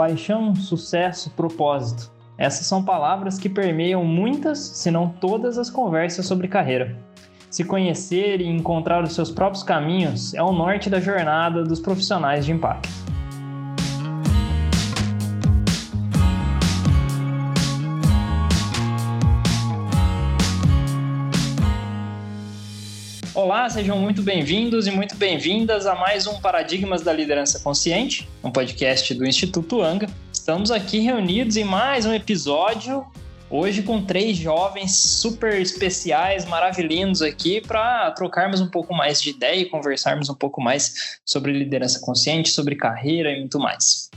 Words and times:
paixão, 0.00 0.54
sucesso, 0.54 1.28
propósito. 1.32 2.10
Essas 2.38 2.64
são 2.64 2.82
palavras 2.82 3.38
que 3.38 3.50
permeiam 3.50 4.02
muitas, 4.02 4.58
se 4.58 4.90
não 4.90 5.10
todas, 5.10 5.58
as 5.58 5.68
conversas 5.68 6.24
sobre 6.24 6.48
carreira. 6.48 6.96
Se 7.50 7.64
conhecer 7.64 8.40
e 8.40 8.48
encontrar 8.48 9.04
os 9.04 9.12
seus 9.12 9.30
próprios 9.30 9.62
caminhos 9.62 10.32
é 10.32 10.42
o 10.42 10.52
norte 10.52 10.88
da 10.88 11.00
jornada 11.00 11.62
dos 11.64 11.80
profissionais 11.80 12.46
de 12.46 12.52
impacto. 12.52 12.99
Olá, 23.50 23.68
sejam 23.68 23.98
muito 23.98 24.22
bem-vindos 24.22 24.86
e 24.86 24.92
muito 24.92 25.16
bem-vindas 25.16 25.84
a 25.84 25.96
mais 25.96 26.24
um 26.28 26.40
Paradigmas 26.40 27.02
da 27.02 27.12
Liderança 27.12 27.58
Consciente, 27.58 28.28
um 28.44 28.50
podcast 28.52 29.12
do 29.12 29.26
Instituto 29.26 29.82
Anga. 29.82 30.08
Estamos 30.32 30.70
aqui 30.70 31.00
reunidos 31.00 31.56
em 31.56 31.64
mais 31.64 32.06
um 32.06 32.14
episódio, 32.14 33.04
hoje 33.50 33.82
com 33.82 34.04
três 34.04 34.36
jovens 34.36 35.02
super 35.02 35.60
especiais, 35.60 36.44
maravilhindos 36.44 37.22
aqui, 37.22 37.60
para 37.60 38.12
trocarmos 38.12 38.60
um 38.60 38.68
pouco 38.68 38.94
mais 38.94 39.20
de 39.20 39.30
ideia 39.30 39.62
e 39.62 39.68
conversarmos 39.68 40.28
um 40.28 40.34
pouco 40.36 40.60
mais 40.62 41.18
sobre 41.24 41.52
liderança 41.52 41.98
consciente, 41.98 42.50
sobre 42.50 42.76
carreira 42.76 43.32
e 43.32 43.40
muito 43.40 43.58
mais. 43.58 44.10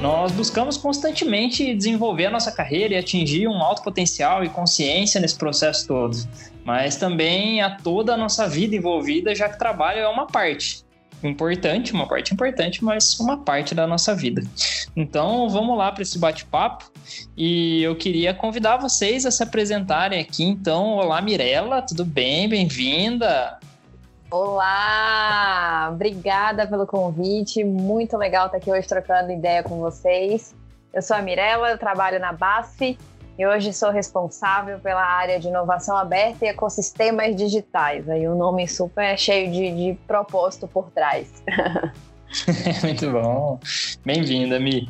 Nós 0.00 0.30
buscamos 0.30 0.76
constantemente 0.76 1.74
desenvolver 1.74 2.26
a 2.26 2.30
nossa 2.30 2.52
carreira 2.52 2.94
e 2.94 2.96
atingir 2.98 3.48
um 3.48 3.62
alto 3.62 3.82
potencial 3.82 4.44
e 4.44 4.48
consciência 4.48 5.20
nesse 5.20 5.36
processo 5.36 5.86
todo, 5.86 6.16
mas 6.64 6.96
também 6.96 7.62
a 7.62 7.70
toda 7.70 8.12
a 8.14 8.16
nossa 8.16 8.46
vida 8.46 8.76
envolvida, 8.76 9.34
já 9.34 9.48
que 9.48 9.58
trabalho 9.58 10.00
é 10.00 10.08
uma 10.08 10.26
parte 10.26 10.84
importante, 11.22 11.94
uma 11.94 12.06
parte 12.06 12.34
importante, 12.34 12.84
mas 12.84 13.18
uma 13.18 13.38
parte 13.38 13.74
da 13.74 13.86
nossa 13.86 14.14
vida. 14.14 14.42
Então, 14.94 15.48
vamos 15.48 15.76
lá 15.76 15.90
para 15.90 16.02
esse 16.02 16.18
bate-papo 16.18 16.90
e 17.36 17.82
eu 17.82 17.96
queria 17.96 18.34
convidar 18.34 18.76
vocês 18.76 19.24
a 19.24 19.30
se 19.30 19.42
apresentarem 19.42 20.20
aqui. 20.20 20.44
Então, 20.44 20.96
olá 20.96 21.22
Mirella, 21.22 21.80
tudo 21.80 22.04
bem? 22.04 22.48
Bem-vinda. 22.48 23.58
Olá! 24.30 25.90
Obrigada 25.92 26.66
pelo 26.66 26.86
convite. 26.86 27.62
Muito 27.64 28.16
legal 28.16 28.46
estar 28.46 28.58
aqui 28.58 28.70
hoje 28.70 28.86
trocando 28.86 29.32
ideia 29.32 29.62
com 29.62 29.78
vocês. 29.78 30.54
Eu 30.92 31.02
sou 31.02 31.16
a 31.16 31.22
Mirella, 31.22 31.70
eu 31.70 31.78
trabalho 31.78 32.18
na 32.18 32.32
BASF 32.32 32.98
e 33.38 33.46
hoje 33.46 33.72
sou 33.72 33.90
responsável 33.90 34.78
pela 34.80 35.04
área 35.04 35.38
de 35.38 35.48
inovação 35.48 35.96
aberta 35.96 36.44
e 36.44 36.48
ecossistemas 36.48 37.36
digitais. 37.36 38.08
Aí 38.08 38.26
o 38.26 38.34
um 38.34 38.38
nome 38.38 38.66
super 38.66 39.18
cheio 39.18 39.50
de, 39.50 39.70
de 39.70 39.98
propósito 40.06 40.66
por 40.66 40.90
trás. 40.90 41.42
Muito 42.82 43.10
bom. 43.10 43.60
Bem-vinda, 44.04 44.58
Mi. 44.58 44.88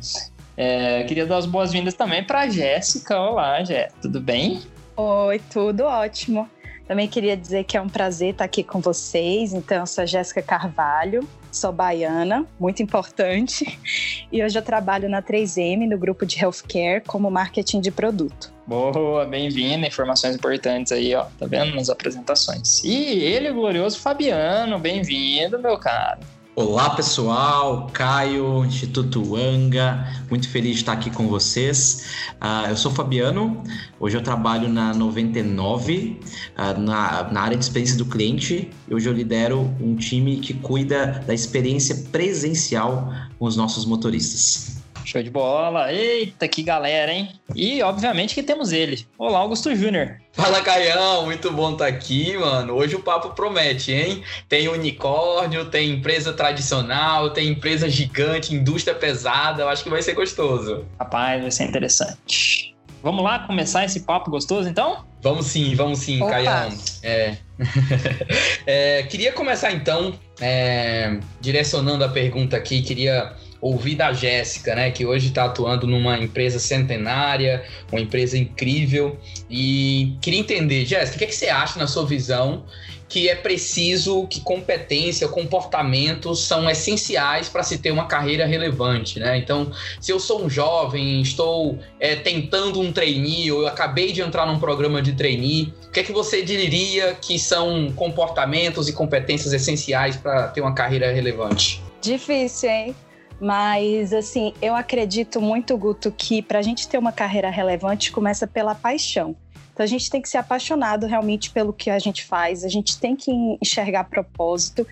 É, 0.56 1.04
queria 1.04 1.26
dar 1.26 1.36
as 1.38 1.46
boas-vindas 1.46 1.94
também 1.94 2.24
para 2.24 2.40
a 2.40 2.48
Jéssica. 2.48 3.18
Olá, 3.18 3.62
Jé. 3.62 3.88
Tudo 4.00 4.20
bem? 4.20 4.62
Oi, 4.96 5.40
tudo 5.50 5.84
ótimo. 5.84 6.48
Também 6.86 7.08
queria 7.08 7.36
dizer 7.36 7.64
que 7.64 7.76
é 7.76 7.80
um 7.80 7.88
prazer 7.88 8.30
estar 8.30 8.44
aqui 8.44 8.62
com 8.62 8.80
vocês. 8.80 9.52
Então, 9.52 9.78
eu 9.78 9.86
sou 9.86 10.06
Jéssica 10.06 10.40
Carvalho, 10.40 11.28
sou 11.50 11.72
baiana, 11.72 12.46
muito 12.58 12.82
importante. 12.82 13.78
E 14.32 14.42
hoje 14.42 14.58
eu 14.58 14.62
trabalho 14.62 15.08
na 15.08 15.22
3M, 15.22 15.88
no 15.88 15.96
grupo 15.96 16.26
de 16.26 16.42
healthcare, 16.42 17.00
como 17.06 17.30
marketing 17.30 17.80
de 17.80 17.92
produto. 17.92 18.52
Boa, 18.66 19.24
bem-vindo. 19.24 19.86
Informações 19.86 20.34
importantes 20.34 20.90
aí, 20.90 21.14
ó. 21.14 21.26
Tá 21.38 21.46
vendo 21.46 21.74
nas 21.76 21.88
apresentações. 21.88 22.82
E 22.82 23.22
ele, 23.22 23.50
o 23.50 23.54
glorioso 23.54 24.00
Fabiano, 24.00 24.80
bem-vindo, 24.80 25.60
meu 25.60 25.78
cara. 25.78 26.18
Olá 26.58 26.88
pessoal, 26.88 27.90
Caio, 27.92 28.64
Instituto 28.64 29.36
Anga, 29.36 30.10
muito 30.30 30.48
feliz 30.48 30.76
de 30.76 30.80
estar 30.80 30.94
aqui 30.94 31.10
com 31.10 31.28
vocês. 31.28 32.06
Uh, 32.40 32.70
eu 32.70 32.76
sou 32.78 32.90
Fabiano, 32.90 33.62
hoje 34.00 34.16
eu 34.16 34.22
trabalho 34.22 34.66
na 34.66 34.94
99, 34.94 36.18
uh, 36.56 36.80
na, 36.80 37.24
na 37.24 37.40
área 37.42 37.58
de 37.58 37.62
experiência 37.62 37.98
do 37.98 38.06
cliente. 38.06 38.70
Hoje 38.90 39.06
eu 39.06 39.12
lidero 39.12 39.70
um 39.78 39.96
time 39.96 40.38
que 40.38 40.54
cuida 40.54 41.22
da 41.26 41.34
experiência 41.34 41.94
presencial 42.10 43.12
com 43.38 43.44
os 43.44 43.54
nossos 43.54 43.84
motoristas. 43.84 44.76
Show 45.06 45.22
de 45.22 45.30
bola. 45.30 45.92
Eita, 45.92 46.48
que 46.48 46.64
galera, 46.64 47.12
hein? 47.12 47.30
E, 47.54 47.80
obviamente, 47.80 48.34
que 48.34 48.42
temos 48.42 48.72
ele. 48.72 49.06
Olá, 49.16 49.38
Augusto 49.38 49.72
Júnior. 49.72 50.16
Fala, 50.32 50.60
Caião. 50.60 51.24
Muito 51.24 51.52
bom 51.52 51.74
estar 51.74 51.84
tá 51.84 51.90
aqui, 51.90 52.36
mano. 52.36 52.74
Hoje 52.74 52.96
o 52.96 53.00
papo 53.00 53.30
promete, 53.30 53.92
hein? 53.92 54.24
Tem 54.48 54.66
unicórnio, 54.66 55.66
tem 55.66 55.92
empresa 55.92 56.32
tradicional, 56.32 57.30
tem 57.30 57.48
empresa 57.48 57.88
gigante, 57.88 58.52
indústria 58.52 58.96
pesada. 58.96 59.62
Eu 59.62 59.68
acho 59.68 59.84
que 59.84 59.90
vai 59.90 60.02
ser 60.02 60.14
gostoso. 60.14 60.84
Rapaz, 60.98 61.40
vai 61.40 61.50
ser 61.52 61.68
interessante. 61.68 62.74
Vamos 63.00 63.22
lá 63.22 63.38
começar 63.38 63.84
esse 63.84 64.00
papo 64.00 64.28
gostoso, 64.28 64.68
então? 64.68 65.04
Vamos 65.22 65.46
sim, 65.46 65.76
vamos 65.76 66.00
sim, 66.00 66.20
Opa. 66.20 66.32
Caião. 66.32 66.76
É. 67.04 67.36
é, 68.66 69.02
queria 69.04 69.32
começar, 69.32 69.70
então, 69.70 70.18
é, 70.40 71.20
direcionando 71.40 72.02
a 72.02 72.08
pergunta 72.08 72.56
aqui, 72.56 72.82
queria 72.82 73.36
ouvir 73.60 73.94
da 73.94 74.12
Jéssica, 74.12 74.74
né, 74.74 74.90
que 74.90 75.04
hoje 75.04 75.28
está 75.28 75.44
atuando 75.44 75.86
numa 75.86 76.18
empresa 76.18 76.58
centenária, 76.58 77.64
uma 77.90 78.00
empresa 78.00 78.36
incrível. 78.36 79.18
E 79.50 80.16
queria 80.20 80.40
entender, 80.40 80.84
Jéssica, 80.84 81.16
o 81.16 81.18
que, 81.18 81.24
é 81.24 81.28
que 81.28 81.34
você 81.34 81.48
acha 81.48 81.78
na 81.78 81.86
sua 81.86 82.06
visão 82.06 82.64
que 83.08 83.28
é 83.28 83.34
preciso 83.34 84.26
que 84.26 84.40
competência, 84.40 85.28
comportamentos 85.28 86.42
são 86.42 86.68
essenciais 86.68 87.48
para 87.48 87.62
se 87.62 87.78
ter 87.78 87.90
uma 87.90 88.06
carreira 88.06 88.46
relevante, 88.46 89.20
né? 89.20 89.38
Então, 89.38 89.70
se 90.00 90.12
eu 90.12 90.18
sou 90.18 90.44
um 90.44 90.50
jovem, 90.50 91.20
estou 91.20 91.78
é, 92.00 92.16
tentando 92.16 92.80
um 92.80 92.92
trainee, 92.92 93.52
ou 93.52 93.62
eu 93.62 93.68
acabei 93.68 94.12
de 94.12 94.20
entrar 94.20 94.46
num 94.46 94.58
programa 94.58 95.00
de 95.00 95.12
trainee, 95.12 95.72
o 95.86 95.90
que 95.90 96.00
é 96.00 96.02
que 96.02 96.12
você 96.12 96.42
diria 96.42 97.14
que 97.14 97.38
são 97.38 97.92
comportamentos 97.94 98.88
e 98.88 98.92
competências 98.92 99.52
essenciais 99.52 100.16
para 100.16 100.48
ter 100.48 100.60
uma 100.60 100.74
carreira 100.74 101.12
relevante? 101.12 101.82
Difícil, 102.02 102.68
hein? 102.70 102.96
Mas, 103.40 104.12
assim, 104.12 104.54
eu 104.62 104.74
acredito 104.74 105.40
muito, 105.40 105.76
Guto, 105.76 106.10
que 106.10 106.40
para 106.40 106.58
a 106.58 106.62
gente 106.62 106.88
ter 106.88 106.98
uma 106.98 107.12
carreira 107.12 107.50
relevante 107.50 108.10
começa 108.10 108.46
pela 108.46 108.74
paixão. 108.74 109.36
Então, 109.72 109.84
a 109.84 109.86
gente 109.86 110.10
tem 110.10 110.22
que 110.22 110.28
ser 110.28 110.38
apaixonado 110.38 111.06
realmente 111.06 111.50
pelo 111.50 111.72
que 111.72 111.90
a 111.90 111.98
gente 111.98 112.24
faz, 112.24 112.64
a 112.64 112.68
gente 112.68 112.98
tem 112.98 113.14
que 113.14 113.30
enxergar 113.60 114.04
propósito 114.04 114.86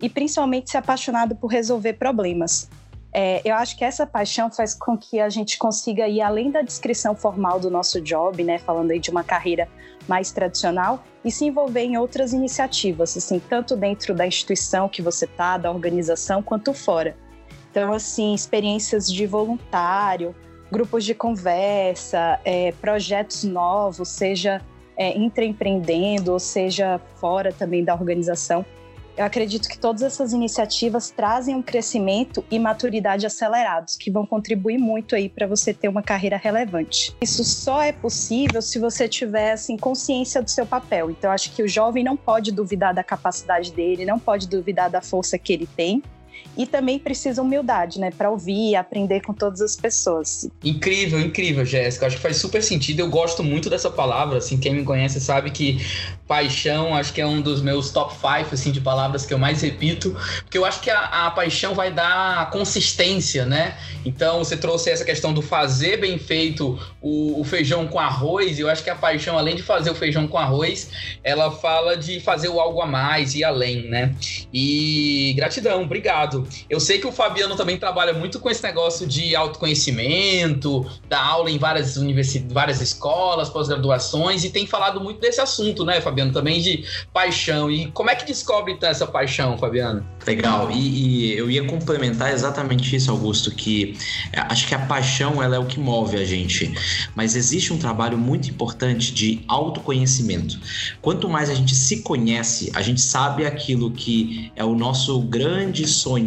e, 0.00 0.08
principalmente, 0.08 0.70
ser 0.70 0.78
apaixonado 0.78 1.34
por 1.34 1.48
resolver 1.48 1.94
problemas. 1.94 2.70
É, 3.12 3.40
eu 3.44 3.56
acho 3.56 3.76
que 3.76 3.84
essa 3.84 4.06
paixão 4.06 4.48
faz 4.48 4.74
com 4.74 4.96
que 4.96 5.18
a 5.18 5.28
gente 5.28 5.58
consiga 5.58 6.06
ir 6.06 6.20
além 6.20 6.52
da 6.52 6.62
descrição 6.62 7.16
formal 7.16 7.58
do 7.58 7.68
nosso 7.68 8.00
job, 8.00 8.44
né, 8.44 8.58
falando 8.58 8.92
aí 8.92 9.00
de 9.00 9.10
uma 9.10 9.24
carreira 9.24 9.68
mais 10.06 10.30
tradicional, 10.30 11.02
e 11.24 11.32
se 11.32 11.44
envolver 11.44 11.82
em 11.82 11.96
outras 11.96 12.32
iniciativas, 12.32 13.16
assim, 13.16 13.40
tanto 13.40 13.74
dentro 13.74 14.14
da 14.14 14.26
instituição 14.26 14.88
que 14.88 15.02
você 15.02 15.24
está, 15.24 15.58
da 15.58 15.70
organização, 15.70 16.42
quanto 16.42 16.72
fora. 16.72 17.16
Então, 17.78 17.92
assim, 17.92 18.34
experiências 18.34 19.06
de 19.06 19.24
voluntário, 19.24 20.34
grupos 20.68 21.04
de 21.04 21.14
conversa, 21.14 22.40
é, 22.44 22.72
projetos 22.72 23.44
novos, 23.44 24.08
seja 24.08 24.60
é, 24.96 25.16
intraempreendendo, 25.16 26.32
ou 26.32 26.40
seja 26.40 27.00
fora 27.20 27.52
também 27.52 27.84
da 27.84 27.94
organização. 27.94 28.66
Eu 29.16 29.24
acredito 29.24 29.68
que 29.68 29.78
todas 29.78 30.02
essas 30.02 30.32
iniciativas 30.32 31.10
trazem 31.10 31.54
um 31.54 31.62
crescimento 31.62 32.44
e 32.50 32.58
maturidade 32.58 33.24
acelerados, 33.24 33.96
que 33.96 34.10
vão 34.10 34.26
contribuir 34.26 34.78
muito 34.78 35.14
aí 35.14 35.28
para 35.28 35.46
você 35.46 35.72
ter 35.72 35.86
uma 35.86 36.02
carreira 36.02 36.36
relevante. 36.36 37.14
Isso 37.20 37.44
só 37.44 37.80
é 37.80 37.92
possível 37.92 38.60
se 38.60 38.80
você 38.80 39.08
tiver 39.08 39.52
assim, 39.52 39.76
consciência 39.76 40.42
do 40.42 40.50
seu 40.50 40.66
papel. 40.66 41.12
Então, 41.12 41.30
acho 41.30 41.52
que 41.54 41.62
o 41.62 41.68
jovem 41.68 42.02
não 42.02 42.16
pode 42.16 42.50
duvidar 42.50 42.92
da 42.92 43.04
capacidade 43.04 43.72
dele, 43.72 44.04
não 44.04 44.18
pode 44.18 44.48
duvidar 44.48 44.90
da 44.90 45.00
força 45.00 45.38
que 45.38 45.52
ele 45.52 45.68
tem, 45.76 46.02
e 46.58 46.66
também 46.66 46.98
precisa 46.98 47.40
humildade, 47.40 48.00
né, 48.00 48.10
para 48.10 48.28
ouvir 48.28 48.70
e 48.70 48.76
aprender 48.76 49.20
com 49.20 49.32
todas 49.32 49.60
as 49.60 49.76
pessoas. 49.76 50.48
Incrível, 50.64 51.20
incrível, 51.20 51.64
Jéssica. 51.64 52.06
Acho 52.06 52.16
que 52.16 52.22
faz 52.22 52.36
super 52.36 52.60
sentido. 52.62 52.98
Eu 52.98 53.08
gosto 53.08 53.44
muito 53.44 53.70
dessa 53.70 53.88
palavra, 53.88 54.38
assim, 54.38 54.58
quem 54.58 54.74
me 54.74 54.84
conhece 54.84 55.20
sabe 55.20 55.52
que 55.52 55.78
paixão, 56.26 56.94
acho 56.94 57.12
que 57.12 57.20
é 57.20 57.26
um 57.26 57.40
dos 57.40 57.62
meus 57.62 57.90
top 57.90 58.12
5 58.12 58.52
assim 58.52 58.70
de 58.70 58.80
palavras 58.80 59.24
que 59.24 59.32
eu 59.32 59.38
mais 59.38 59.62
repito, 59.62 60.14
porque 60.42 60.58
eu 60.58 60.64
acho 60.64 60.80
que 60.80 60.90
a, 60.90 61.26
a 61.26 61.30
paixão 61.30 61.74
vai 61.74 61.90
dar 61.90 62.50
consistência, 62.50 63.46
né? 63.46 63.78
Então, 64.04 64.40
você 64.40 64.56
trouxe 64.56 64.90
essa 64.90 65.04
questão 65.04 65.32
do 65.32 65.40
fazer 65.40 65.98
bem 65.98 66.18
feito 66.18 66.78
o, 67.00 67.40
o 67.40 67.44
feijão 67.44 67.86
com 67.86 67.98
arroz, 67.98 68.58
e 68.58 68.62
eu 68.62 68.68
acho 68.68 68.82
que 68.82 68.90
a 68.90 68.94
paixão, 68.94 69.38
além 69.38 69.56
de 69.56 69.62
fazer 69.62 69.90
o 69.90 69.94
feijão 69.94 70.26
com 70.26 70.36
arroz, 70.36 70.90
ela 71.22 71.50
fala 71.50 71.96
de 71.96 72.20
fazer 72.20 72.48
o 72.48 72.60
algo 72.60 72.82
a 72.82 72.86
mais 72.86 73.34
e 73.34 73.44
além, 73.44 73.88
né? 73.88 74.14
E 74.52 75.32
gratidão, 75.36 75.82
obrigado 75.82 76.27
lado. 76.28 76.46
Eu 76.68 76.78
sei 76.78 76.98
que 76.98 77.06
o 77.06 77.12
Fabiano 77.12 77.56
também 77.56 77.78
trabalha 77.78 78.12
muito 78.12 78.38
com 78.38 78.50
esse 78.50 78.62
negócio 78.62 79.06
de 79.06 79.34
autoconhecimento, 79.34 80.86
dá 81.08 81.20
aula 81.20 81.50
em 81.50 81.58
várias 81.58 81.96
universidades, 81.96 82.52
várias 82.52 82.80
escolas, 82.80 83.48
pós-graduações, 83.48 84.44
e 84.44 84.50
tem 84.50 84.66
falado 84.66 85.00
muito 85.00 85.20
desse 85.20 85.40
assunto, 85.40 85.84
né, 85.84 86.00
Fabiano? 86.00 86.32
Também 86.32 86.60
de 86.60 86.84
paixão. 87.12 87.70
E 87.70 87.90
como 87.92 88.10
é 88.10 88.14
que 88.14 88.26
descobre 88.26 88.72
então, 88.72 88.88
essa 88.88 89.06
paixão, 89.06 89.56
Fabiano? 89.56 90.06
Legal. 90.26 90.70
E, 90.70 91.32
e 91.32 91.38
eu 91.38 91.50
ia 91.50 91.64
complementar 91.64 92.32
exatamente 92.32 92.94
isso, 92.94 93.10
Augusto, 93.10 93.50
que 93.50 93.96
é, 94.32 94.40
acho 94.40 94.66
que 94.66 94.74
a 94.74 94.78
paixão 94.78 95.42
ela 95.42 95.56
é 95.56 95.58
o 95.58 95.64
que 95.64 95.80
move 95.80 96.16
a 96.16 96.24
gente. 96.24 96.72
Mas 97.14 97.34
existe 97.34 97.72
um 97.72 97.78
trabalho 97.78 98.18
muito 98.18 98.50
importante 98.50 99.12
de 99.12 99.40
autoconhecimento. 99.48 100.58
Quanto 101.00 101.28
mais 101.28 101.48
a 101.48 101.54
gente 101.54 101.74
se 101.74 102.02
conhece, 102.02 102.70
a 102.74 102.82
gente 102.82 103.00
sabe 103.00 103.46
aquilo 103.46 103.90
que 103.90 104.52
é 104.54 104.64
o 104.64 104.74
nosso 104.74 105.20
grande 105.20 105.86
sonho, 105.86 106.17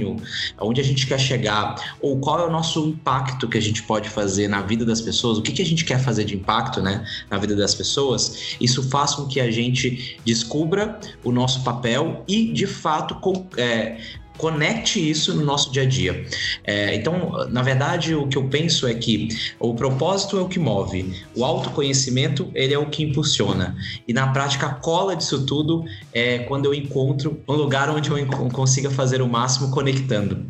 onde 0.59 0.81
a 0.81 0.83
gente 0.83 1.07
quer 1.07 1.19
chegar, 1.19 1.75
ou 1.99 2.19
qual 2.19 2.39
é 2.39 2.45
o 2.45 2.51
nosso 2.51 2.87
impacto 2.87 3.47
que 3.47 3.57
a 3.57 3.61
gente 3.61 3.83
pode 3.83 4.09
fazer 4.09 4.47
na 4.47 4.61
vida 4.61 4.85
das 4.85 5.01
pessoas, 5.01 5.37
o 5.37 5.41
que, 5.41 5.51
que 5.51 5.61
a 5.61 5.65
gente 5.65 5.85
quer 5.85 5.99
fazer 5.99 6.25
de 6.25 6.35
impacto 6.35 6.81
né, 6.81 7.05
na 7.29 7.37
vida 7.37 7.55
das 7.55 7.75
pessoas, 7.75 8.55
isso 8.59 8.83
faz 8.89 9.15
com 9.15 9.27
que 9.27 9.39
a 9.39 9.51
gente 9.51 10.19
descubra 10.25 10.99
o 11.23 11.31
nosso 11.31 11.63
papel 11.63 12.23
e, 12.27 12.51
de 12.51 12.67
fato, 12.67 13.15
com, 13.15 13.47
é, 13.57 13.97
conecte 14.41 14.99
isso 14.99 15.35
no 15.35 15.45
nosso 15.45 15.71
dia 15.71 15.83
a 15.83 15.85
dia. 15.85 16.25
É, 16.63 16.95
então, 16.95 17.47
na 17.49 17.61
verdade, 17.61 18.15
o 18.15 18.27
que 18.27 18.37
eu 18.37 18.45
penso 18.45 18.87
é 18.87 18.93
que 18.95 19.29
o 19.59 19.75
propósito 19.75 20.37
é 20.37 20.41
o 20.41 20.47
que 20.47 20.57
move, 20.57 21.13
o 21.35 21.45
autoconhecimento 21.45 22.49
ele 22.55 22.73
é 22.73 22.79
o 22.79 22.87
que 22.87 23.03
impulsiona. 23.03 23.75
E 24.07 24.11
na 24.11 24.27
prática, 24.27 24.65
a 24.65 24.73
cola 24.73 25.15
disso 25.15 25.45
tudo 25.45 25.85
é 26.11 26.39
quando 26.39 26.65
eu 26.65 26.73
encontro 26.73 27.39
um 27.47 27.53
lugar 27.53 27.89
onde 27.91 28.09
eu 28.09 28.27
consiga 28.51 28.89
fazer 28.89 29.21
o 29.21 29.29
máximo 29.29 29.69
conectando 29.69 30.43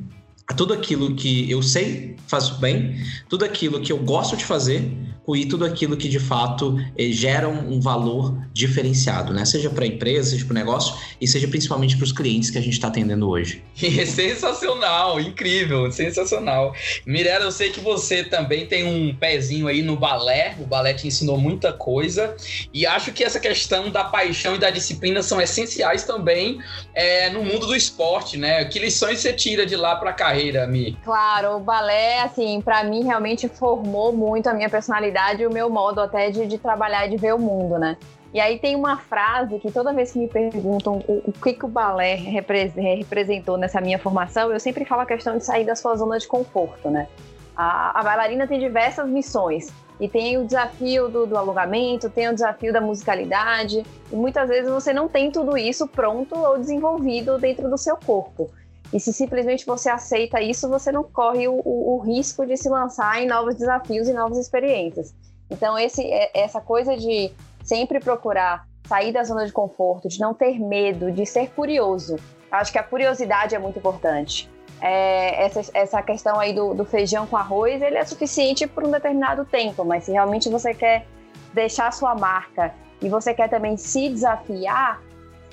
tudo 0.55 0.73
aquilo 0.73 1.15
que 1.15 1.49
eu 1.49 1.61
sei, 1.61 2.17
faço 2.27 2.59
bem, 2.59 2.95
tudo 3.29 3.45
aquilo 3.45 3.79
que 3.79 3.91
eu 3.91 3.97
gosto 3.97 4.35
de 4.35 4.43
fazer 4.43 4.91
e 5.29 5.45
tudo 5.45 5.65
aquilo 5.65 5.95
que 5.95 6.09
de 6.09 6.19
fato 6.19 6.77
eh, 6.97 7.11
gera 7.11 7.47
um, 7.47 7.79
valor 7.79 8.37
diferenciado, 8.51 9.33
né? 9.33 9.45
Seja 9.45 9.69
para 9.69 9.85
a 9.85 9.87
empresa, 9.87 10.31
seja 10.31 10.45
para 10.45 10.51
o 10.51 10.55
negócio 10.55 10.95
e 11.19 11.27
seja 11.27 11.47
principalmente 11.47 11.95
para 11.95 12.03
os 12.03 12.11
clientes 12.11 12.49
que 12.49 12.57
a 12.57 12.61
gente 12.61 12.73
está 12.73 12.87
atendendo 12.87 13.29
hoje. 13.29 13.63
sensacional, 14.05 15.19
incrível, 15.19 15.91
sensacional. 15.91 16.73
Mirella, 17.05 17.45
eu 17.45 17.51
sei 17.51 17.69
que 17.69 17.79
você 17.79 18.23
também 18.23 18.65
tem 18.65 18.83
um 18.83 19.15
pezinho 19.15 19.67
aí 19.67 19.81
no 19.81 19.95
balé, 19.95 20.55
o 20.59 20.65
balé 20.65 20.93
te 20.93 21.07
ensinou 21.07 21.37
muita 21.37 21.71
coisa 21.71 22.35
e 22.73 22.85
acho 22.85 23.11
que 23.11 23.23
essa 23.23 23.39
questão 23.39 23.89
da 23.89 24.03
paixão 24.03 24.55
e 24.55 24.57
da 24.57 24.69
disciplina 24.69 25.21
são 25.23 25.39
essenciais 25.39 26.03
também 26.03 26.59
é, 26.93 27.29
no 27.29 27.43
mundo 27.43 27.67
do 27.67 27.75
esporte, 27.75 28.37
né? 28.37 28.65
Que 28.65 28.79
lições 28.79 29.19
você 29.19 29.31
tira 29.31 29.65
de 29.65 29.75
lá 29.75 29.95
para 29.95 30.09
a 30.09 30.13
carreira, 30.13 30.67
Mi? 30.67 30.97
Claro, 31.03 31.57
o 31.57 31.59
balé, 31.59 32.21
assim, 32.21 32.59
para 32.61 32.83
mim 32.83 33.03
realmente 33.03 33.47
formou 33.47 34.11
muito 34.11 34.47
a 34.47 34.53
minha 34.53 34.69
personalidade 34.69 35.10
e 35.39 35.47
o 35.47 35.53
meu 35.53 35.69
modo 35.69 36.01
até 36.01 36.29
de, 36.29 36.45
de 36.47 36.57
trabalhar 36.57 37.05
e 37.07 37.09
de 37.09 37.17
ver 37.17 37.33
o 37.33 37.39
mundo, 37.39 37.77
né? 37.77 37.97
E 38.33 38.39
aí 38.39 38.57
tem 38.59 38.75
uma 38.75 38.97
frase 38.97 39.59
que 39.59 39.69
toda 39.71 39.91
vez 39.91 40.13
que 40.13 40.19
me 40.19 40.27
perguntam 40.27 41.03
o, 41.07 41.29
o 41.29 41.33
que, 41.33 41.53
que 41.53 41.65
o 41.65 41.67
balé 41.67 42.15
representou 42.15 43.57
nessa 43.57 43.81
minha 43.81 43.99
formação, 43.99 44.51
eu 44.51 44.59
sempre 44.59 44.85
falo 44.85 45.01
a 45.01 45.05
questão 45.05 45.37
de 45.37 45.43
sair 45.43 45.65
da 45.65 45.75
sua 45.75 45.95
zona 45.95 46.17
de 46.17 46.27
conforto, 46.27 46.89
né? 46.89 47.07
A, 47.55 47.99
a 47.99 48.03
bailarina 48.03 48.47
tem 48.47 48.59
diversas 48.59 49.07
missões. 49.09 49.67
E 49.99 50.07
tem 50.07 50.37
o 50.37 50.45
desafio 50.45 51.09
do, 51.09 51.27
do, 51.27 51.37
alongamento, 51.37 52.09
tem 52.09 52.27
o 52.27 52.33
desafio 52.33 52.73
da 52.73 52.81
musicalidade. 52.81 53.85
E 54.11 54.15
muitas 54.15 54.49
vezes 54.49 54.71
você 54.71 54.91
não 54.91 55.07
tem 55.07 55.29
tudo 55.29 55.55
isso 55.55 55.85
pronto 55.85 56.35
ou 56.35 56.57
desenvolvido 56.57 57.37
dentro 57.37 57.69
do 57.69 57.77
seu 57.77 57.95
corpo. 57.97 58.49
E 58.93 58.99
se 58.99 59.13
simplesmente 59.13 59.65
você 59.65 59.89
aceita 59.89 60.41
isso, 60.41 60.67
você 60.67 60.91
não 60.91 61.03
corre 61.03 61.47
o, 61.47 61.61
o, 61.63 61.95
o 61.95 61.99
risco 61.99 62.45
de 62.45 62.57
se 62.57 62.69
lançar 62.69 63.21
em 63.21 63.27
novos 63.27 63.55
desafios 63.55 64.07
e 64.07 64.13
novas 64.13 64.37
experiências. 64.37 65.13
Então, 65.49 65.77
esse, 65.77 66.05
é, 66.05 66.31
essa 66.33 66.59
coisa 66.59 66.95
de 66.97 67.31
sempre 67.63 67.99
procurar 67.99 68.67
sair 68.87 69.13
da 69.13 69.23
zona 69.23 69.45
de 69.45 69.53
conforto, 69.53 70.09
de 70.09 70.19
não 70.19 70.33
ter 70.33 70.59
medo, 70.59 71.11
de 71.11 71.25
ser 71.25 71.49
curioso. 71.51 72.17
Acho 72.51 72.71
que 72.71 72.77
a 72.77 72.83
curiosidade 72.83 73.55
é 73.55 73.59
muito 73.59 73.79
importante. 73.79 74.49
É, 74.81 75.45
essa, 75.45 75.61
essa 75.73 76.01
questão 76.01 76.39
aí 76.39 76.53
do, 76.53 76.73
do 76.73 76.83
feijão 76.83 77.25
com 77.27 77.37
arroz, 77.37 77.81
ele 77.81 77.97
é 77.97 78.03
suficiente 78.03 78.67
por 78.67 78.83
um 78.83 78.91
determinado 78.91 79.45
tempo, 79.45 79.85
mas 79.85 80.05
se 80.05 80.11
realmente 80.11 80.49
você 80.49 80.73
quer 80.73 81.05
deixar 81.53 81.93
sua 81.93 82.15
marca 82.15 82.73
e 83.01 83.07
você 83.07 83.33
quer 83.33 83.49
também 83.49 83.77
se 83.77 84.09
desafiar, 84.09 85.01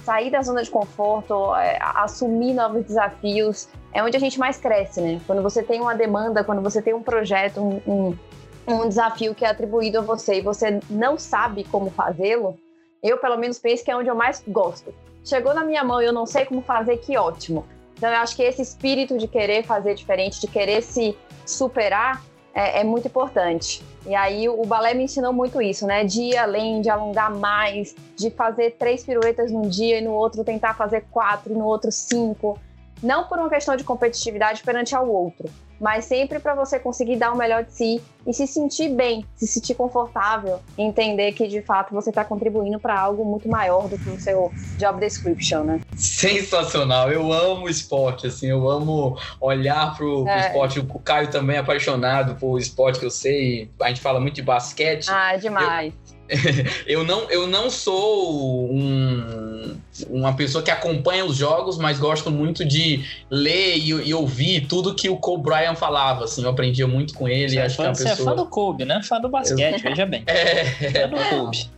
sair 0.09 0.31
da 0.31 0.41
zona 0.41 0.63
de 0.63 0.71
conforto, 0.71 1.55
é, 1.55 1.79
assumir 1.83 2.55
novos 2.55 2.83
desafios, 2.83 3.69
é 3.93 4.03
onde 4.03 4.17
a 4.17 4.21
gente 4.21 4.39
mais 4.39 4.57
cresce, 4.57 5.03
né? 5.03 5.21
Quando 5.27 5.43
você 5.43 5.63
tem 5.63 5.83
uma 5.83 5.95
demanda, 5.95 6.43
quando 6.43 6.63
você 6.63 6.81
tem 6.81 6.95
um 6.95 7.03
projeto, 7.03 7.61
um, 7.61 7.83
um, 7.87 8.19
um 8.67 8.89
desafio 8.89 9.35
que 9.35 9.45
é 9.45 9.49
atribuído 9.51 9.99
a 9.99 10.01
você 10.01 10.39
e 10.39 10.41
você 10.41 10.81
não 10.89 11.19
sabe 11.19 11.63
como 11.65 11.91
fazê-lo, 11.91 12.59
eu 13.03 13.19
pelo 13.19 13.37
menos 13.37 13.59
penso 13.59 13.85
que 13.85 13.91
é 13.91 13.97
onde 13.97 14.09
eu 14.09 14.15
mais 14.15 14.43
gosto. 14.49 14.95
Chegou 15.23 15.53
na 15.53 15.63
minha 15.63 15.85
mão 15.85 16.01
e 16.01 16.07
eu 16.07 16.13
não 16.13 16.25
sei 16.25 16.47
como 16.47 16.63
fazer, 16.63 16.97
que 16.97 17.19
ótimo. 17.19 17.67
Então 17.95 18.09
eu 18.09 18.17
acho 18.17 18.35
que 18.35 18.43
esse 18.43 18.63
espírito 18.63 19.19
de 19.19 19.29
querer 19.29 19.63
fazer 19.63 19.95
diferente, 19.95 20.41
de 20.41 20.47
querer 20.47 20.81
se 20.81 21.15
superar, 21.45 22.25
é, 22.55 22.81
é, 22.81 22.85
muito 22.85 23.09
importante. 23.09 23.85
E 24.09 24.15
aí 24.15 24.49
o 24.49 24.65
balé 24.65 24.95
me 24.95 25.05
ensinou 25.05 25.35
muito 25.35 25.61
isso, 25.61 25.87
né? 25.87 26.03
De 26.03 26.23
ir 26.23 26.39
além, 26.39 26.81
de 26.81 26.89
alongar 26.89 27.31
mais, 27.31 27.95
de 28.17 28.31
fazer 28.31 28.71
três 28.79 29.05
piruetas 29.05 29.53
num 29.53 29.69
dia 29.69 29.99
e 29.99 30.01
no 30.01 30.13
outro 30.13 30.43
tentar 30.43 30.73
fazer 30.73 31.05
quatro, 31.11 31.53
e 31.53 31.55
no 31.55 31.67
outro 31.67 31.93
cinco. 31.93 32.59
Não 33.03 33.25
por 33.25 33.39
uma 33.39 33.51
questão 33.51 33.77
de 33.77 33.85
competitividade 33.85 34.63
perante 34.63 34.97
ao 34.97 35.07
outro, 35.07 35.51
mas 35.81 36.05
sempre 36.05 36.39
para 36.39 36.55
você 36.55 36.79
conseguir 36.79 37.17
dar 37.17 37.33
o 37.33 37.37
melhor 37.37 37.65
de 37.65 37.73
si 37.73 38.03
e 38.27 38.33
se 38.35 38.47
sentir 38.47 38.91
bem, 38.91 39.25
se 39.37 39.47
sentir 39.47 39.75
confortável, 39.75 40.61
entender 40.77 41.33
que 41.33 41.47
de 41.49 41.63
fato 41.63 41.95
você 41.95 42.11
está 42.11 42.25
contribuindo 42.25 42.79
para 42.79 42.99
algo 42.99 43.25
muito 43.25 43.49
maior 43.49 43.89
do 43.89 43.99
que 43.99 44.11
o 44.11 44.21
seu 44.21 44.53
job 44.77 45.01
description, 45.01 45.63
né? 45.65 45.81
Sensacional, 45.97 47.11
eu 47.11 47.33
amo 47.33 47.69
esporte, 47.69 48.27
assim, 48.27 48.49
eu 48.49 48.69
amo 48.69 49.17
olhar 49.41 49.97
pro, 49.97 50.27
é. 50.29 50.47
esporte. 50.47 50.81
O 50.81 50.99
Caio 50.99 51.31
também 51.31 51.57
é 51.57 51.61
apaixonado 51.61 52.35
por 52.35 52.59
esporte 52.59 52.99
que 52.99 53.07
eu 53.07 53.11
sei, 53.11 53.71
a 53.81 53.89
gente 53.89 54.01
fala 54.01 54.21
muito 54.21 54.35
de 54.35 54.43
basquete. 54.43 55.09
Ah, 55.11 55.37
demais. 55.37 55.95
Eu 55.95 56.08
eu, 56.87 57.05
não, 57.05 57.31
eu 57.31 57.47
não 57.47 57.71
sou 57.71 58.71
um, 58.71 59.77
uma 60.11 60.35
pessoa 60.35 60.63
que 60.63 60.71
acompanha 60.71 61.25
os 61.25 61.37
jogos, 61.37 61.79
mas 61.79 61.99
gosto 61.99 62.31
muito 62.31 62.65
de 62.65 63.05
ler 63.31 63.77
e, 63.77 63.89
e 63.89 64.15
ouvir 64.15 64.67
tudo 64.67 64.95
que 64.95 65.09
o 65.09 65.17
Kobe 65.17 65.45
Bryant 65.45 65.77
falava. 65.77 66.25
Assim, 66.25 66.43
eu 66.43 66.51
aprendia 66.51 66.87
muito 66.87 67.15
com 67.15 67.29
ele. 67.29 67.51
Você, 67.51 67.59
é 67.59 67.63
acho 67.63 67.77
fã, 67.77 67.85
que 67.85 67.89
é 67.89 67.95
você 67.95 68.09
é 68.09 68.17
fã 68.17 68.35
do 68.35 68.47
Kobe, 68.47 68.85
né? 68.85 69.01
Fã 69.03 69.21
do 69.21 69.29
basquete, 69.29 69.83
veja 69.83 70.07
bem. 70.07 70.25
É, 70.29 70.65
fã 70.93 71.09
do 71.09 71.17
Kobe. 71.31 71.71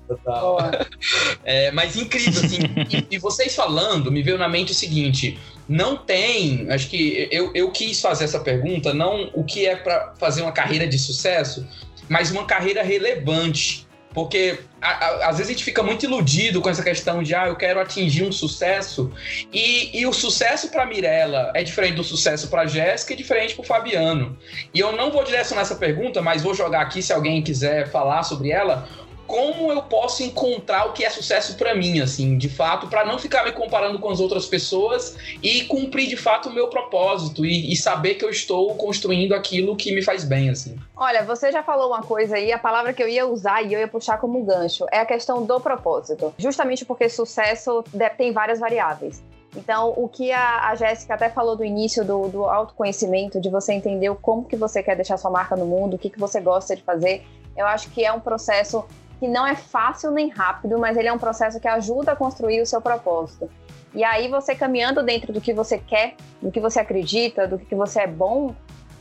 É, 1.45 1.71
mas 1.71 1.97
incrível, 1.97 2.43
assim. 2.43 2.59
e, 2.91 3.15
e, 3.15 3.19
vocês 3.19 3.55
falando, 3.55 4.11
me 4.11 4.23
veio 4.23 4.37
na 4.37 4.49
mente 4.49 4.73
o 4.73 4.75
seguinte: 4.75 5.39
não 5.69 5.97
tem. 5.97 6.69
Acho 6.71 6.89
que 6.89 7.29
eu, 7.31 7.53
eu 7.55 7.71
quis 7.71 8.01
fazer 8.01 8.25
essa 8.25 8.41
pergunta, 8.41 8.93
não 8.93 9.31
o 9.35 9.45
que 9.45 9.67
é 9.67 9.77
para 9.77 10.15
fazer 10.19 10.43
uma 10.43 10.53
carreira 10.53 10.87
de 10.87 10.99
sucesso, 10.99 11.67
mas 12.09 12.31
uma 12.31 12.45
carreira 12.45 12.83
relevante. 12.83 13.87
Porque 14.13 14.59
a, 14.81 14.89
a, 14.89 15.29
às 15.29 15.39
vezes 15.39 15.51
a 15.51 15.53
gente 15.53 15.65
fica 15.65 15.83
muito 15.83 16.05
iludido 16.05 16.61
com 16.61 16.69
essa 16.69 16.83
questão 16.83 17.23
de 17.23 17.35
ah, 17.35 17.47
eu 17.47 17.57
quero 17.57 17.81
atingir 17.81 18.25
um 18.25 18.33
sucesso. 18.33 19.13
E, 19.53 20.01
e 20.01 20.07
o 20.07 20.13
sucesso 20.13 20.69
para 20.69 20.85
Mirella 20.85 21.53
é 21.55 21.63
diferente 21.63 21.95
do 21.95 22.05
sucesso 22.05 22.49
para 22.49 22.67
Jéssica 22.67 23.13
e 23.13 23.17
diferente 23.17 23.55
para 23.55 23.65
Fabiano. 23.65 24.37
E 24.75 24.81
eu 24.81 24.93
não 24.93 25.13
vou 25.13 25.23
direcionar 25.23 25.63
essa 25.63 25.77
pergunta, 25.77 26.21
mas 26.21 26.43
vou 26.43 26.55
jogar 26.55 26.81
aqui 26.81 27.03
se 27.03 27.13
alguém 27.13 27.43
quiser 27.43 27.89
falar 27.89 28.23
sobre 28.25 28.51
ela 28.51 28.89
como 29.31 29.71
eu 29.71 29.83
posso 29.83 30.25
encontrar 30.25 30.89
o 30.89 30.93
que 30.93 31.05
é 31.05 31.09
sucesso 31.09 31.57
para 31.57 31.73
mim, 31.73 32.01
assim, 32.01 32.37
de 32.37 32.49
fato, 32.49 32.89
para 32.89 33.05
não 33.05 33.17
ficar 33.17 33.45
me 33.45 33.53
comparando 33.53 34.01
com 34.01 34.11
as 34.11 34.19
outras 34.19 34.45
pessoas 34.45 35.17
e 35.41 35.63
cumprir 35.67 36.09
de 36.09 36.17
fato 36.17 36.49
o 36.49 36.53
meu 36.53 36.67
propósito 36.67 37.47
e, 37.47 37.73
e, 37.73 37.77
saber 37.77 38.17
que 38.17 38.25
eu 38.25 38.29
estou 38.29 38.75
construindo 38.75 39.33
aquilo 39.33 39.77
que 39.77 39.95
me 39.95 40.03
faz 40.03 40.25
bem, 40.25 40.51
assim. 40.51 40.77
Olha, 40.97 41.23
você 41.23 41.53
já 41.53 41.63
falou 41.63 41.91
uma 41.91 42.03
coisa 42.03 42.35
aí, 42.35 42.53
a 42.53 42.59
palavra 42.59 42.93
que 42.93 43.01
eu 43.01 43.09
ia 43.09 43.25
usar 43.25 43.63
e 43.63 43.73
eu 43.73 43.79
ia 43.79 43.87
puxar 43.87 44.19
como 44.19 44.43
gancho 44.43 44.85
é 44.91 44.99
a 44.99 45.07
questão 45.07 45.45
do 45.45 45.61
propósito. 45.61 46.35
Justamente 46.37 46.85
porque 46.85 47.09
sucesso 47.09 47.85
tem 48.19 48.33
várias 48.33 48.59
variáveis. 48.59 49.23
Então, 49.55 49.95
o 49.97 50.09
que 50.09 50.33
a, 50.33 50.71
a 50.71 50.75
Jéssica 50.75 51.15
até 51.15 51.29
falou 51.29 51.55
do 51.55 51.65
início 51.65 52.05
do, 52.05 52.27
do 52.29 52.45
autoconhecimento, 52.47 53.41
de 53.41 53.49
você 53.49 53.75
entender 53.75 54.13
como 54.21 54.45
que 54.45 54.57
você 54.57 54.83
quer 54.83 54.97
deixar 54.97 55.17
sua 55.17 55.31
marca 55.31 55.55
no 55.55 55.67
mundo, 55.67 55.95
o 55.95 55.99
que, 55.99 56.11
que 56.11 56.19
você 56.19 56.41
gosta 56.41 56.75
de 56.75 56.83
fazer, 56.83 57.25
eu 57.57 57.67
acho 57.67 57.91
que 57.91 58.05
é 58.05 58.13
um 58.13 58.21
processo 58.21 58.85
que 59.21 59.29
não 59.29 59.47
é 59.47 59.55
fácil 59.55 60.11
nem 60.11 60.31
rápido, 60.31 60.79
mas 60.79 60.97
ele 60.97 61.07
é 61.07 61.13
um 61.13 61.19
processo 61.19 61.61
que 61.61 61.69
ajuda 61.69 62.13
a 62.13 62.17
construir 62.17 62.63
o 62.63 62.67
seu 62.67 62.81
propósito. 62.81 63.51
E 63.95 64.03
aí 64.03 64.29
você 64.29 64.55
caminhando 64.55 65.03
dentro 65.03 65.31
do 65.31 65.41
que 65.41 65.53
você 65.53 65.79
quer, 65.79 66.15
do 66.41 66.51
que 66.51 66.59
você 66.59 66.81
acredita, 66.81 67.47
do 67.47 67.59
que 67.59 67.75
você 67.75 68.01
é 68.01 68.07
bom, 68.07 68.55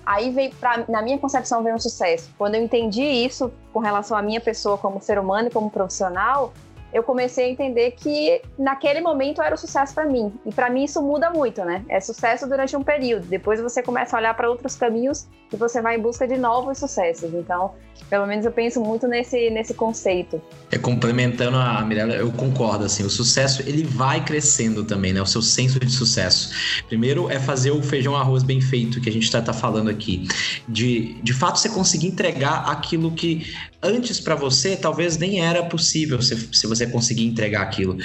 aí 0.05 0.29
vem 0.29 0.49
pra, 0.49 0.83
na 0.89 1.01
minha 1.01 1.17
concepção 1.17 1.63
vem 1.63 1.73
um 1.73 1.79
sucesso. 1.79 2.29
Quando 2.37 2.55
eu 2.55 2.61
entendi 2.61 3.01
isso 3.01 3.49
com 3.71 3.79
relação 3.79 4.17
à 4.17 4.21
minha 4.21 4.41
pessoa 4.41 4.77
como 4.77 5.01
ser 5.01 5.17
humano 5.17 5.47
e 5.47 5.51
como 5.51 5.69
profissional, 5.69 6.51
eu 6.93 7.03
comecei 7.03 7.45
a 7.45 7.49
entender 7.49 7.91
que 7.91 8.41
naquele 8.57 9.01
momento 9.01 9.41
era 9.41 9.53
o 9.53 9.57
sucesso 9.57 9.93
para 9.93 10.05
mim. 10.05 10.33
E 10.45 10.51
para 10.51 10.69
mim 10.69 10.83
isso 10.83 11.01
muda 11.01 11.29
muito, 11.29 11.63
né? 11.63 11.83
É 11.87 11.99
sucesso 11.99 12.47
durante 12.47 12.75
um 12.75 12.83
período. 12.83 13.25
Depois 13.27 13.61
você 13.61 13.83
começa 13.83 14.15
a 14.15 14.19
olhar 14.19 14.33
para 14.35 14.49
outros 14.49 14.75
caminhos 14.75 15.27
e 15.51 15.55
você 15.55 15.81
vai 15.81 15.95
em 15.95 15.99
busca 15.99 16.27
de 16.27 16.37
novos 16.37 16.77
sucessos. 16.77 17.33
Então, 17.33 17.73
pelo 18.09 18.25
menos 18.25 18.45
eu 18.45 18.51
penso 18.51 18.81
muito 18.81 19.07
nesse, 19.07 19.49
nesse 19.49 19.73
conceito. 19.73 20.41
É 20.71 20.77
complementando 20.77 21.57
a 21.57 21.81
Mirella, 21.81 22.15
eu 22.15 22.31
concordo 22.31 22.85
assim, 22.85 23.03
o 23.03 23.09
sucesso 23.09 23.61
ele 23.67 23.83
vai 23.83 24.23
crescendo 24.23 24.83
também, 24.83 25.13
né? 25.13 25.21
O 25.21 25.25
seu 25.25 25.41
senso 25.41 25.79
de 25.79 25.91
sucesso. 25.91 26.83
Primeiro 26.87 27.29
é 27.29 27.39
fazer 27.39 27.71
o 27.71 27.81
feijão 27.81 28.15
arroz 28.15 28.43
bem 28.43 28.61
feito 28.61 29.01
que 29.01 29.09
a 29.09 29.11
gente 29.11 29.23
está 29.23 29.41
tá 29.41 29.53
falando 29.53 29.89
aqui, 29.89 30.27
de 30.67 31.19
de 31.21 31.33
fato 31.33 31.59
você 31.59 31.69
conseguir 31.69 32.07
entregar 32.07 32.69
aquilo 32.69 33.11
que 33.11 33.53
antes 33.81 34.19
para 34.19 34.35
você 34.35 34.75
talvez 34.75 35.17
nem 35.17 35.41
era 35.41 35.63
possível 35.63 36.21
se, 36.21 36.49
se 36.51 36.67
você 36.67 36.87
conseguir 36.87 37.25
entregar 37.25 37.61
aquilo. 37.61 37.97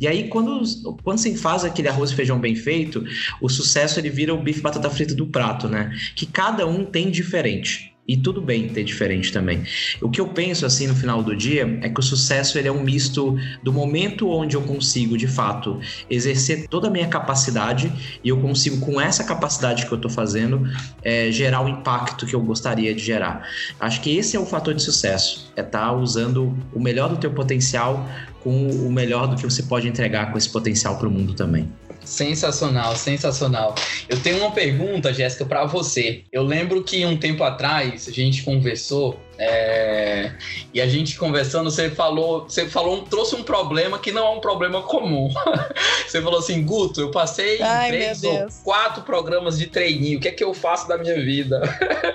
E 0.00 0.06
aí 0.06 0.28
quando 0.28 0.62
quando 1.02 1.18
você 1.18 1.34
faz 1.36 1.64
aquele 1.64 1.88
arroz 1.88 2.10
e 2.10 2.14
feijão 2.14 2.38
bem 2.38 2.54
feito, 2.54 3.04
o 3.40 3.48
sucesso 3.48 3.98
ele 3.98 4.10
vira 4.10 4.34
o 4.34 4.42
bife 4.42 4.60
batata 4.60 4.90
frita 4.90 5.14
do 5.14 5.26
prato, 5.26 5.68
né? 5.68 5.94
Que 6.14 6.26
cada 6.26 6.66
um 6.66 6.84
tem 6.84 7.10
diferente. 7.10 7.89
E 8.10 8.16
tudo 8.16 8.42
bem 8.42 8.68
ter 8.68 8.82
diferente 8.82 9.32
também. 9.32 9.62
O 10.02 10.10
que 10.10 10.20
eu 10.20 10.26
penso 10.26 10.66
assim 10.66 10.88
no 10.88 10.96
final 10.96 11.22
do 11.22 11.36
dia 11.36 11.78
é 11.80 11.88
que 11.88 12.00
o 12.00 12.02
sucesso 12.02 12.58
ele 12.58 12.66
é 12.66 12.72
um 12.72 12.82
misto 12.82 13.38
do 13.62 13.72
momento 13.72 14.28
onde 14.28 14.56
eu 14.56 14.62
consigo 14.62 15.16
de 15.16 15.28
fato 15.28 15.78
exercer 16.10 16.66
toda 16.66 16.88
a 16.88 16.90
minha 16.90 17.06
capacidade 17.06 18.18
e 18.24 18.28
eu 18.28 18.40
consigo 18.40 18.84
com 18.84 19.00
essa 19.00 19.22
capacidade 19.22 19.86
que 19.86 19.92
eu 19.92 19.96
estou 19.96 20.10
fazendo 20.10 20.68
é, 21.04 21.30
gerar 21.30 21.60
o 21.60 21.68
impacto 21.68 22.26
que 22.26 22.34
eu 22.34 22.40
gostaria 22.40 22.92
de 22.92 23.00
gerar. 23.00 23.48
Acho 23.78 24.00
que 24.00 24.16
esse 24.16 24.36
é 24.36 24.40
o 24.40 24.44
fator 24.44 24.74
de 24.74 24.82
sucesso, 24.82 25.52
é 25.54 25.60
estar 25.60 25.78
tá 25.78 25.92
usando 25.92 26.52
o 26.74 26.80
melhor 26.80 27.10
do 27.10 27.16
teu 27.16 27.30
potencial 27.30 28.08
com 28.42 28.70
o 28.70 28.90
melhor 28.90 29.28
do 29.28 29.36
que 29.36 29.44
você 29.44 29.62
pode 29.62 29.86
entregar 29.86 30.32
com 30.32 30.36
esse 30.36 30.48
potencial 30.48 30.98
para 30.98 31.06
o 31.06 31.10
mundo 31.12 31.32
também. 31.34 31.68
Sensacional, 32.04 32.96
sensacional. 32.96 33.74
Eu 34.08 34.18
tenho 34.20 34.38
uma 34.38 34.50
pergunta, 34.50 35.12
Jéssica, 35.12 35.44
para 35.44 35.64
você. 35.64 36.24
Eu 36.32 36.42
lembro 36.42 36.82
que 36.82 37.04
um 37.04 37.16
tempo 37.16 37.44
atrás 37.44 38.08
a 38.08 38.10
gente 38.10 38.42
conversou 38.42 39.20
é... 39.38 40.32
e 40.72 40.80
a 40.80 40.86
gente 40.86 41.18
conversando, 41.18 41.70
você 41.70 41.90
falou, 41.90 42.44
você 42.44 42.68
falou, 42.68 43.02
trouxe 43.02 43.34
um 43.36 43.42
problema 43.42 43.98
que 43.98 44.12
não 44.12 44.26
é 44.26 44.30
um 44.30 44.40
problema 44.40 44.82
comum. 44.82 45.32
você 46.06 46.20
falou 46.20 46.38
assim, 46.38 46.64
Guto, 46.64 47.00
eu 47.00 47.10
passei 47.10 47.60
Ai, 47.60 47.88
três 47.88 48.22
ou 48.24 48.46
quatro 48.64 49.02
programas 49.02 49.58
de 49.58 49.66
treininho. 49.66 50.18
O 50.18 50.20
que 50.20 50.28
é 50.28 50.32
que 50.32 50.44
eu 50.44 50.54
faço 50.54 50.88
da 50.88 50.98
minha 50.98 51.14
vida? 51.14 51.62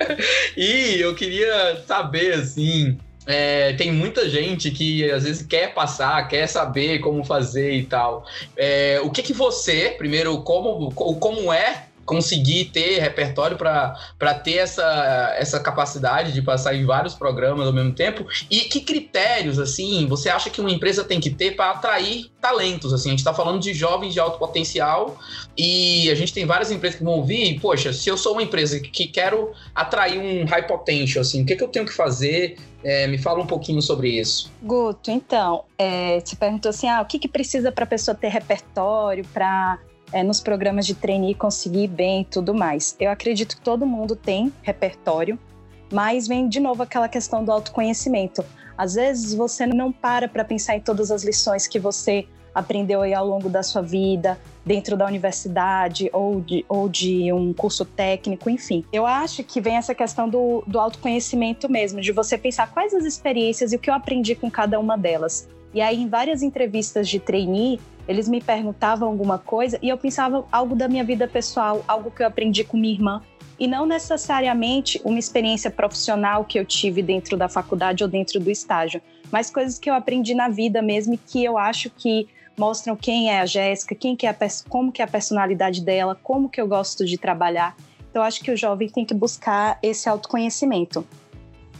e 0.58 1.00
eu 1.00 1.15
queria 1.15 1.84
saber 1.88 2.34
assim 2.34 2.98
é, 3.25 3.74
tem 3.74 3.91
muita 3.91 4.29
gente 4.29 4.70
que 4.72 5.10
às 5.12 5.24
vezes 5.24 5.46
quer 5.46 5.74
passar, 5.74 6.27
quer 6.27 6.48
saber 6.48 7.00
como 7.00 7.24
fazer 7.24 7.74
e 7.74 7.86
tal. 7.86 8.25
É, 8.55 9.00
o 9.03 9.10
que 9.10 9.24
que 9.24 9.34
você, 9.34 9.96
primeiro, 9.98 10.41
como, 10.41 10.91
como 10.91 11.51
é 11.51 11.86
conseguir 12.05 12.65
ter 12.65 13.00
repertório 13.00 13.57
para 13.57 14.33
ter 14.43 14.57
essa, 14.57 15.35
essa 15.38 15.59
capacidade 15.59 16.31
de 16.31 16.41
passar 16.41 16.75
em 16.75 16.85
vários 16.85 17.15
programas 17.15 17.65
ao 17.67 17.74
mesmo 17.74 17.93
tempo? 17.93 18.25
E 18.50 18.62
que 18.62 18.81
critérios, 18.81 19.59
assim, 19.59 20.05
você 20.07 20.29
acha 20.29 20.50
que 20.50 20.62
uma 20.62 20.71
empresa 20.71 21.03
tem 21.03 21.19
que 21.19 21.29
ter 21.29 21.55
para 21.55 21.71
atrair 21.71 22.31
talentos? 22.39 22.93
Assim, 22.93 23.09
a 23.09 23.12
gente 23.12 23.19
está 23.19 23.33
falando 23.33 23.59
de 23.59 23.74
jovens 23.74 24.13
de 24.13 24.19
alto 24.19 24.38
potencial 24.38 25.17
e 25.57 26.09
a 26.12 26.15
gente 26.15 26.33
tem 26.33 26.45
várias 26.45 26.71
empresas 26.71 26.97
que 26.97 27.03
vão 27.03 27.13
ouvir, 27.13 27.59
poxa, 27.59 27.91
se 27.91 28.07
eu 28.07 28.17
sou 28.17 28.33
uma 28.33 28.43
empresa 28.43 28.79
que 28.79 29.07
quero 29.07 29.51
atrair 29.74 30.19
um 30.19 30.45
high 30.45 30.67
potential, 30.67 31.21
assim, 31.21 31.41
o 31.41 31.45
que, 31.45 31.55
que 31.55 31.63
eu 31.63 31.67
tenho 31.67 31.85
que 31.85 31.93
fazer? 31.93 32.57
É, 32.83 33.07
me 33.07 33.17
fala 33.17 33.41
um 33.41 33.47
pouquinho 33.47 33.81
sobre 33.81 34.09
isso. 34.09 34.51
Guto, 34.62 35.09
então, 35.09 35.63
é, 35.75 36.19
você 36.19 36.35
perguntou 36.35 36.69
assim, 36.69 36.88
ah, 36.88 37.01
o 37.01 37.05
que, 37.05 37.17
que 37.17 37.27
precisa 37.27 37.71
para 37.71 37.83
a 37.83 37.88
pessoa 37.88 38.13
ter 38.13 38.27
repertório, 38.27 39.25
para 39.33 39.79
é, 40.15 40.24
nos 40.24 40.39
programas 40.39 40.86
de 40.86 40.95
trainee 40.95 41.36
conseguir 41.36 41.88
bem 41.88 42.22
e 42.22 42.25
tudo 42.25 42.53
mais. 42.53 42.95
Eu 42.98 43.12
acredito 43.12 43.57
que 43.57 43.62
todo 43.62 43.86
mundo 43.86 44.15
tem 44.15 44.51
repertório, 44.63 45.38
mas 45.91 46.25
vem 46.25 46.48
de 46.48 46.62
novo 46.62 46.81
aquela 46.81 47.10
questão 47.10 47.43
do 47.43 47.51
autoconhecimento. 47.51 48.41
Às 48.77 48.93
vezes 48.93 49.34
você 49.34 49.67
não 49.67 49.91
para 49.91 50.29
para 50.29 50.45
pensar 50.45 50.77
em 50.77 50.79
todas 50.79 51.12
as 51.12 51.25
lições 51.25 51.67
que 51.67 51.77
você 51.77 52.25
aprendeu 52.53 53.01
aí 53.01 53.13
ao 53.13 53.27
longo 53.27 53.50
da 53.50 53.62
sua 53.62 53.81
vida, 53.81 54.39
dentro 54.65 54.95
da 54.95 55.05
universidade 55.05 56.10
ou 56.13 56.39
de, 56.39 56.65
ou 56.69 56.88
de 56.88 57.34
um 57.34 57.53
curso 57.53 57.84
técnico, 57.84 58.50
enfim. 58.50 58.86
Eu 58.93 59.05
acho 59.05 59.43
que 59.43 59.60
vem 59.60 59.75
essa 59.75 59.93
questão 59.93 60.29
do, 60.29 60.63
do 60.65 60.79
autoconhecimento 60.79 61.69
mesmo, 61.69 62.00
de 62.00 62.13
você 62.13 62.38
pensar 62.38 62.72
quais 62.72 62.93
as 62.93 63.03
experiências 63.03 63.74
e 63.74 63.75
o 63.75 63.79
que 63.79 63.89
eu 63.89 63.93
aprendi 63.93 64.34
com 64.34 64.50
cada 64.50 64.79
uma 64.79 64.98
delas. 64.98 65.50
E 65.75 65.82
aí, 65.82 66.01
em 66.01 66.08
várias 66.08 66.41
entrevistas 66.41 67.10
de 67.10 67.20
trainee, 67.20 67.82
eles 68.08 68.29
me 68.29 68.41
perguntavam 68.41 69.10
alguma 69.10 69.38
coisa 69.38 69.77
e 69.82 69.89
eu 69.89 69.98
pensava 69.98 70.46
algo 70.50 70.74
da 70.74 70.88
minha 70.88 71.03
vida 71.03 71.27
pessoal, 71.27 71.84
algo 71.86 72.10
que 72.10 72.24
eu 72.24 72.27
aprendi 72.27 72.63
com 72.63 72.77
minha 72.77 72.94
irmã, 72.94 73.22
e 73.60 73.67
não 73.67 73.86
necessariamente 73.86 75.01
uma 75.03 75.20
experiência 75.20 75.70
profissional 75.70 76.46
que 76.46 76.58
eu 76.58 76.63
tive 76.63 77.01
dentro 77.01 77.36
da 77.36 77.50
faculdade 77.50 78.05
ou 78.05 78.10
dentro 78.10 78.39
do 78.39 78.50
estágio, 78.50 79.01
mas 79.29 79.51
coisas 79.51 79.77
que 79.77 79.89
eu 79.89 79.94
aprendi 79.94 80.34
na 80.34 80.48
vida 80.48 80.82
mesmo 80.82 81.15
e 81.15 81.17
que 81.17 81.44
eu 81.44 81.58
acho 81.58 81.89
que 81.89 82.25
mostram 82.58 82.96
quem 82.96 83.29
é 83.29 83.41
a 83.41 83.46
Jéssica, 83.46 83.94
quem 83.94 84.15
que 84.15 84.25
é 84.25 84.29
a, 84.29 84.36
como 84.70 84.94
que 84.94 85.01
é 85.01 85.05
a 85.05 85.10
personalidade 85.10 85.82
dela, 85.84 86.17
como 86.24 86.48
que 86.48 86.62
eu 86.62 86.67
gosto 86.70 87.05
de 87.05 87.17
trabalhar. 87.17 87.75
Então 88.10 88.24
acho 88.24 88.41
que 88.41 88.50
o 88.50 88.55
jovem 88.55 88.88
tem 88.88 89.03
que 89.03 89.13
buscar 89.13 89.77
esse 89.84 90.08
autoconhecimento. 90.08 91.05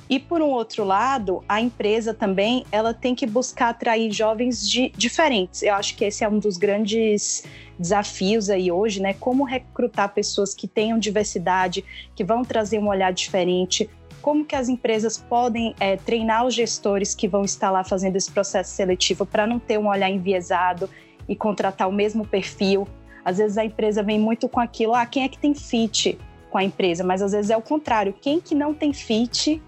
E 0.08 0.20
por 0.20 0.42
um 0.42 0.50
outro 0.50 0.84
lado, 0.84 1.44
a 1.50 1.60
empresa 1.60 2.14
também 2.14 2.64
ela 2.72 2.94
tem 2.94 3.16
que 3.16 3.26
buscar 3.26 3.70
atrair 3.70 4.12
jovens 4.12 4.70
de, 4.70 4.92
diferentes. 4.96 5.64
Eu 5.64 5.74
acho 5.74 5.96
que 5.96 6.06
esse 6.06 6.24
é 6.24 6.30
um 6.30 6.38
dos 6.38 6.58
grandes 6.58 7.44
desafios 7.78 8.50
aí 8.50 8.72
hoje, 8.72 9.02
né? 9.02 9.16
Como 9.16 9.44
recrutar 9.44 10.14
pessoas 10.14 10.54
que 10.54 10.68
tenham 10.68 11.00
diversidade, 11.00 11.84
que 12.16 12.24
vão 12.24 12.44
trazer 12.44 12.78
um 12.78 12.88
olhar 12.88 13.12
diferente. 13.12 13.90
Como 14.22 14.46
que 14.46 14.56
as 14.56 14.70
empresas 14.70 15.18
podem 15.18 15.76
é, 15.80 15.98
treinar 15.98 16.46
os 16.46 16.54
gestores 16.54 17.16
que 17.16 17.28
vão 17.28 17.44
estar 17.44 17.72
lá 17.72 17.84
fazendo 17.84 18.16
esse 18.16 18.32
processo 18.32 18.76
seletivo 18.76 19.26
para 19.26 19.48
não 19.48 19.58
ter 19.58 19.80
um 19.80 19.88
olhar 19.88 20.10
enviesado 20.10 20.88
e 21.28 21.36
contratar 21.36 21.90
o 21.90 21.92
mesmo 21.92 22.28
perfil. 22.28 22.88
Às 23.24 23.40
vezes 23.40 23.58
a 23.58 23.66
empresa 23.66 24.04
vem 24.04 24.20
muito 24.20 24.48
com 24.48 24.60
aquilo, 24.60 24.94
ah, 24.94 25.06
quem 25.06 25.24
é 25.24 25.28
que 25.28 25.40
tem 25.40 25.56
fit 25.56 26.18
com 26.52 26.60
a 26.60 26.64
empresa? 26.64 27.04
Mas 27.04 27.24
às 27.24 27.32
vezes 27.32 27.50
é 27.50 27.58
o 27.58 27.62
contrário, 27.62 28.14
quem 28.14 28.40
que 28.40 28.54
não 28.54 28.72
tem 28.72 28.94
fit 28.94 29.60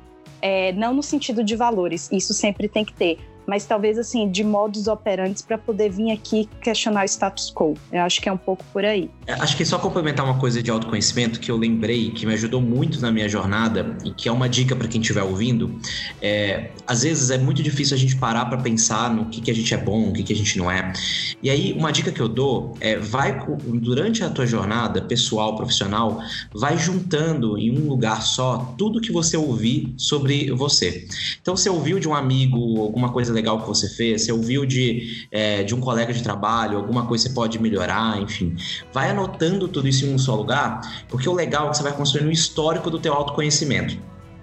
é, 0.41 0.71
não 0.73 0.93
no 0.93 1.03
sentido 1.03 1.43
de 1.43 1.55
valores, 1.55 2.09
isso 2.11 2.33
sempre 2.33 2.67
tem 2.67 2.83
que 2.85 2.93
ter, 2.93 3.19
mas 3.47 3.65
talvez 3.65 3.97
assim, 3.97 4.29
de 4.29 4.43
modos 4.43 4.87
operantes 4.87 5.41
para 5.41 5.57
poder 5.57 5.89
vir 5.89 6.11
aqui 6.11 6.49
questionar 6.61 7.03
o 7.03 7.05
status 7.05 7.51
quo. 7.51 7.75
Eu 7.91 8.01
acho 8.01 8.21
que 8.21 8.27
é 8.27 8.31
um 8.31 8.37
pouco 8.37 8.63
por 8.73 8.83
aí. 8.83 9.09
É, 9.25 9.33
acho 9.33 9.55
que 9.55 9.63
só 9.63 9.79
complementar 9.79 10.25
uma 10.25 10.37
coisa 10.37 10.61
de 10.61 10.69
autoconhecimento 10.69 11.39
que 11.39 11.49
eu 11.49 11.55
lembrei, 11.55 12.11
que 12.11 12.25
me 12.25 12.33
ajudou 12.33 12.61
muito 12.61 12.99
na 12.99 13.09
minha 13.09 13.29
jornada 13.29 13.97
e 14.03 14.11
que 14.11 14.27
é 14.27 14.31
uma 14.31 14.49
dica 14.49 14.75
para 14.75 14.87
quem 14.89 14.99
estiver 14.99 15.23
ouvindo. 15.23 15.79
É, 16.21 16.71
às 16.85 17.03
vezes 17.03 17.29
é 17.29 17.37
muito 17.37 17.63
difícil 17.63 17.95
a 17.95 17.99
gente 17.99 18.17
parar 18.17 18.45
para 18.45 18.57
pensar 18.57 19.13
no 19.13 19.25
que, 19.25 19.39
que 19.39 19.49
a 19.49 19.55
gente 19.55 19.73
é 19.73 19.77
bom, 19.77 20.09
o 20.09 20.13
que, 20.13 20.23
que 20.23 20.33
a 20.33 20.35
gente 20.35 20.57
não 20.57 20.69
é. 20.69 20.91
E 21.41 21.49
aí, 21.49 21.71
uma 21.73 21.91
dica 21.91 22.11
que 22.11 22.19
eu 22.19 22.27
dou 22.27 22.75
é 22.81 22.97
vai 22.97 23.39
durante 23.75 24.23
a 24.23 24.29
tua 24.29 24.45
jornada 24.45 25.01
pessoal, 25.01 25.55
profissional, 25.55 26.19
vai 26.53 26.77
juntando 26.77 27.57
em 27.57 27.71
um 27.71 27.87
lugar 27.87 28.21
só 28.21 28.73
tudo 28.77 28.99
que 28.99 29.11
você 29.11 29.37
ouvir 29.37 29.93
sobre 29.97 30.51
você. 30.51 31.07
Então, 31.41 31.55
você 31.55 31.69
ouviu 31.69 31.99
de 31.99 32.09
um 32.09 32.13
amigo 32.13 32.81
alguma 32.81 33.11
coisa 33.11 33.36
legal 33.37 33.61
que 33.61 33.67
você 33.67 33.87
fez, 33.87 34.25
você 34.25 34.31
ouviu 34.31 34.65
de, 34.65 35.27
é, 35.31 35.63
de 35.63 35.73
um 35.73 35.79
colega 35.79 36.11
de 36.11 36.21
trabalho, 36.21 36.77
alguma 36.77 37.05
coisa 37.05 37.23
que 37.23 37.29
você 37.29 37.35
pode 37.35 37.59
melhorar, 37.59 38.19
enfim. 38.21 38.55
Vai 38.91 39.11
anotando 39.11 39.67
tudo 39.67 39.87
isso 39.87 40.05
em 40.05 40.13
um 40.13 40.17
só 40.17 40.35
lugar, 40.35 41.05
porque 41.07 41.29
o 41.29 41.33
legal 41.33 41.67
é 41.67 41.69
que 41.69 41.77
você 41.77 41.83
vai 41.83 41.93
construindo 41.93 42.27
um 42.27 42.31
histórico 42.31 42.89
do 42.89 42.99
teu 42.99 43.13
autoconhecimento. 43.13 43.97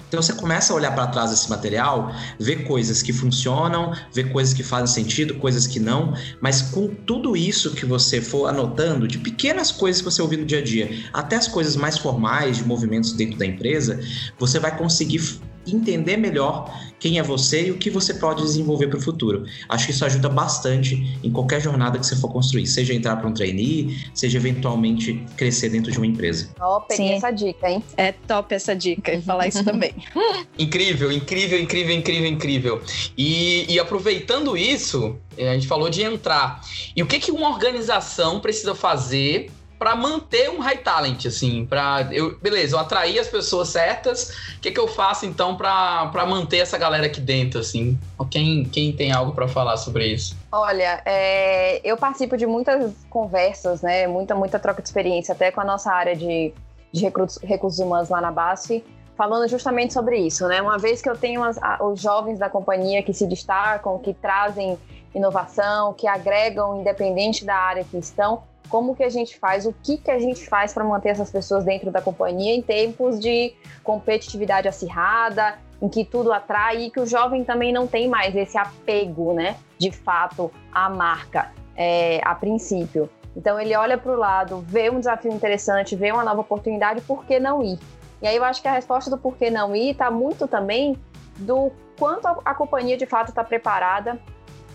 Então 0.09 0.23
você 0.23 0.33
começa 0.33 0.73
a 0.73 0.77
olhar 0.77 0.95
para 0.95 1.09
trás 1.09 1.31
desse 1.31 1.51
material, 1.51 2.15
ver 2.39 2.65
coisas 2.65 3.03
que 3.03 3.13
funcionam, 3.13 3.93
ver 4.13 4.31
coisas 4.31 4.55
que 4.55 4.63
fazem 4.63 5.03
sentido, 5.03 5.35
coisas 5.35 5.67
que 5.67 5.81
não, 5.81 6.15
mas 6.41 6.63
com 6.63 6.87
tudo 6.87 7.37
isso 7.37 7.75
que 7.75 7.85
você 7.85 8.21
for 8.21 8.47
anotando, 8.47 9.09
de 9.09 9.19
pequenas 9.19 9.73
coisas 9.73 10.01
que 10.01 10.05
você 10.05 10.23
ouvir 10.23 10.37
no 10.37 10.47
dia 10.47 10.61
a 10.61 10.63
dia, 10.63 10.89
até 11.13 11.35
as 11.35 11.49
coisas 11.49 11.75
mais 11.75 11.99
formais 11.99 12.59
de 12.59 12.65
movimentos 12.65 13.13
dentro 13.13 13.37
da 13.37 13.45
empresa, 13.45 14.01
você 14.39 14.61
vai 14.61 14.79
conseguir 14.79 15.19
entender 15.67 16.17
melhor 16.17 16.71
quem 16.99 17.19
é 17.19 17.23
você 17.23 17.67
e 17.67 17.71
o 17.71 17.77
que 17.77 17.91
você 17.91 18.15
pode 18.15 18.43
desenvolver 18.43 18.87
para 18.87 18.99
o 18.99 19.03
futuro. 19.03 19.45
Acho 19.69 19.87
que 19.87 19.93
isso 19.93 20.05
ajuda 20.05 20.29
bastante 20.29 21.19
em 21.23 21.31
qualquer 21.31 21.61
jornada 21.61 21.99
que 21.99 22.07
você 22.07 22.17
for 22.17 22.33
construir, 22.33 22.67
seja 22.67 22.95
entrar 22.95 23.17
para 23.17 23.29
um 23.29 23.35
trainee, 23.35 23.99
seja 24.15 24.39
eventualmente 24.39 25.23
crescer 25.37 25.69
dentro 25.69 25.93
de 25.93 25.99
uma 25.99 26.07
empresa. 26.07 26.49
Top, 26.57 26.95
Sim. 26.95 27.13
essa 27.13 27.31
dica, 27.31 27.71
hein? 27.71 27.83
É 27.97 28.13
top 28.13 28.55
essa 28.55 28.75
dica 28.75 29.13
e 29.13 29.21
falar 29.21 29.49
isso 29.49 29.63
também. 29.63 29.95
incrível, 30.59 31.13
incrível, 31.13 31.61
incrível, 31.61 31.95
incrível, 31.95 32.27
incrível. 32.27 32.83
E, 33.19 33.67
e 33.71 33.79
aproveitando 33.79 34.57
isso, 34.57 35.17
eh, 35.37 35.51
a 35.51 35.55
gente 35.55 35.67
falou 35.67 35.91
de 35.91 36.03
entrar. 36.03 36.63
E 36.97 37.03
o 37.03 37.07
que, 37.07 37.19
que 37.19 37.31
uma 37.31 37.51
organização 37.51 38.41
precisa 38.41 38.75
fazer 38.75 39.51
para 39.85 39.95
manter 39.95 40.49
um 40.49 40.61
high 40.61 40.79
talent, 40.79 41.27
assim, 41.27 41.67
para 41.67 42.09
eu, 42.11 42.39
beleza, 42.39 42.75
eu 42.75 42.81
atrair 42.81 43.19
as 43.19 43.29
pessoas 43.29 43.69
certas, 43.69 44.31
o 44.57 44.61
que, 44.63 44.71
que 44.71 44.81
eu 44.81 44.89
faço 44.89 45.27
então 45.27 45.59
para 45.59 46.25
manter 46.27 46.61
essa 46.61 46.79
galera 46.79 47.05
aqui 47.05 47.21
dentro, 47.21 47.61
assim? 47.61 47.99
Quem, 48.31 48.65
quem 48.65 48.95
tem 48.95 49.13
algo 49.13 49.33
para 49.33 49.47
falar 49.47 49.77
sobre 49.77 50.07
isso? 50.07 50.35
Olha, 50.51 51.03
é, 51.05 51.87
eu 51.87 51.99
participo 51.99 52.35
de 52.35 52.47
muitas 52.47 52.95
conversas, 53.11 53.83
né, 53.83 54.07
muita, 54.07 54.35
muita 54.35 54.59
troca 54.59 54.81
de 54.81 54.89
experiência, 54.89 55.35
até 55.35 55.51
com 55.51 55.61
a 55.61 55.65
nossa 55.67 55.93
área 55.93 56.17
de, 56.17 56.55
de 56.91 57.03
recursos, 57.03 57.43
recursos 57.43 57.79
humanos 57.79 58.09
lá 58.09 58.23
na 58.23 58.33
BASF, 58.33 58.83
falando 59.19 59.47
justamente 59.49 59.93
sobre 59.93 60.17
isso, 60.17 60.49
né? 60.49 60.63
Uma 60.63 60.79
vez 60.79 61.03
que 61.03 61.11
eu 61.11 61.15
tenho 61.15 61.45
as, 61.45 61.59
os 61.83 62.01
jovens 62.01 62.39
da 62.39 62.49
companhia 62.49 63.03
que 63.03 63.13
se 63.13 63.27
destacam, 63.27 63.99
que 63.99 64.15
trazem 64.15 64.79
inovação, 65.15 65.93
que 65.93 66.07
agregam 66.07 66.81
independente 66.81 67.45
da 67.45 67.55
área 67.55 67.85
que 67.85 67.99
estão, 67.99 68.45
como 68.75 68.97
que 68.97 69.05
a 69.05 69.09
gente 69.09 69.39
faz, 69.39 69.67
o 69.67 69.73
que 69.73 69.97
que 69.97 70.11
a 70.11 70.19
gente 70.19 70.49
faz 70.49 70.75
para 70.75 70.83
manter 70.83 71.11
essas 71.11 71.31
pessoas 71.31 71.63
dentro 71.63 71.93
da 71.93 72.03
companhia 72.03 72.53
em 72.53 72.61
tempos 72.61 73.21
de 73.21 73.55
competitividade 73.85 74.67
acirrada, 74.67 75.57
em 75.81 75.89
que 75.89 76.05
tudo 76.05 76.33
atrai 76.33 76.87
e 76.87 76.91
que 76.91 76.99
o 76.99 77.07
jovem 77.07 77.45
também 77.45 77.73
não 77.73 77.87
tem 77.87 78.09
mais 78.09 78.35
esse 78.35 78.59
apego, 78.59 79.33
né, 79.33 79.55
de 79.79 79.93
fato, 79.93 80.51
à 80.73 80.91
marca, 80.91 81.53
é, 81.77 82.21
a 82.25 82.35
princípio. 82.35 83.09
Então 83.37 83.61
ele 83.61 83.77
olha 83.77 83.97
para 83.97 84.11
o 84.11 84.17
lado, 84.17 84.65
vê 84.67 84.91
um 84.91 84.99
desafio 84.99 85.31
interessante, 85.31 85.95
vê 85.95 86.11
uma 86.11 86.25
nova 86.25 86.41
oportunidade, 86.41 87.01
por 87.03 87.25
que 87.25 87.39
não 87.39 87.63
ir? 87.63 87.79
E 88.21 88.27
aí 88.27 88.35
eu 88.35 88.43
acho 88.43 88.61
que 88.61 88.67
a 88.67 88.73
resposta 88.73 89.09
do 89.09 89.17
porquê 89.17 89.53
não 89.53 89.77
ir 89.77 89.93
está 89.93 90.11
muito 90.11 90.49
também 90.49 90.97
do 91.37 91.71
quanto 91.97 92.27
a, 92.27 92.39
a 92.45 92.55
companhia 92.57 92.97
de 92.97 93.07
fato 93.07 93.29
está 93.29 93.45
preparada 93.45 94.21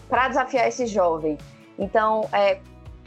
para 0.08 0.30
desafiar 0.30 0.70
esse 0.70 0.88
jovem. 0.88 1.38
Então, 1.78 2.28
é, 2.34 2.60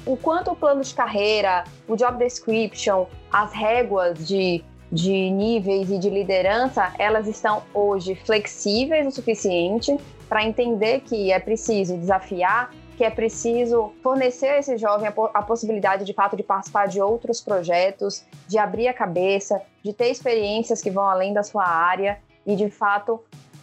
o 0.04 0.16
quanto 0.16 0.50
o 0.52 0.56
plano 0.56 0.82
de 0.82 0.94
carreira, 0.94 1.64
o 1.86 1.96
job 1.96 2.18
description, 2.18 3.06
as 3.30 3.52
réguas 3.52 4.26
de, 4.26 4.64
de 4.90 5.30
níveis 5.30 5.90
e 5.90 5.98
de 5.98 6.10
liderança, 6.10 6.92
elas 6.98 7.28
estão 7.28 7.62
hoje 7.72 8.14
flexíveis 8.14 9.06
o 9.06 9.10
suficiente 9.10 9.96
para 10.28 10.44
entender 10.44 11.00
que 11.00 11.30
é 11.30 11.38
preciso 11.38 11.96
desafiar 11.96 12.70
que 12.96 13.04
é 13.04 13.10
preciso 13.10 13.92
fornecer 14.02 14.48
a 14.48 14.58
esse 14.58 14.76
jovem 14.76 15.08
a, 15.08 15.12
a, 15.34 15.42
possibilidade 15.42 16.04
de 16.04 16.12
fato 16.12 16.36
de 16.36 16.42
participar 16.42 16.86
de 16.86 17.00
outros 17.00 17.40
projetos, 17.40 18.24
de 18.46 18.58
abrir 18.58 18.86
a 18.86 18.94
cabeça, 18.94 19.60
de 19.82 19.92
ter 19.92 20.10
experiências 20.10 20.80
que 20.80 20.90
vão 20.90 21.04
além 21.04 21.32
da 21.32 21.42
sua 21.42 21.66
área 21.66 22.20
e 22.46 22.54
de 22.54 22.70
fato 22.70 23.20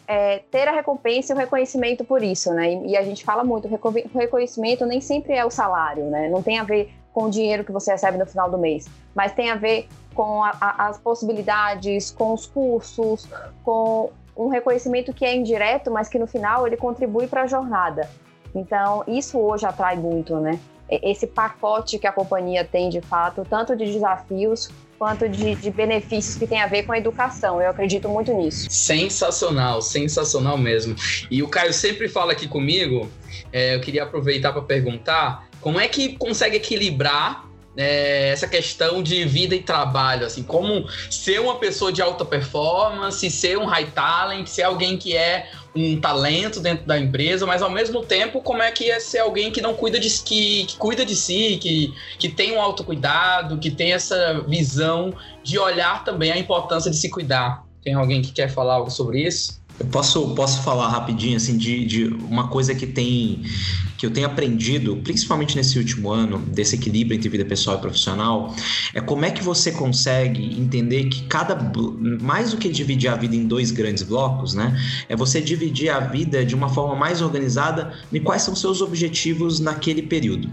é, 0.10 0.39
ter 0.50 0.68
a 0.68 0.72
recompensa 0.72 1.32
e 1.32 1.36
o 1.36 1.38
reconhecimento 1.38 2.04
por 2.04 2.24
isso, 2.24 2.51
né? 2.51 2.74
E, 2.74 2.88
e 2.88 2.98
a 2.98 3.04
gente 3.04 3.24
fala 3.24 3.44
muito, 3.44 3.68
o 3.68 4.18
reconhecimento 4.18 4.84
nem 4.84 5.00
sempre 5.00 5.34
é 5.34 5.46
o 5.46 5.51
salário, 5.51 6.06
né? 6.06 6.28
Não 6.30 6.42
tem 6.42 6.58
a 6.58 6.63
ver 6.63 6.92
com 7.13 7.25
o 7.25 7.30
dinheiro 7.30 7.63
que 7.63 7.72
você 7.72 7.92
recebe 7.92 8.18
no 8.18 8.25
final 8.25 8.50
do 8.50 8.58
mês, 8.58 8.88
mas 9.13 9.34
tem 9.34 9.51
a 9.51 9.56
ver 9.56 9.88
com 10.16 10.44
a, 10.44 10.50
a, 10.60 10.88
as 10.88 10.98
possibilidades, 10.98 12.10
com 12.10 12.34
os 12.34 12.48
cursos, 12.48 13.30
com 13.63 14.10
um 14.36 14.48
reconhecimento 14.48 15.13
que 15.13 15.24
é 15.24 15.36
indireto, 15.36 15.92
mas 15.92 16.10
que 16.10 16.18
no 16.18 16.25
final 16.25 16.66
ele 16.66 16.75
contribui 16.75 17.28
para 17.28 17.44
a 17.44 17.48
jornada. 17.48 18.10
Então, 18.56 19.04
isso 19.08 19.38
hoje 19.38 19.68
atrai 19.68 19.96
muito, 19.96 20.38
né? 20.38 20.60
Esse 20.89 21.28
pacote 21.28 22.00
que 22.00 22.08
a 22.08 22.12
companhia 22.12 22.66
tem 22.66 22.89
de 22.89 23.00
fato, 23.00 23.46
tanto 23.48 23.75
de 23.75 23.86
desafios 23.86 24.72
quanto 25.00 25.29
de, 25.29 25.56
de, 25.56 25.72
benefícios 25.72 26.36
que 26.36 26.46
tem 26.46 26.62
a 26.62 26.68
ver 26.68 26.84
com 26.84 26.91
a 26.91 26.98
educação. 26.98 27.62
Eu 27.62 27.70
acredito 27.70 28.10
muito 28.10 28.34
nisso. 28.34 28.68
Sensacional, 28.70 29.82
sensacional 29.82 30.58
mesmo. 30.58 30.94
E 31.32 31.41
o 31.41 31.48
Caio 31.48 31.74
sempre 31.74 32.10
fala 32.10 32.34
aqui 32.34 32.50
comigo, 32.50 33.10
é, 33.53 33.75
eu 33.75 33.79
queria 33.79 34.03
aproveitar 34.03 34.51
para 34.51 34.62
perguntar 34.62 35.48
como 35.62 35.79
é 35.79 35.88
que 35.88 36.18
consegue 36.18 36.58
equilibrar 36.58 37.50
é, 37.77 38.29
essa 38.29 38.46
questão 38.46 39.01
de 39.01 39.24
vida 39.24 39.56
e 39.56 39.63
trabalho, 39.63 40.25
assim, 40.25 40.44
como 40.44 40.86
ser 41.10 41.39
uma 41.39 41.56
pessoa 41.56 41.94
de 41.94 42.01
alta 42.01 42.25
performance, 42.25 43.32
ser 43.32 43.58
um 43.58 43.65
high 43.65 43.89
talent, 43.91 44.48
ser 44.48 44.63
alguém 44.63 44.98
que 44.98 45.15
é 45.15 45.50
um 45.75 45.99
talento 45.99 46.59
dentro 46.59 46.85
da 46.85 46.99
empresa, 46.99 47.45
mas 47.45 47.61
ao 47.61 47.69
mesmo 47.69 48.03
tempo, 48.03 48.41
como 48.41 48.61
é 48.61 48.71
que 48.71 48.89
é 48.89 48.99
ser 48.99 49.19
alguém 49.19 49.51
que 49.51 49.61
não 49.61 49.73
cuida 49.73 49.99
de 49.99 50.09
que, 50.23 50.65
que 50.65 50.77
cuida 50.77 51.05
de 51.05 51.15
si, 51.15 51.57
que, 51.61 51.93
que 52.17 52.29
tem 52.29 52.53
um 52.53 52.61
autocuidado, 52.61 53.57
que 53.57 53.69
tem 53.69 53.93
essa 53.93 54.43
visão 54.47 55.13
de 55.43 55.59
olhar 55.59 56.03
também 56.03 56.31
a 56.31 56.38
importância 56.38 56.89
de 56.89 56.97
se 56.97 57.09
cuidar. 57.09 57.63
Tem 57.83 57.93
alguém 57.93 58.21
que 58.21 58.31
quer 58.31 58.49
falar 58.49 58.75
algo 58.75 58.89
sobre 58.89 59.25
isso? 59.25 59.59
Eu 59.79 59.85
posso, 59.85 60.35
posso 60.35 60.62
falar 60.62 60.89
rapidinho 60.89 61.38
assim 61.38 61.58
de, 61.58 61.86
de 61.86 62.05
uma 62.05 62.49
coisa 62.49 62.75
que 62.75 62.86
tem 62.86 63.43
que 63.99 64.05
eu 64.05 64.12
tenho 64.12 64.27
aprendido, 64.27 64.95
principalmente 65.03 65.57
nesse 65.57 65.77
último 65.77 66.09
ano, 66.09 66.39
desse 66.39 66.75
equilíbrio 66.75 67.17
entre 67.17 67.27
vida 67.27 67.43
pessoal 67.43 67.77
e 67.77 67.81
profissional, 67.81 68.55
é 68.93 69.01
como 69.01 69.25
é 69.25 69.29
que 69.29 69.43
você 69.43 69.73
consegue 69.73 70.57
entender 70.57 71.09
que 71.09 71.23
cada 71.23 71.53
mais 72.21 72.51
do 72.51 72.57
que 72.57 72.69
dividir 72.69 73.09
a 73.09 73.15
vida 73.17 73.35
em 73.35 73.45
dois 73.45 73.71
grandes 73.71 74.01
blocos, 74.03 74.53
né, 74.53 74.79
é 75.09 75.17
você 75.17 75.41
dividir 75.41 75.89
a 75.89 75.99
vida 75.99 76.45
de 76.45 76.55
uma 76.55 76.69
forma 76.69 76.95
mais 76.95 77.21
organizada 77.21 77.93
e 78.09 78.21
quais 78.21 78.41
são 78.41 78.55
seus 78.55 78.81
objetivos 78.81 79.59
naquele 79.59 80.01
período. 80.01 80.49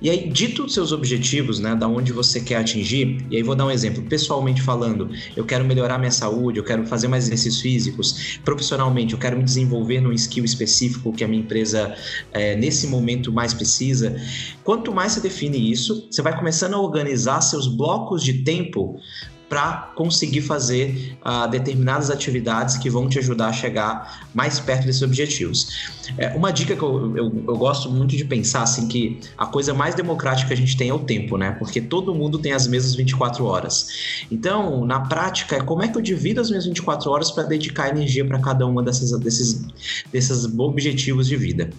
E 0.00 0.08
aí, 0.08 0.30
dito 0.30 0.64
os 0.64 0.72
seus 0.72 0.92
objetivos, 0.92 1.58
né, 1.58 1.74
da 1.74 1.88
onde 1.88 2.12
você 2.12 2.40
quer 2.40 2.58
atingir, 2.58 3.26
e 3.28 3.36
aí 3.36 3.42
vou 3.42 3.56
dar 3.56 3.66
um 3.66 3.72
exemplo, 3.72 4.04
pessoalmente 4.04 4.62
falando, 4.62 5.10
eu 5.36 5.44
quero 5.44 5.64
melhorar 5.64 5.98
minha 5.98 6.12
saúde, 6.12 6.60
eu 6.60 6.64
quero 6.64 6.86
fazer 6.86 7.08
mais 7.08 7.24
exercícios 7.24 7.60
físicos, 7.60 8.38
profissionalmente, 8.44 9.14
eu 9.14 9.18
quero 9.18 9.36
me 9.36 9.42
desenvolver 9.42 10.00
num 10.00 10.12
skill 10.12 10.44
específico 10.44 11.12
que 11.12 11.24
a 11.24 11.28
minha 11.28 11.42
empresa 11.42 11.92
é, 12.32 12.54
nesse 12.54 12.83
nesse 12.84 12.86
momento 12.86 13.32
mais 13.32 13.54
precisa. 13.54 14.16
Quanto 14.62 14.92
mais 14.92 15.12
você 15.12 15.20
define 15.20 15.70
isso, 15.70 16.06
você 16.10 16.22
vai 16.22 16.36
começando 16.36 16.74
a 16.74 16.80
organizar 16.80 17.40
seus 17.40 17.66
blocos 17.66 18.22
de 18.22 18.44
tempo 18.44 19.00
para 19.48 19.92
conseguir 19.94 20.40
fazer 20.40 21.16
uh, 21.24 21.48
determinadas 21.48 22.10
atividades 22.10 22.76
que 22.76 22.88
vão 22.90 23.08
te 23.08 23.18
ajudar 23.18 23.48
a 23.48 23.52
chegar 23.52 24.26
mais 24.34 24.58
perto 24.58 24.86
desses 24.86 25.02
objetivos. 25.02 25.92
É, 26.18 26.34
uma 26.34 26.50
dica 26.50 26.74
que 26.74 26.82
eu, 26.82 27.16
eu, 27.16 27.44
eu, 27.46 27.56
gosto 27.56 27.90
muito 27.90 28.16
de 28.16 28.24
pensar, 28.24 28.62
assim, 28.62 28.88
que 28.88 29.20
a 29.36 29.46
coisa 29.46 29.72
mais 29.72 29.94
democrática 29.94 30.48
que 30.48 30.54
a 30.54 30.56
gente 30.56 30.76
tem 30.76 30.88
é 30.88 30.94
o 30.94 30.98
tempo, 30.98 31.36
né? 31.36 31.52
Porque 31.52 31.80
todo 31.80 32.14
mundo 32.14 32.38
tem 32.38 32.52
as 32.52 32.66
mesmas 32.66 32.94
24 32.94 33.44
horas. 33.44 34.24
Então, 34.30 34.84
na 34.84 35.00
prática, 35.00 35.62
como 35.62 35.82
é 35.82 35.88
que 35.88 35.96
eu 35.96 36.02
divido 36.02 36.40
as 36.40 36.48
minhas 36.48 36.64
24 36.64 37.08
horas 37.10 37.30
para 37.30 37.44
dedicar 37.44 37.90
energia 37.90 38.24
para 38.24 38.40
cada 38.40 38.66
uma 38.66 38.82
dessas, 38.82 39.16
desses, 39.20 39.62
desses 40.10 40.46
objetivos 40.58 41.28
de 41.28 41.36
vida. 41.36 41.70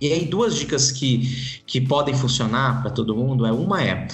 E 0.00 0.12
aí, 0.12 0.26
duas 0.26 0.54
dicas 0.54 0.92
que, 0.92 1.60
que 1.66 1.80
podem 1.80 2.14
funcionar 2.14 2.82
para 2.82 2.90
todo 2.90 3.16
mundo 3.16 3.44
é 3.44 3.50
uma 3.50 3.82
é, 3.82 4.06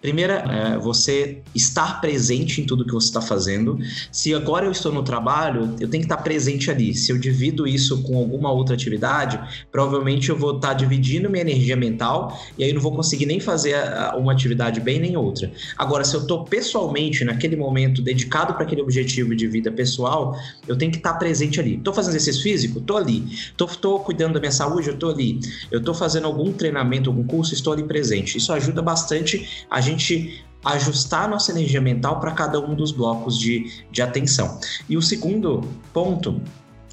primeira, 0.00 0.34
é 0.34 0.78
você 0.78 1.38
estar 1.52 2.00
presente 2.00 2.60
em 2.60 2.64
tudo 2.64 2.84
que 2.84 2.92
você 2.92 3.08
está 3.08 3.20
fazendo. 3.20 3.76
Se 4.12 4.32
agora 4.32 4.66
eu 4.66 4.70
estou 4.70 4.92
no 4.92 5.02
trabalho, 5.02 5.74
eu 5.80 5.88
tenho 5.88 6.02
que 6.02 6.12
estar 6.12 6.18
presente 6.18 6.70
ali. 6.70 6.94
Se 6.94 7.10
eu 7.10 7.18
divido 7.18 7.66
isso 7.66 8.02
com 8.04 8.16
alguma 8.18 8.52
outra 8.52 8.76
atividade, 8.76 9.40
provavelmente 9.72 10.28
eu 10.28 10.36
vou 10.36 10.54
estar 10.54 10.74
dividindo 10.74 11.28
minha 11.28 11.42
energia 11.42 11.76
mental 11.76 12.40
e 12.56 12.62
aí 12.62 12.72
não 12.72 12.80
vou 12.80 12.94
conseguir 12.94 13.26
nem 13.26 13.40
fazer 13.40 13.74
uma 14.16 14.30
atividade 14.30 14.78
bem 14.80 15.00
nem 15.00 15.16
outra. 15.16 15.50
Agora, 15.76 16.04
se 16.04 16.14
eu 16.14 16.20
estou 16.20 16.44
pessoalmente 16.44 17.24
naquele 17.24 17.56
momento 17.56 18.00
dedicado 18.00 18.54
para 18.54 18.62
aquele 18.62 18.80
objetivo 18.80 19.34
de 19.34 19.48
vida 19.48 19.72
pessoal, 19.72 20.36
eu 20.68 20.76
tenho 20.76 20.92
que 20.92 20.98
estar 20.98 21.14
presente 21.14 21.58
ali. 21.58 21.74
Estou 21.74 21.92
fazendo 21.92 22.14
exercício 22.14 22.44
físico? 22.44 22.78
Estou 22.78 22.96
ali. 22.96 23.24
Estou 23.58 24.00
cuidando 24.00 24.34
da 24.34 24.40
minha 24.40 24.52
saúde? 24.52 24.86
Eu 24.86 24.94
estou 24.94 25.10
ali 25.10 25.31
eu 25.70 25.78
estou 25.78 25.94
fazendo 25.94 26.26
algum 26.26 26.52
treinamento, 26.52 27.10
algum 27.10 27.24
curso, 27.24 27.54
estou 27.54 27.72
ali 27.72 27.84
presente. 27.84 28.38
Isso 28.38 28.52
ajuda 28.52 28.82
bastante 28.82 29.66
a 29.70 29.80
gente 29.80 30.44
ajustar 30.64 31.24
a 31.24 31.28
nossa 31.28 31.50
energia 31.50 31.80
mental 31.80 32.20
para 32.20 32.30
cada 32.32 32.60
um 32.60 32.74
dos 32.74 32.92
blocos 32.92 33.38
de, 33.38 33.84
de 33.90 34.00
atenção. 34.00 34.60
E 34.88 34.96
o 34.96 35.02
segundo 35.02 35.62
ponto 35.92 36.40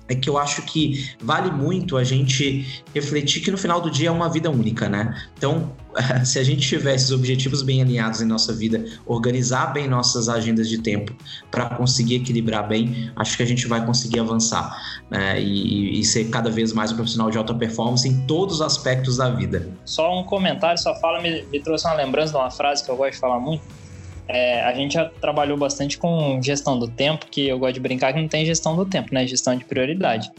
é 0.07 0.15
que 0.15 0.27
eu 0.27 0.37
acho 0.37 0.63
que 0.63 1.11
vale 1.21 1.51
muito 1.51 1.95
a 1.95 2.03
gente 2.03 2.83
refletir 2.93 3.41
que 3.41 3.51
no 3.51 3.57
final 3.57 3.79
do 3.79 3.91
dia 3.91 4.09
é 4.09 4.11
uma 4.11 4.27
vida 4.27 4.49
única, 4.49 4.89
né? 4.89 5.15
Então, 5.37 5.71
se 6.23 6.39
a 6.39 6.43
gente 6.43 6.67
tiver 6.67 6.95
esses 6.95 7.11
objetivos 7.11 7.61
bem 7.61 7.81
alinhados 7.81 8.21
em 8.21 8.25
nossa 8.25 8.53
vida, 8.53 8.85
organizar 9.05 9.67
bem 9.67 9.87
nossas 9.87 10.29
agendas 10.29 10.69
de 10.69 10.79
tempo 10.79 11.13
para 11.49 11.69
conseguir 11.69 12.15
equilibrar 12.15 12.67
bem, 12.67 13.11
acho 13.15 13.37
que 13.37 13.43
a 13.43 13.45
gente 13.45 13.67
vai 13.67 13.85
conseguir 13.85 14.19
avançar 14.19 14.75
né? 15.09 15.41
e, 15.41 15.99
e, 15.99 16.03
ser 16.03 16.29
cada 16.29 16.49
vez 16.49 16.73
mais 16.73 16.91
um 16.91 16.95
profissional 16.95 17.29
de 17.29 17.37
alta 17.37 17.53
performance 17.53 18.07
em 18.07 18.25
todos 18.25 18.55
os 18.55 18.61
aspectos 18.61 19.17
da 19.17 19.29
vida. 19.29 19.69
Só 19.85 20.19
um 20.19 20.23
comentário, 20.23 20.77
só 20.79 20.95
fala, 20.99 21.21
me, 21.21 21.43
me 21.43 21.59
trouxe 21.59 21.87
uma 21.87 21.95
lembrança 21.95 22.31
de 22.31 22.37
uma 22.37 22.51
frase 22.51 22.83
que 22.83 22.91
eu 22.91 22.95
gosto 22.95 23.13
de 23.13 23.19
falar 23.19 23.39
muito 23.39 23.78
é, 24.31 24.61
a 24.61 24.71
gente 24.75 24.93
já 24.93 25.05
trabalhou 25.05 25.57
bastante 25.57 25.97
com 25.97 26.39
gestão 26.39 26.77
do 26.77 26.87
tempo, 26.87 27.25
que 27.31 27.47
eu 27.47 27.57
gosto 27.57 27.73
de 27.73 27.79
brincar 27.79 28.13
que 28.13 28.21
não 28.21 28.27
tem 28.27 28.45
gestão 28.45 28.75
do 28.75 28.85
tempo, 28.85 29.11
né? 29.11 29.25
Gestão 29.25 29.55
de 29.55 29.65
prioridade. 29.65 30.31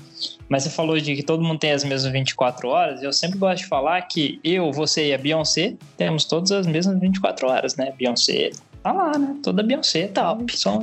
Mas 0.49 0.63
você 0.63 0.71
falou 0.71 0.97
de 0.97 1.17
que 1.17 1.25
todo 1.25 1.43
mundo 1.43 1.59
tem 1.59 1.73
as 1.73 1.83
mesmas 1.83 2.13
24 2.13 2.69
horas. 2.69 3.03
Eu 3.03 3.13
sempre 3.13 3.37
gosto 3.37 3.65
de 3.65 3.67
falar 3.67 4.01
que 4.03 4.39
eu, 4.45 4.71
você 4.71 5.09
e 5.09 5.15
a 5.15 5.19
Beyoncé 5.19 5.75
temos 5.97 6.25
todas 6.25 6.53
as 6.53 6.69
mesmas 6.69 7.01
24 7.01 7.49
horas, 7.49 7.75
né? 7.75 7.93
Beyoncé 7.99 8.51
tá 8.81 8.93
lá, 8.93 9.19
né? 9.19 9.35
Toda 9.43 9.61
Beyoncé 9.61 10.07
tal. 10.07 10.37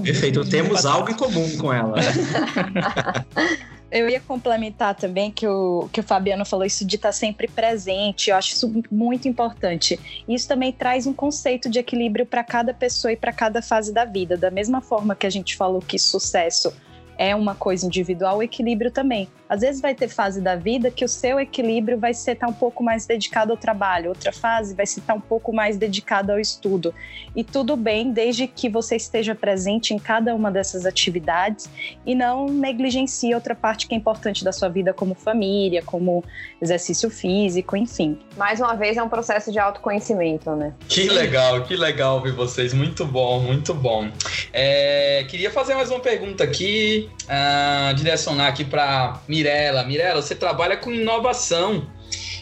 Perfeito, 0.04 0.43
temos 0.43 0.86
algo 0.86 1.10
em 1.10 1.15
comum 1.15 1.58
com 1.58 1.72
ela. 1.72 1.96
Eu 3.89 4.10
ia 4.10 4.19
complementar 4.19 4.95
também 4.95 5.32
que 5.32 5.47
o, 5.47 5.88
que 5.93 6.02
o 6.02 6.04
Fabiano 6.04 6.45
falou 6.45 6.65
isso 6.65 6.86
de 6.86 6.97
estar 6.97 7.13
sempre 7.13 7.47
presente. 7.47 8.30
Eu 8.30 8.36
acho 8.36 8.54
isso 8.54 8.84
muito 8.91 9.28
importante. 9.28 9.97
Isso 10.28 10.47
também 10.47 10.73
traz 10.73 11.08
um 11.08 11.13
conceito 11.13 11.69
de 11.69 11.80
equilíbrio 11.80 12.26
para 12.26 12.43
cada 12.43 12.73
pessoa 12.73 13.13
e 13.13 13.15
para 13.15 13.32
cada 13.32 13.62
fase 13.62 13.93
da 13.93 14.04
vida. 14.04 14.36
Da 14.36 14.52
mesma 14.52 14.82
forma 14.82 15.15
que 15.15 15.26
a 15.26 15.30
gente 15.30 15.56
falou 15.56 15.82
que 15.82 15.97
sucesso 15.97 16.73
é 17.17 17.36
uma 17.36 17.56
coisa 17.56 17.86
individual, 17.86 18.38
o 18.38 18.43
equilíbrio 18.43 18.91
também. 18.91 19.28
Às 19.50 19.62
vezes 19.62 19.82
vai 19.82 19.96
ter 19.96 20.08
fase 20.08 20.42
da 20.42 20.56
vida 20.56 20.92
que 20.92 21.06
o 21.06 21.08
seu 21.08 21.40
equilíbrio 21.40 21.98
vai 21.98 22.14
ser 22.14 22.32
estar 22.32 22.48
tá 22.48 22.52
um 22.52 22.56
pouco 22.56 22.84
mais 22.84 23.06
dedicado 23.06 23.52
ao 23.52 23.58
trabalho, 23.58 24.10
outra 24.10 24.32
fase 24.32 24.76
vai 24.76 24.86
ser 24.86 25.00
estar 25.00 25.14
tá 25.14 25.18
um 25.18 25.22
pouco 25.22 25.54
mais 25.54 25.78
dedicado 25.78 26.32
ao 26.32 26.40
estudo. 26.40 26.94
E 27.36 27.44
tudo 27.44 27.76
bem, 27.76 28.12
desde 28.12 28.48
que 28.48 28.68
você 28.68 28.96
esteja 28.96 29.36
presente 29.36 29.94
em 29.94 30.00
cada 30.00 30.34
uma 30.36 30.52
dessas 30.52 30.86
atividades 30.86 31.70
e 32.06 32.14
não 32.14 32.48
negligencie 32.48 33.34
outra 33.34 33.56
parte 33.56 33.88
que 33.88 33.94
é 33.94 33.98
importante 33.98 34.44
da 34.44 34.52
sua 34.52 34.70
vida, 34.70 34.94
como 34.94 35.14
família, 35.14 35.82
como 35.84 36.24
exercício 36.62 37.10
físico, 37.10 37.78
enfim. 37.78 38.18
Mais 38.36 38.60
uma 38.60 38.76
vez, 38.76 38.98
é 38.98 39.04
um 39.04 39.10
processo 39.10 39.52
de 39.52 39.60
autoconhecimento, 39.60 40.52
né? 40.56 40.74
Que 40.88 41.08
legal, 41.10 41.64
que 41.64 41.76
legal 41.76 42.22
ver 42.22 42.34
vocês. 42.34 42.74
Muito 42.74 43.06
bom, 43.06 43.40
muito 43.40 43.74
bom. 43.74 44.10
É, 44.52 45.26
queria 45.30 45.52
fazer 45.52 45.76
mais 45.76 45.90
uma 45.90 46.00
pergunta 46.00 46.44
aqui, 46.44 47.10
uh, 47.24 47.94
direcionar 47.94 48.48
aqui 48.48 48.66
para 48.66 49.20
Mirela. 49.38 49.84
Mirela, 49.84 50.21
você 50.21 50.36
trabalha 50.36 50.78
com 50.78 50.91
inovação. 50.91 51.88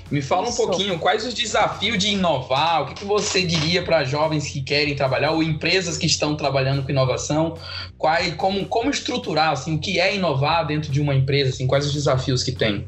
Me 0.09 0.21
fala 0.21 0.47
Isso. 0.47 0.61
um 0.61 0.67
pouquinho, 0.67 0.99
quais 0.99 1.25
os 1.25 1.33
desafios 1.33 1.97
de 1.97 2.09
inovar? 2.09 2.83
O 2.83 2.85
que, 2.85 2.93
que 2.93 3.05
você 3.05 3.41
diria 3.41 3.83
para 3.83 4.03
jovens 4.03 4.47
que 4.47 4.61
querem 4.61 4.95
trabalhar 4.95 5.31
ou 5.31 5.41
empresas 5.41 5.97
que 5.97 6.05
estão 6.05 6.35
trabalhando 6.35 6.83
com 6.83 6.91
inovação? 6.91 7.55
Qual, 7.97 8.15
como, 8.37 8.65
como 8.67 8.89
estruturar, 8.89 9.51
assim, 9.51 9.75
o 9.75 9.79
que 9.79 9.99
é 9.99 10.15
inovar 10.15 10.65
dentro 10.67 10.91
de 10.91 11.01
uma 11.01 11.15
empresa? 11.15 11.49
Assim, 11.49 11.65
quais 11.65 11.87
os 11.87 11.93
desafios 11.93 12.43
que 12.43 12.51
tem? 12.51 12.87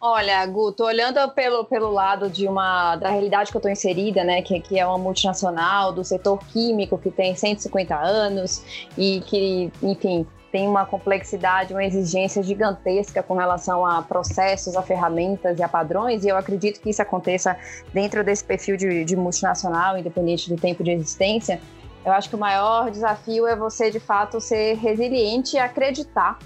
Olha, 0.00 0.44
Guto, 0.46 0.82
olhando 0.82 1.20
pelo, 1.32 1.62
pelo 1.66 1.90
lado 1.90 2.30
de 2.30 2.48
uma 2.48 2.96
da 2.96 3.10
realidade 3.10 3.50
que 3.50 3.56
eu 3.58 3.58
estou 3.58 3.70
inserida, 3.70 4.24
né, 4.24 4.40
que, 4.40 4.58
que 4.60 4.78
é 4.78 4.86
uma 4.86 4.96
multinacional 4.96 5.92
do 5.92 6.02
setor 6.02 6.38
químico 6.50 6.96
que 6.96 7.10
tem 7.10 7.36
150 7.36 7.94
anos 7.94 8.64
e 8.96 9.20
que, 9.26 9.70
enfim, 9.82 10.26
tem 10.50 10.66
uma 10.66 10.84
complexidade, 10.84 11.72
uma 11.72 11.84
exigência 11.84 12.42
gigantesca 12.42 13.22
com 13.22 13.34
relação 13.34 13.86
a 13.86 14.02
processos, 14.02 14.76
a 14.76 14.82
ferramentas 14.82 15.58
e 15.58 15.62
a 15.62 15.68
padrões, 15.68 16.24
e 16.24 16.28
eu 16.28 16.36
acredito 16.36 16.80
que 16.80 16.90
isso 16.90 17.00
aconteça 17.00 17.56
dentro 17.92 18.24
desse 18.24 18.44
perfil 18.44 18.76
de, 18.76 19.04
de 19.04 19.16
multinacional, 19.16 19.96
independente 19.96 20.52
do 20.52 20.60
tempo 20.60 20.82
de 20.82 20.90
existência. 20.90 21.60
Eu 22.04 22.12
acho 22.12 22.28
que 22.28 22.36
o 22.36 22.38
maior 22.38 22.90
desafio 22.90 23.46
é 23.46 23.54
você, 23.54 23.90
de 23.90 24.00
fato, 24.00 24.40
ser 24.40 24.76
resiliente 24.76 25.56
e 25.56 25.58
acreditar 25.58 26.38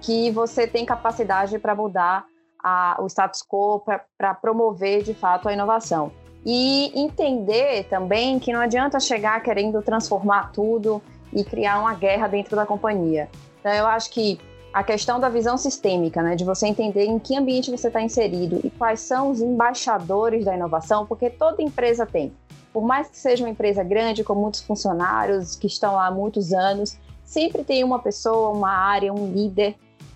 que 0.00 0.30
você 0.30 0.66
tem 0.66 0.84
capacidade 0.84 1.58
para 1.58 1.74
mudar 1.74 2.24
a, 2.62 2.96
o 3.00 3.06
status 3.06 3.42
quo, 3.42 3.82
para 4.16 4.34
promover, 4.34 5.02
de 5.02 5.14
fato, 5.14 5.48
a 5.48 5.52
inovação. 5.52 6.12
E 6.44 6.92
entender 6.98 7.84
também 7.84 8.38
que 8.38 8.52
não 8.52 8.60
adianta 8.60 8.98
chegar 8.98 9.40
querendo 9.42 9.80
transformar 9.82 10.50
tudo 10.52 11.02
e 11.32 11.44
criar 11.44 11.80
uma 11.80 11.94
guerra 11.94 12.28
dentro 12.28 12.54
da 12.56 12.66
companhia. 12.66 13.28
Então, 13.60 13.72
eu 13.72 13.86
acho 13.86 14.10
que 14.10 14.38
a 14.72 14.82
questão 14.82 15.20
da 15.20 15.28
visão 15.28 15.56
sistêmica, 15.56 16.22
né, 16.22 16.34
de 16.34 16.44
você 16.44 16.66
entender 16.66 17.04
em 17.04 17.18
que 17.18 17.36
ambiente 17.36 17.70
você 17.70 17.88
está 17.88 18.00
inserido 18.00 18.60
e 18.64 18.70
quais 18.70 19.00
são 19.00 19.30
os 19.30 19.40
embaixadores 19.40 20.44
da 20.44 20.54
inovação, 20.54 21.06
porque 21.06 21.28
toda 21.28 21.62
empresa 21.62 22.06
tem. 22.06 22.32
Por 22.72 22.82
mais 22.82 23.08
que 23.08 23.18
seja 23.18 23.44
uma 23.44 23.50
empresa 23.50 23.84
grande, 23.84 24.24
com 24.24 24.34
muitos 24.34 24.62
funcionários 24.62 25.56
que 25.56 25.66
estão 25.66 25.94
lá 25.94 26.06
há 26.06 26.10
muitos 26.10 26.54
anos, 26.54 26.96
sempre 27.22 27.62
tem 27.62 27.84
uma 27.84 27.98
pessoa, 27.98 28.48
uma 28.48 28.70
área, 28.70 29.12
um 29.12 29.30
líder 29.30 29.74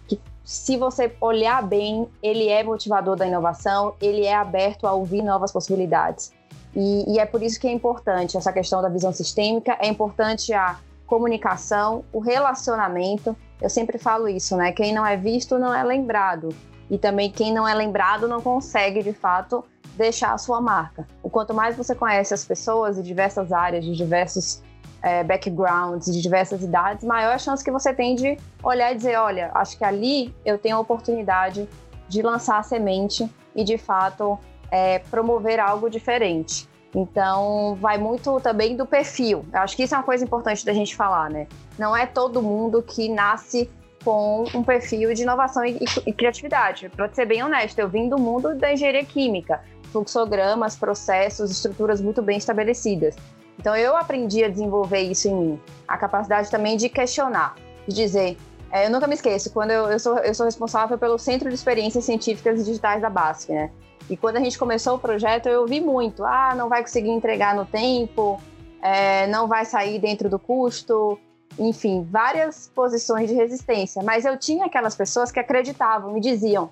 que, 0.08 0.18
se 0.42 0.78
você 0.78 1.14
olhar 1.20 1.62
bem, 1.62 2.08
ele 2.22 2.48
é 2.48 2.64
motivador 2.64 3.14
da 3.14 3.26
inovação, 3.26 3.94
ele 4.00 4.24
é 4.24 4.34
aberto 4.34 4.86
a 4.86 4.92
ouvir 4.94 5.22
novas 5.22 5.52
possibilidades. 5.52 6.32
E, 6.74 7.14
e 7.14 7.18
é 7.18 7.26
por 7.26 7.42
isso 7.42 7.60
que 7.60 7.66
é 7.66 7.72
importante 7.72 8.38
essa 8.38 8.52
questão 8.52 8.80
da 8.80 8.88
visão 8.88 9.12
sistêmica, 9.12 9.76
é 9.80 9.88
importante 9.88 10.54
a 10.54 10.78
comunicação, 11.06 12.04
o 12.12 12.18
relacionamento. 12.18 13.36
Eu 13.60 13.70
sempre 13.70 13.98
falo 13.98 14.28
isso, 14.28 14.56
né? 14.56 14.72
Quem 14.72 14.92
não 14.92 15.06
é 15.06 15.16
visto 15.16 15.58
não 15.58 15.74
é 15.74 15.82
lembrado. 15.82 16.50
E 16.90 16.98
também 16.98 17.30
quem 17.30 17.52
não 17.52 17.66
é 17.66 17.74
lembrado 17.74 18.28
não 18.28 18.40
consegue, 18.40 19.02
de 19.02 19.12
fato, 19.12 19.64
deixar 19.96 20.32
a 20.32 20.38
sua 20.38 20.60
marca. 20.60 21.06
O 21.22 21.30
quanto 21.30 21.54
mais 21.54 21.76
você 21.76 21.94
conhece 21.94 22.34
as 22.34 22.44
pessoas 22.44 22.96
de 22.96 23.02
diversas 23.02 23.52
áreas, 23.52 23.84
de 23.84 23.92
diversos 23.92 24.62
é, 25.02 25.24
backgrounds, 25.24 26.12
de 26.12 26.20
diversas 26.20 26.62
idades, 26.62 27.04
maior 27.04 27.34
a 27.34 27.38
chance 27.38 27.64
que 27.64 27.70
você 27.70 27.92
tem 27.92 28.14
de 28.14 28.36
olhar 28.62 28.92
e 28.92 28.96
dizer: 28.96 29.16
olha, 29.16 29.50
acho 29.54 29.76
que 29.76 29.84
ali 29.84 30.34
eu 30.44 30.58
tenho 30.58 30.76
a 30.76 30.80
oportunidade 30.80 31.68
de 32.08 32.22
lançar 32.22 32.58
a 32.58 32.62
semente 32.62 33.28
e, 33.54 33.64
de 33.64 33.78
fato, 33.78 34.38
é, 34.70 34.98
promover 34.98 35.58
algo 35.58 35.88
diferente. 35.90 36.68
Então, 36.96 37.76
vai 37.78 37.98
muito 37.98 38.40
também 38.40 38.74
do 38.74 38.86
perfil. 38.86 39.44
Eu 39.52 39.60
acho 39.60 39.76
que 39.76 39.82
isso 39.82 39.94
é 39.94 39.98
uma 39.98 40.04
coisa 40.04 40.24
importante 40.24 40.64
da 40.64 40.72
gente 40.72 40.96
falar, 40.96 41.28
né? 41.28 41.46
Não 41.78 41.94
é 41.94 42.06
todo 42.06 42.40
mundo 42.40 42.82
que 42.82 43.06
nasce 43.10 43.70
com 44.02 44.44
um 44.54 44.62
perfil 44.62 45.12
de 45.12 45.22
inovação 45.22 45.62
e, 45.62 45.76
e, 46.06 46.12
criatividade. 46.14 46.88
Para 46.88 47.12
ser 47.12 47.26
bem 47.26 47.42
honesto, 47.42 47.78
eu 47.78 47.86
vim 47.86 48.08
do 48.08 48.18
mundo 48.18 48.54
da 48.54 48.72
engenharia 48.72 49.04
química, 49.04 49.62
fluxogramas, 49.92 50.74
processos, 50.74 51.50
estruturas 51.50 52.00
muito 52.00 52.22
bem 52.22 52.38
estabelecidas. 52.38 53.14
Então, 53.58 53.76
eu 53.76 53.94
aprendi 53.94 54.42
a 54.42 54.48
desenvolver 54.48 55.02
isso 55.02 55.28
em 55.28 55.34
mim. 55.34 55.60
A 55.86 55.98
capacidade 55.98 56.50
também 56.50 56.78
de 56.78 56.88
questionar, 56.88 57.56
de 57.86 57.94
dizer. 57.94 58.38
É, 58.72 58.86
eu 58.86 58.90
nunca 58.90 59.06
me 59.06 59.14
esqueço, 59.14 59.52
quando 59.52 59.70
eu, 59.70 59.90
eu, 59.90 59.98
sou, 59.98 60.16
eu 60.18 60.34
sou 60.34 60.46
responsável 60.46 60.96
pelo 60.96 61.18
Centro 61.18 61.50
de 61.50 61.54
Experiências 61.54 62.06
Científicas 62.06 62.60
e 62.60 62.64
Digitais 62.64 63.02
da 63.02 63.10
BASF, 63.10 63.52
né? 63.52 63.70
E 64.08 64.16
quando 64.16 64.36
a 64.36 64.40
gente 64.40 64.58
começou 64.58 64.96
o 64.96 64.98
projeto, 64.98 65.48
eu 65.48 65.62
ouvi 65.62 65.80
muito: 65.80 66.24
ah, 66.24 66.54
não 66.56 66.68
vai 66.68 66.82
conseguir 66.82 67.10
entregar 67.10 67.54
no 67.54 67.64
tempo, 67.64 68.40
é, 68.82 69.26
não 69.26 69.48
vai 69.48 69.64
sair 69.64 69.98
dentro 69.98 70.28
do 70.28 70.38
custo, 70.38 71.18
enfim, 71.58 72.06
várias 72.08 72.70
posições 72.74 73.28
de 73.28 73.34
resistência. 73.34 74.02
Mas 74.02 74.24
eu 74.24 74.38
tinha 74.38 74.66
aquelas 74.66 74.94
pessoas 74.94 75.32
que 75.32 75.40
acreditavam, 75.40 76.12
me 76.12 76.20
diziam: 76.20 76.70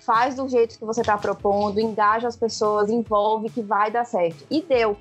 faz 0.00 0.36
do 0.36 0.48
jeito 0.48 0.78
que 0.78 0.84
você 0.84 1.00
está 1.00 1.18
propondo, 1.18 1.80
engaja 1.80 2.28
as 2.28 2.36
pessoas, 2.36 2.90
envolve 2.90 3.50
que 3.50 3.62
vai 3.62 3.90
dar 3.90 4.04
certo. 4.04 4.46
E 4.50 4.62
deu. 4.62 4.96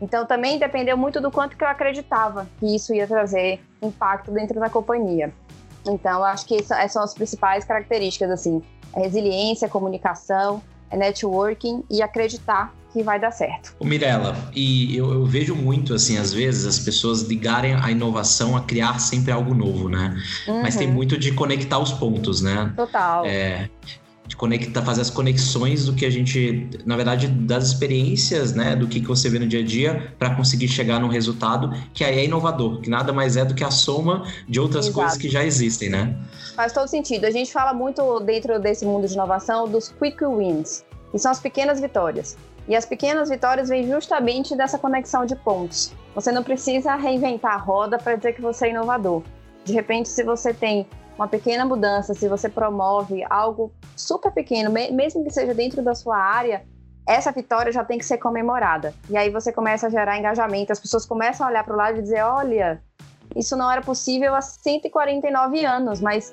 Então 0.00 0.26
também 0.26 0.58
dependeu 0.58 0.96
muito 0.96 1.20
do 1.20 1.30
quanto 1.30 1.56
que 1.56 1.64
eu 1.64 1.68
acreditava 1.68 2.46
que 2.58 2.74
isso 2.74 2.94
ia 2.94 3.06
trazer 3.06 3.60
impacto 3.82 4.30
dentro 4.30 4.58
da 4.58 4.70
companhia. 4.70 5.32
Então, 5.86 6.22
acho 6.22 6.46
que 6.46 6.56
essas 6.56 6.92
são 6.92 7.02
as 7.02 7.14
principais 7.14 7.64
características, 7.64 8.30
assim, 8.30 8.62
resiliência, 8.94 9.68
comunicação, 9.68 10.62
networking 10.96 11.82
e 11.90 12.02
acreditar 12.02 12.74
que 12.92 13.02
vai 13.02 13.20
dar 13.20 13.30
certo. 13.30 13.74
Ô 13.78 13.84
Mirella, 13.84 14.34
e 14.54 14.96
eu, 14.96 15.12
eu, 15.12 15.24
vejo 15.26 15.54
muito, 15.54 15.94
assim, 15.94 16.16
às 16.16 16.32
vezes, 16.32 16.66
as 16.66 16.78
pessoas 16.78 17.22
ligarem 17.22 17.74
a 17.74 17.90
inovação 17.90 18.56
a 18.56 18.62
criar 18.62 18.98
sempre 18.98 19.30
algo 19.30 19.54
novo, 19.54 19.88
né? 19.88 20.16
Uhum. 20.46 20.62
Mas 20.62 20.74
tem 20.74 20.88
muito 20.88 21.18
de 21.18 21.32
conectar 21.32 21.78
os 21.78 21.92
pontos, 21.92 22.40
né? 22.40 22.72
Total. 22.74 23.26
É, 23.26 23.68
de 24.28 24.36
conectar, 24.36 24.82
fazer 24.82 25.00
as 25.00 25.10
conexões 25.10 25.86
do 25.86 25.94
que 25.94 26.04
a 26.04 26.10
gente, 26.10 26.68
na 26.84 26.94
verdade, 26.96 27.26
das 27.26 27.68
experiências, 27.68 28.52
né, 28.52 28.76
do 28.76 28.86
que, 28.86 29.00
que 29.00 29.06
você 29.06 29.28
vê 29.30 29.38
no 29.38 29.48
dia 29.48 29.60
a 29.60 29.64
dia 29.64 30.12
para 30.18 30.34
conseguir 30.34 30.68
chegar 30.68 31.00
num 31.00 31.08
resultado 31.08 31.72
que 31.94 32.04
aí 32.04 32.18
é 32.18 32.24
inovador, 32.26 32.80
que 32.82 32.90
nada 32.90 33.10
mais 33.10 33.38
é 33.38 33.44
do 33.44 33.54
que 33.54 33.64
a 33.64 33.70
soma 33.70 34.26
de 34.46 34.60
outras 34.60 34.86
Exato. 34.86 35.00
coisas 35.00 35.18
que 35.18 35.30
já 35.30 35.42
existem, 35.44 35.88
né? 35.88 36.14
Faz 36.54 36.72
todo 36.72 36.86
sentido. 36.86 37.24
A 37.24 37.30
gente 37.30 37.50
fala 37.50 37.72
muito 37.72 38.20
dentro 38.20 38.60
desse 38.60 38.84
mundo 38.84 39.08
de 39.08 39.14
inovação 39.14 39.66
dos 39.66 39.88
quick 39.88 40.22
wins, 40.24 40.84
que 41.10 41.18
são 41.18 41.32
as 41.32 41.40
pequenas 41.40 41.80
vitórias. 41.80 42.36
E 42.68 42.76
as 42.76 42.84
pequenas 42.84 43.30
vitórias 43.30 43.70
vêm 43.70 43.88
justamente 43.88 44.54
dessa 44.54 44.78
conexão 44.78 45.24
de 45.24 45.34
pontos. 45.34 45.90
Você 46.14 46.30
não 46.30 46.42
precisa 46.42 46.94
reinventar 46.96 47.54
a 47.54 47.56
roda 47.56 47.96
para 47.96 48.16
dizer 48.16 48.34
que 48.34 48.42
você 48.42 48.66
é 48.66 48.70
inovador. 48.70 49.22
De 49.64 49.72
repente, 49.72 50.06
se 50.10 50.22
você 50.22 50.52
tem 50.52 50.86
uma 51.18 51.26
pequena 51.26 51.64
mudança, 51.64 52.14
se 52.14 52.28
você 52.28 52.48
promove 52.48 53.24
algo 53.28 53.72
super 53.96 54.30
pequeno, 54.30 54.70
mesmo 54.70 55.24
que 55.24 55.30
seja 55.30 55.52
dentro 55.52 55.82
da 55.82 55.94
sua 55.94 56.16
área, 56.16 56.64
essa 57.04 57.32
vitória 57.32 57.72
já 57.72 57.84
tem 57.84 57.98
que 57.98 58.04
ser 58.04 58.18
comemorada. 58.18 58.94
E 59.10 59.16
aí 59.16 59.28
você 59.28 59.52
começa 59.52 59.88
a 59.88 59.90
gerar 59.90 60.16
engajamento, 60.16 60.72
as 60.72 60.78
pessoas 60.78 61.04
começam 61.04 61.46
a 61.46 61.50
olhar 61.50 61.64
para 61.64 61.74
o 61.74 61.76
lado 61.76 61.98
e 61.98 62.02
dizer: 62.02 62.22
olha, 62.22 62.80
isso 63.34 63.56
não 63.56 63.70
era 63.70 63.82
possível 63.82 64.34
há 64.34 64.40
149 64.40 65.64
anos, 65.64 66.00
mas 66.00 66.30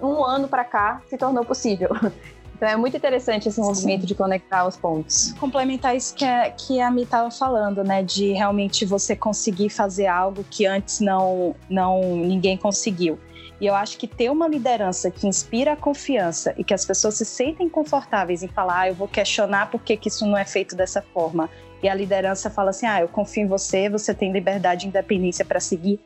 um 0.00 0.24
ano 0.24 0.46
para 0.46 0.64
cá 0.64 1.02
se 1.08 1.18
tornou 1.18 1.44
possível. 1.44 1.90
Então 2.58 2.68
é 2.68 2.76
muito 2.76 2.96
interessante 2.96 3.48
esse 3.48 3.60
movimento 3.60 4.00
Sim. 4.00 4.06
de 4.08 4.14
conectar 4.16 4.66
os 4.66 4.76
pontos. 4.76 5.32
Complementar 5.38 5.94
isso 5.96 6.12
que 6.12 6.24
a, 6.24 6.50
que 6.50 6.80
a 6.80 6.90
Mi 6.90 7.04
estava 7.04 7.30
falando, 7.30 7.84
né? 7.84 8.02
De 8.02 8.32
realmente 8.32 8.84
você 8.84 9.14
conseguir 9.14 9.70
fazer 9.70 10.08
algo 10.08 10.44
que 10.50 10.66
antes 10.66 10.98
não, 10.98 11.54
não 11.70 12.00
ninguém 12.16 12.56
conseguiu. 12.56 13.16
E 13.60 13.66
eu 13.66 13.74
acho 13.74 13.98
que 13.98 14.06
ter 14.06 14.30
uma 14.30 14.46
liderança 14.46 15.10
que 15.10 15.26
inspira 15.26 15.72
a 15.72 15.76
confiança 15.76 16.54
e 16.56 16.62
que 16.62 16.72
as 16.72 16.84
pessoas 16.84 17.14
se 17.14 17.24
sentem 17.24 17.68
confortáveis 17.68 18.42
em 18.42 18.48
falar, 18.48 18.80
ah, 18.80 18.88
eu 18.88 18.94
vou 18.94 19.08
questionar 19.08 19.70
por 19.70 19.82
que, 19.82 19.96
que 19.96 20.08
isso 20.08 20.24
não 20.26 20.38
é 20.38 20.44
feito 20.44 20.76
dessa 20.76 21.02
forma. 21.02 21.50
E 21.82 21.88
a 21.88 21.94
liderança 21.94 22.50
fala 22.50 22.70
assim, 22.70 22.86
ah, 22.86 23.00
eu 23.00 23.08
confio 23.08 23.44
em 23.44 23.48
você, 23.48 23.88
você 23.88 24.14
tem 24.14 24.32
liberdade 24.32 24.86
e 24.86 24.88
independência 24.88 25.44
para 25.44 25.58
seguir, 25.58 26.00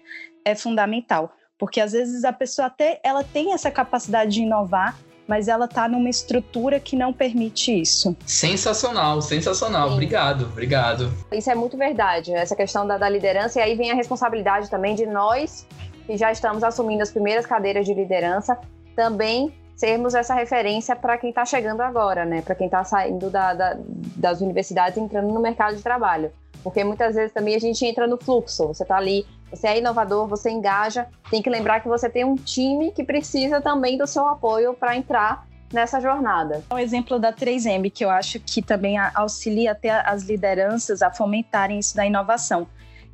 é 0.45 0.55
fundamental. 0.55 1.33
Porque 1.59 1.81
às 1.81 1.93
vezes 1.93 2.25
a 2.25 2.33
pessoa 2.33 2.67
até 2.67 3.01
ela 3.05 3.23
tem 3.23 3.53
essa 3.53 3.71
capacidade 3.71 4.33
de 4.33 4.43
inovar, 4.43 4.99
mas 5.29 5.47
ela 5.47 5.67
está 5.67 5.87
numa 5.87 6.09
estrutura 6.09 6.81
que 6.81 6.97
não 6.97 7.12
permite 7.12 7.81
isso. 7.81 8.17
Sensacional, 8.27 9.23
sensacional. 9.23 9.88
Sim. 9.88 9.95
Obrigado, 9.95 10.45
obrigado. 10.47 11.12
Isso 11.31 11.51
é 11.51 11.55
muito 11.55 11.77
verdade, 11.77 12.33
essa 12.33 12.57
questão 12.57 12.87
da, 12.87 12.99
da 12.99 13.09
liderança, 13.09 13.61
e 13.61 13.62
aí 13.62 13.77
vem 13.77 13.91
a 13.91 13.95
responsabilidade 13.95 14.69
também 14.69 14.95
de 14.95 15.07
nós 15.07 15.67
que 16.07 16.17
já 16.17 16.31
estamos 16.31 16.62
assumindo 16.62 17.03
as 17.03 17.11
primeiras 17.11 17.47
cadeiras 17.47 17.87
de 17.87 17.95
liderança, 17.95 18.59
também 18.95 19.53
sermos 19.77 20.15
essa 20.15 20.35
referência 20.35 20.95
para 20.95 21.19
quem 21.19 21.31
está 21.31 21.45
chegando 21.45 21.81
agora, 21.81 22.25
né? 22.25 22.43
Para 22.43 22.55
quem 22.55 22.67
está 22.67 22.85
saindo 22.85 23.31
da, 23.31 23.55
da, 23.55 23.77
das 24.17 24.41
universidades 24.41 24.97
e 24.97 25.01
entrando 25.01 25.33
no 25.33 25.41
mercado 25.41 25.77
de 25.77 25.83
trabalho. 25.83 26.31
Porque 26.62 26.85
muitas 26.85 27.17
vezes 27.17 27.33
também 27.33 27.57
a 27.57 27.59
gente 27.59 27.85
entra 27.85 28.07
no 28.07 28.17
fluxo. 28.17 28.69
Você 28.69 28.85
está 28.85 28.97
ali, 28.97 29.27
você 29.51 29.67
é 29.67 29.79
inovador, 29.79 30.29
você 30.29 30.51
engaja. 30.51 31.07
Tem 31.31 31.43
que 31.43 31.51
lembrar 31.51 31.81
que 31.81 31.88
você 31.88 32.09
tem 32.09 32.25
um 32.25 32.37
time 32.37 32.93
que 32.93 33.03
precisa 33.03 33.61
também 33.61 33.99
do 33.99 34.07
seu 34.07 34.27
apoio 34.27 34.73
para 34.73 34.97
entrar 34.97 35.47
nessa 35.73 36.01
jornada. 36.01 36.62
O 36.71 36.79
exemplo 36.79 37.19
da 37.19 37.33
3M, 37.33 37.91
que 37.91 38.05
eu 38.05 38.11
acho 38.11 38.38
que 38.38 38.62
também 38.62 38.97
auxilia 38.99 39.73
até 39.73 39.91
as 39.91 40.23
lideranças 40.23 41.03
a 41.03 41.11
fomentarem 41.11 41.79
isso 41.79 41.97
da 41.97 42.07
inovação, 42.07 42.67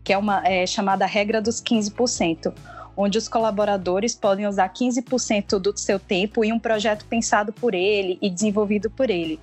que 0.05 0.13
é 0.13 0.19
uma 0.19 0.47
é, 0.47 0.67
chamada 0.67 1.07
regra 1.07 1.41
dos 1.41 1.63
15%, 1.63 2.53
onde 3.01 3.17
os 3.17 3.29
colaboradores 3.29 4.17
podem 4.17 4.45
usar 4.49 4.69
15% 4.69 5.61
do 5.61 5.79
seu 5.79 6.01
tempo 6.01 6.45
em 6.45 6.53
um 6.53 6.59
projeto 6.59 7.05
pensado 7.05 7.53
por 7.53 7.73
ele 7.73 8.19
e 8.21 8.29
desenvolvido 8.29 8.91
por 8.91 9.09
ele. 9.09 9.39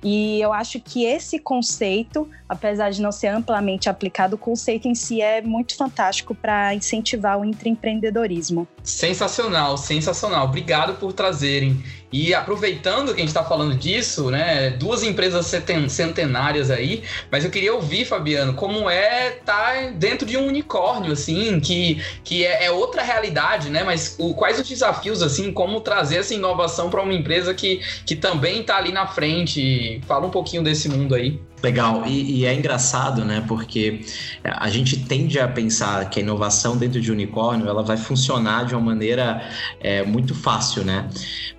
E 0.00 0.40
eu 0.40 0.52
acho 0.52 0.78
que 0.78 1.04
esse 1.04 1.40
conceito, 1.40 2.28
apesar 2.48 2.90
de 2.90 3.02
não 3.02 3.10
ser 3.10 3.28
amplamente 3.28 3.88
aplicado, 3.88 4.36
o 4.36 4.38
conceito 4.38 4.86
em 4.86 4.94
si 4.94 5.20
é 5.20 5.42
muito 5.42 5.76
fantástico 5.76 6.36
para 6.36 6.72
incentivar 6.72 7.40
o 7.40 7.44
intraempreendedorismo. 7.44 8.68
Sensacional, 8.84 9.78
sensacional. 9.78 10.44
Obrigado 10.44 10.94
por 11.00 11.14
trazerem. 11.14 11.82
E 12.12 12.34
aproveitando 12.34 13.14
que 13.14 13.14
a 13.14 13.24
gente 13.24 13.28
está 13.28 13.42
falando 13.42 13.74
disso, 13.74 14.30
né, 14.30 14.70
duas 14.70 15.02
empresas 15.02 15.50
centenárias 15.88 16.70
aí, 16.70 17.02
mas 17.32 17.44
eu 17.44 17.50
queria 17.50 17.74
ouvir, 17.74 18.04
Fabiano, 18.04 18.52
como 18.52 18.88
é 18.88 19.38
estar 19.38 19.74
tá 19.74 19.90
dentro 19.96 20.26
de 20.26 20.36
um 20.36 20.46
unicórnio, 20.46 21.12
assim, 21.12 21.58
que, 21.58 22.00
que 22.22 22.44
é, 22.44 22.66
é 22.66 22.70
outra 22.70 23.02
realidade, 23.02 23.70
né? 23.70 23.82
Mas 23.82 24.16
o, 24.18 24.34
quais 24.34 24.60
os 24.60 24.68
desafios, 24.68 25.22
assim, 25.22 25.50
como 25.50 25.80
trazer 25.80 26.18
essa 26.18 26.34
inovação 26.34 26.90
para 26.90 27.02
uma 27.02 27.14
empresa 27.14 27.54
que, 27.54 27.80
que 28.04 28.14
também 28.14 28.60
está 28.60 28.76
ali 28.76 28.92
na 28.92 29.06
frente? 29.06 30.00
Fala 30.06 30.26
um 30.26 30.30
pouquinho 30.30 30.62
desse 30.62 30.90
mundo 30.90 31.14
aí. 31.14 31.40
Legal, 31.62 32.04
e, 32.06 32.40
e, 32.40 32.44
é 32.44 32.54
engraçado, 32.54 33.24
né? 33.24 33.42
Porque 33.48 34.04
a 34.44 34.68
gente 34.68 35.04
tende 35.04 35.38
a 35.38 35.48
pensar 35.48 36.10
que 36.10 36.20
a 36.20 36.22
inovação 36.22 36.76
dentro 36.76 37.00
de 37.00 37.10
unicórnio 37.10 37.66
ela 37.66 37.82
vai 37.82 37.96
funcionar 37.96 38.66
de 38.66 38.74
uma 38.74 38.82
maneira 38.82 39.42
é, 39.80 40.04
muito 40.04 40.34
fácil, 40.34 40.84
né? 40.84 41.08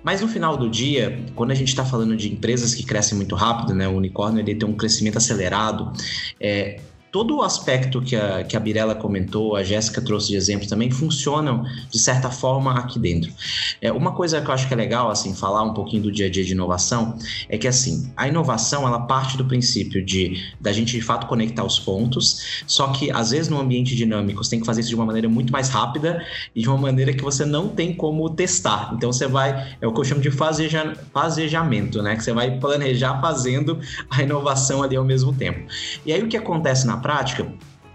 Mas 0.04 0.20
no 0.20 0.28
final 0.28 0.56
do 0.56 0.70
dia, 0.70 1.24
quando 1.34 1.50
a 1.50 1.54
gente 1.54 1.68
está 1.68 1.84
falando 1.84 2.16
de 2.16 2.32
empresas 2.32 2.72
que 2.72 2.84
crescem 2.84 3.16
muito 3.16 3.34
rápido, 3.34 3.74
né? 3.74 3.88
O 3.88 3.96
unicórnio 3.96 4.40
ele 4.40 4.54
tem 4.54 4.68
um 4.68 4.74
crescimento 4.74 5.18
acelerado. 5.18 5.92
É, 6.38 6.78
todo 7.16 7.38
o 7.38 7.42
aspecto 7.42 8.02
que 8.02 8.14
a, 8.14 8.44
que 8.44 8.58
a 8.58 8.60
Birella 8.60 8.94
comentou, 8.94 9.56
a 9.56 9.62
Jéssica 9.62 10.02
trouxe 10.02 10.28
de 10.28 10.36
exemplo 10.36 10.68
também, 10.68 10.90
funcionam 10.90 11.64
de 11.90 11.98
certa 11.98 12.30
forma 12.30 12.74
aqui 12.78 12.98
dentro. 12.98 13.32
É, 13.80 13.90
uma 13.90 14.12
coisa 14.12 14.38
que 14.42 14.50
eu 14.50 14.52
acho 14.52 14.68
que 14.68 14.74
é 14.74 14.76
legal, 14.76 15.08
assim, 15.08 15.34
falar 15.34 15.62
um 15.62 15.72
pouquinho 15.72 16.02
do 16.02 16.12
dia 16.12 16.26
a 16.26 16.30
dia 16.30 16.44
de 16.44 16.52
inovação, 16.52 17.16
é 17.48 17.56
que, 17.56 17.66
assim, 17.66 18.12
a 18.18 18.28
inovação, 18.28 18.86
ela 18.86 19.00
parte 19.00 19.38
do 19.38 19.46
princípio 19.46 20.04
de 20.04 20.44
da 20.60 20.70
gente, 20.72 20.92
de 20.92 21.00
fato, 21.00 21.26
conectar 21.26 21.64
os 21.64 21.80
pontos, 21.80 22.62
só 22.66 22.88
que, 22.88 23.10
às 23.10 23.30
vezes, 23.30 23.48
no 23.48 23.58
ambiente 23.58 23.96
dinâmico, 23.96 24.44
você 24.44 24.50
tem 24.50 24.60
que 24.60 24.66
fazer 24.66 24.82
isso 24.82 24.90
de 24.90 24.94
uma 24.94 25.06
maneira 25.06 25.26
muito 25.26 25.50
mais 25.50 25.70
rápida 25.70 26.22
e 26.54 26.60
de 26.60 26.68
uma 26.68 26.76
maneira 26.76 27.14
que 27.14 27.22
você 27.22 27.46
não 27.46 27.70
tem 27.70 27.94
como 27.94 28.28
testar. 28.28 28.92
Então, 28.94 29.10
você 29.10 29.26
vai, 29.26 29.74
é 29.80 29.86
o 29.86 29.94
que 29.94 30.00
eu 30.00 30.04
chamo 30.04 30.20
de 30.20 30.30
faseja, 30.30 30.94
fasejamento, 31.14 32.02
né? 32.02 32.14
Que 32.14 32.22
você 32.22 32.34
vai 32.34 32.58
planejar 32.58 33.22
fazendo 33.22 33.80
a 34.10 34.22
inovação 34.22 34.82
ali 34.82 34.96
ao 34.96 35.04
mesmo 35.04 35.32
tempo. 35.32 35.66
E 36.04 36.12
aí, 36.12 36.22
o 36.22 36.28
que 36.28 36.36
acontece 36.36 36.86
na 36.86 37.05
prática 37.06 37.46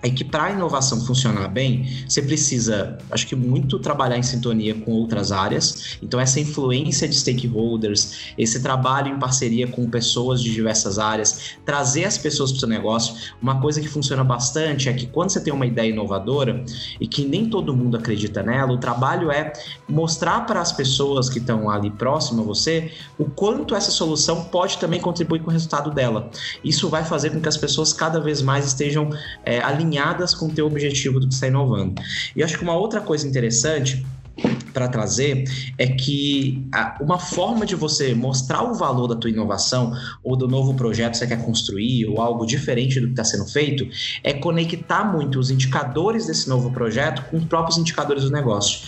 é 0.02 0.10
que 0.10 0.24
para 0.24 0.46
a 0.46 0.52
inovação 0.52 1.00
funcionar 1.06 1.48
bem, 1.48 2.04
você 2.08 2.22
precisa, 2.22 2.98
acho 3.12 3.28
que 3.28 3.36
muito 3.36 3.78
trabalhar 3.80 4.18
em 4.18 4.24
sintonia 4.24 4.74
com 4.74 4.92
outras 4.92 5.32
áreas. 5.32 5.98
Então 6.02 6.20
essa 6.20 6.40
influência 6.40 7.08
de 7.08 7.16
stakeholders, 7.16 8.34
esse 8.38 8.62
trabalho 8.62 9.10
em 9.10 9.20
parceria 9.20 9.68
com 9.68 9.88
pessoas 9.90 10.42
de 10.42 10.52
diversas 10.52 10.98
áreas, 10.98 11.56
trazer 11.66 12.06
as 12.06 12.18
pessoas 12.18 12.52
para 12.52 12.58
o 12.58 12.60
seu 12.62 12.70
negócio. 12.70 13.16
Uma 13.42 13.62
coisa 13.62 13.80
que 13.80 13.88
funciona 13.88 14.24
bastante 14.24 14.90
é 14.90 14.94
que 14.94 15.06
quando 15.06 15.30
você 15.30 15.42
tem 15.42 15.54
uma 15.54 15.66
ideia 15.66 15.90
inovadora 15.90 16.64
e 17.00 17.08
que 17.08 17.24
nem 17.24 17.48
todo 17.48 17.76
mundo 17.76 17.96
acredita 17.96 18.42
nela, 18.42 18.72
o 18.72 18.78
trabalho 18.78 19.30
é 19.30 19.54
mostrar 19.88 20.42
para 20.42 20.62
as 20.62 20.72
pessoas 20.72 21.30
que 21.30 21.38
estão 21.38 21.70
ali 21.70 21.92
próximo 21.92 22.42
a 22.42 22.46
você 22.46 22.92
o 23.20 23.26
quanto 23.26 23.76
essa 23.76 23.92
solução 23.92 24.46
pode 24.46 24.78
também 24.78 25.00
contribuir 25.00 25.42
com 25.42 25.50
o 25.50 25.54
resultado 25.54 25.92
dela. 25.92 26.32
Isso 26.64 26.90
vai 26.90 27.04
fazer 27.04 27.30
com 27.30 27.40
que 27.40 27.50
as 27.50 27.58
pessoas 27.58 27.94
cada 27.94 28.20
vez 28.20 28.42
mais 28.42 28.66
estejam 28.66 29.10
é, 29.46 29.60
alinhadas 29.62 29.91
alinhadas 29.92 30.34
com 30.34 30.48
o 30.48 30.52
teu 30.52 30.66
objetivo 30.66 31.20
do 31.20 31.28
que 31.28 31.34
está 31.34 31.48
inovando. 31.48 32.02
E 32.36 32.44
acho 32.44 32.58
que 32.58 32.64
uma 32.64 32.76
outra 32.76 33.02
coisa 33.02 33.28
interessante 33.28 34.06
para 34.74 34.88
trazer 34.88 35.44
é 35.78 35.88
que 35.88 36.66
uma 37.00 37.20
forma 37.20 37.66
de 37.66 37.76
você 37.76 38.14
mostrar 38.14 38.64
o 38.64 38.74
valor 38.74 39.08
da 39.08 39.16
tua 39.16 39.30
inovação 39.30 39.94
ou 40.24 40.36
do 40.36 40.48
novo 40.48 40.74
projeto 40.74 41.12
que 41.12 41.18
você 41.18 41.28
quer 41.28 41.44
construir 41.44 42.06
ou 42.08 42.22
algo 42.22 42.46
diferente 42.46 43.00
do 43.00 43.08
que 43.08 43.14
está 43.14 43.24
sendo 43.24 43.46
feito 43.46 43.88
é 44.24 44.34
conectar 44.34 45.04
muito 45.04 45.40
os 45.40 45.52
indicadores 45.52 46.28
desse 46.28 46.48
novo 46.48 46.72
projeto 46.72 47.24
com 47.30 47.38
os 47.38 47.46
próprios 47.46 47.78
indicadores 47.78 48.24
do 48.24 48.32
negócio. 48.32 48.80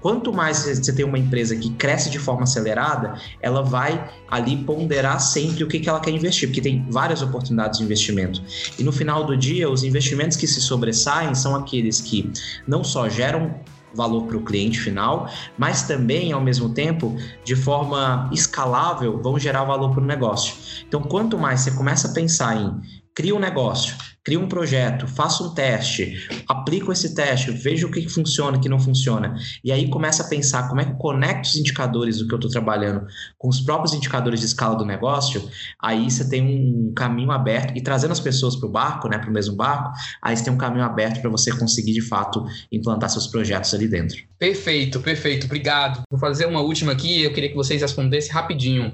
Quanto 0.00 0.32
mais 0.32 0.64
você 0.64 0.92
tem 0.92 1.04
uma 1.04 1.18
empresa 1.18 1.56
que 1.56 1.70
cresce 1.70 2.10
de 2.10 2.18
forma 2.18 2.44
acelerada, 2.44 3.14
ela 3.40 3.62
vai 3.62 4.08
ali 4.30 4.56
ponderar 4.56 5.20
sempre 5.20 5.64
o 5.64 5.66
que, 5.66 5.80
que 5.80 5.88
ela 5.88 6.00
quer 6.00 6.10
investir, 6.10 6.48
porque 6.48 6.60
tem 6.60 6.86
várias 6.88 7.22
oportunidades 7.22 7.78
de 7.78 7.84
investimento. 7.84 8.42
E 8.78 8.84
no 8.84 8.92
final 8.92 9.24
do 9.24 9.36
dia, 9.36 9.68
os 9.68 9.82
investimentos 9.82 10.36
que 10.36 10.46
se 10.46 10.60
sobressaem 10.60 11.34
são 11.34 11.56
aqueles 11.56 12.00
que 12.00 12.30
não 12.66 12.84
só 12.84 13.08
geram 13.08 13.54
valor 13.98 14.22
para 14.22 14.36
o 14.36 14.42
cliente 14.42 14.80
final, 14.80 15.28
mas 15.58 15.82
também, 15.82 16.32
ao 16.32 16.40
mesmo 16.40 16.72
tempo, 16.72 17.14
de 17.44 17.54
forma 17.54 18.30
escalável, 18.32 19.20
vão 19.20 19.38
gerar 19.38 19.64
valor 19.64 19.90
para 19.90 20.02
o 20.02 20.06
negócio. 20.06 20.54
Então, 20.86 21.02
quanto 21.02 21.36
mais 21.36 21.60
você 21.60 21.72
começa 21.72 22.08
a 22.08 22.14
pensar 22.14 22.56
em 22.56 22.80
criar 23.18 23.34
um 23.34 23.40
negócio, 23.40 23.96
cria 24.22 24.38
um 24.38 24.46
projeto, 24.46 25.08
faça 25.08 25.42
um 25.42 25.52
teste, 25.52 26.28
aplico 26.46 26.92
esse 26.92 27.16
teste, 27.16 27.50
veja 27.50 27.84
o 27.84 27.90
que, 27.90 28.02
que 28.02 28.08
funciona, 28.08 28.56
o 28.56 28.60
que 28.60 28.68
não 28.68 28.78
funciona, 28.78 29.34
e 29.64 29.72
aí 29.72 29.88
começa 29.88 30.22
a 30.22 30.28
pensar 30.28 30.68
como 30.68 30.80
é 30.80 30.84
que 30.84 30.92
eu 30.92 30.96
conecto 30.98 31.48
os 31.48 31.56
indicadores 31.56 32.18
do 32.18 32.28
que 32.28 32.34
eu 32.34 32.36
estou 32.36 32.48
trabalhando 32.48 33.08
com 33.36 33.48
os 33.48 33.60
próprios 33.60 33.92
indicadores 33.92 34.38
de 34.38 34.46
escala 34.46 34.76
do 34.76 34.84
negócio, 34.84 35.50
aí 35.82 36.08
você 36.08 36.28
tem 36.28 36.44
um 36.44 36.92
caminho 36.94 37.32
aberto, 37.32 37.76
e 37.76 37.82
trazendo 37.82 38.12
as 38.12 38.20
pessoas 38.20 38.54
para 38.54 38.68
o 38.68 38.70
barco, 38.70 39.08
né, 39.08 39.18
para 39.18 39.30
o 39.30 39.32
mesmo 39.32 39.56
barco, 39.56 39.90
aí 40.22 40.36
você 40.36 40.44
tem 40.44 40.52
um 40.52 40.58
caminho 40.58 40.84
aberto 40.84 41.20
para 41.20 41.28
você 41.28 41.50
conseguir, 41.50 41.94
de 41.94 42.02
fato, 42.02 42.46
implantar 42.70 43.10
seus 43.10 43.26
projetos 43.26 43.74
ali 43.74 43.88
dentro. 43.88 44.16
Perfeito, 44.38 45.00
perfeito, 45.00 45.46
obrigado. 45.46 46.02
Vou 46.08 46.20
fazer 46.20 46.46
uma 46.46 46.60
última 46.60 46.92
aqui, 46.92 47.24
eu 47.24 47.32
queria 47.32 47.48
que 47.48 47.56
vocês 47.56 47.82
respondessem 47.82 48.30
rapidinho 48.30 48.92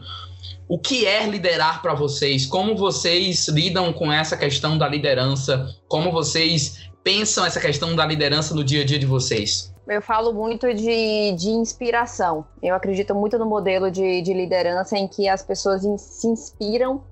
o 0.68 0.78
que 0.78 1.06
é 1.06 1.26
liderar 1.26 1.82
para 1.82 1.94
vocês? 1.94 2.46
Como 2.46 2.76
vocês 2.76 3.48
lidam 3.48 3.92
com 3.92 4.12
essa 4.12 4.36
questão 4.36 4.78
da 4.78 4.88
liderança? 4.88 5.74
Como 5.88 6.10
vocês 6.10 6.90
pensam 7.02 7.44
essa 7.44 7.60
questão 7.60 7.94
da 7.94 8.06
liderança 8.06 8.54
no 8.54 8.64
dia 8.64 8.82
a 8.82 8.84
dia 8.84 8.98
de 8.98 9.06
vocês? 9.06 9.74
Eu 9.86 10.00
falo 10.00 10.32
muito 10.32 10.72
de, 10.72 11.32
de 11.32 11.50
inspiração. 11.50 12.46
Eu 12.62 12.74
acredito 12.74 13.14
muito 13.14 13.38
no 13.38 13.44
modelo 13.44 13.90
de, 13.90 14.22
de 14.22 14.32
liderança 14.32 14.96
em 14.96 15.06
que 15.06 15.28
as 15.28 15.42
pessoas 15.42 15.84
in, 15.84 15.98
se 15.98 16.26
inspiram 16.26 17.02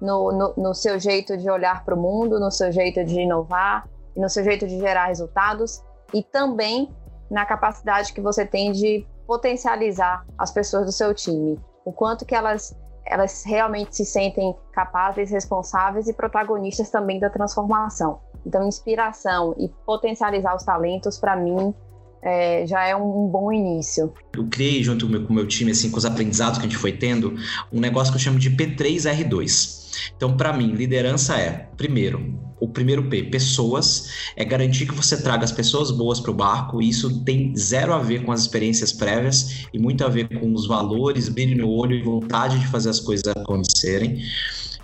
no, 0.00 0.30
no, 0.30 0.54
no 0.56 0.74
seu 0.74 0.98
jeito 1.00 1.36
de 1.36 1.50
olhar 1.50 1.84
para 1.84 1.94
o 1.94 2.00
mundo, 2.00 2.38
no 2.38 2.50
seu 2.50 2.70
jeito 2.70 3.04
de 3.04 3.20
inovar, 3.20 3.88
no 4.16 4.28
seu 4.28 4.44
jeito 4.44 4.66
de 4.66 4.78
gerar 4.78 5.06
resultados 5.06 5.82
e 6.14 6.22
também 6.22 6.88
na 7.28 7.44
capacidade 7.44 8.12
que 8.12 8.20
você 8.20 8.46
tem 8.46 8.70
de 8.70 9.04
potencializar 9.26 10.24
as 10.38 10.52
pessoas 10.52 10.86
do 10.86 10.92
seu 10.92 11.12
time. 11.12 11.58
O 11.84 11.92
quanto 11.92 12.24
que 12.24 12.34
elas 12.34 12.76
elas 13.10 13.42
realmente 13.44 13.96
se 13.96 14.04
sentem 14.04 14.54
capazes, 14.72 15.30
responsáveis 15.30 16.06
e 16.06 16.12
protagonistas 16.12 16.90
também 16.90 17.18
da 17.18 17.28
transformação. 17.28 18.20
Então, 18.46 18.66
inspiração 18.66 19.54
e 19.58 19.68
potencializar 19.84 20.54
os 20.54 20.62
talentos, 20.62 21.18
para 21.18 21.36
mim, 21.36 21.74
é, 22.22 22.64
já 22.66 22.86
é 22.86 22.94
um, 22.94 23.26
bom 23.26 23.52
início. 23.52 24.12
Eu 24.34 24.46
criei, 24.46 24.82
junto 24.82 25.06
com 25.06 25.12
o, 25.12 25.18
meu, 25.18 25.30
meu 25.30 25.46
time, 25.46 25.72
assim, 25.72 25.90
com 25.90 25.98
os 25.98 26.04
aprendizados 26.04 26.58
que 26.58 26.66
a 26.66 26.68
gente 26.68 26.78
foi 26.78 26.92
tendo, 26.92 27.34
um 27.72 27.80
negócio 27.80 28.12
que 28.12 28.18
eu 28.18 28.22
chamo 28.22 28.38
de 28.38 28.50
P3R2. 28.50 30.12
Então, 30.16 30.36
para 30.36 30.52
mim, 30.52 30.72
liderança 30.72 31.36
é, 31.36 31.68
primeiro, 31.76 32.38
o 32.60 32.68
primeiro 32.68 33.08
P, 33.08 33.24
pessoas, 33.24 34.10
é 34.36 34.44
garantir 34.44 34.86
que 34.86 34.94
você 34.94 35.20
traga 35.20 35.44
as 35.44 35.52
pessoas 35.52 35.90
boas 35.90 36.20
para 36.20 36.30
o 36.30 36.34
barco. 36.34 36.82
Isso 36.82 37.20
tem 37.24 37.56
zero 37.56 37.92
a 37.94 37.98
ver 37.98 38.22
com 38.24 38.32
as 38.32 38.42
experiências 38.42 38.92
prévias 38.92 39.66
e 39.72 39.78
muito 39.78 40.04
a 40.04 40.08
ver 40.08 40.28
com 40.38 40.52
os 40.52 40.66
valores, 40.66 41.28
brilho 41.28 41.56
no 41.56 41.68
olho 41.68 41.96
e 41.96 42.02
vontade 42.02 42.58
de 42.58 42.66
fazer 42.66 42.90
as 42.90 43.00
coisas 43.00 43.26
acontecerem. 43.28 44.22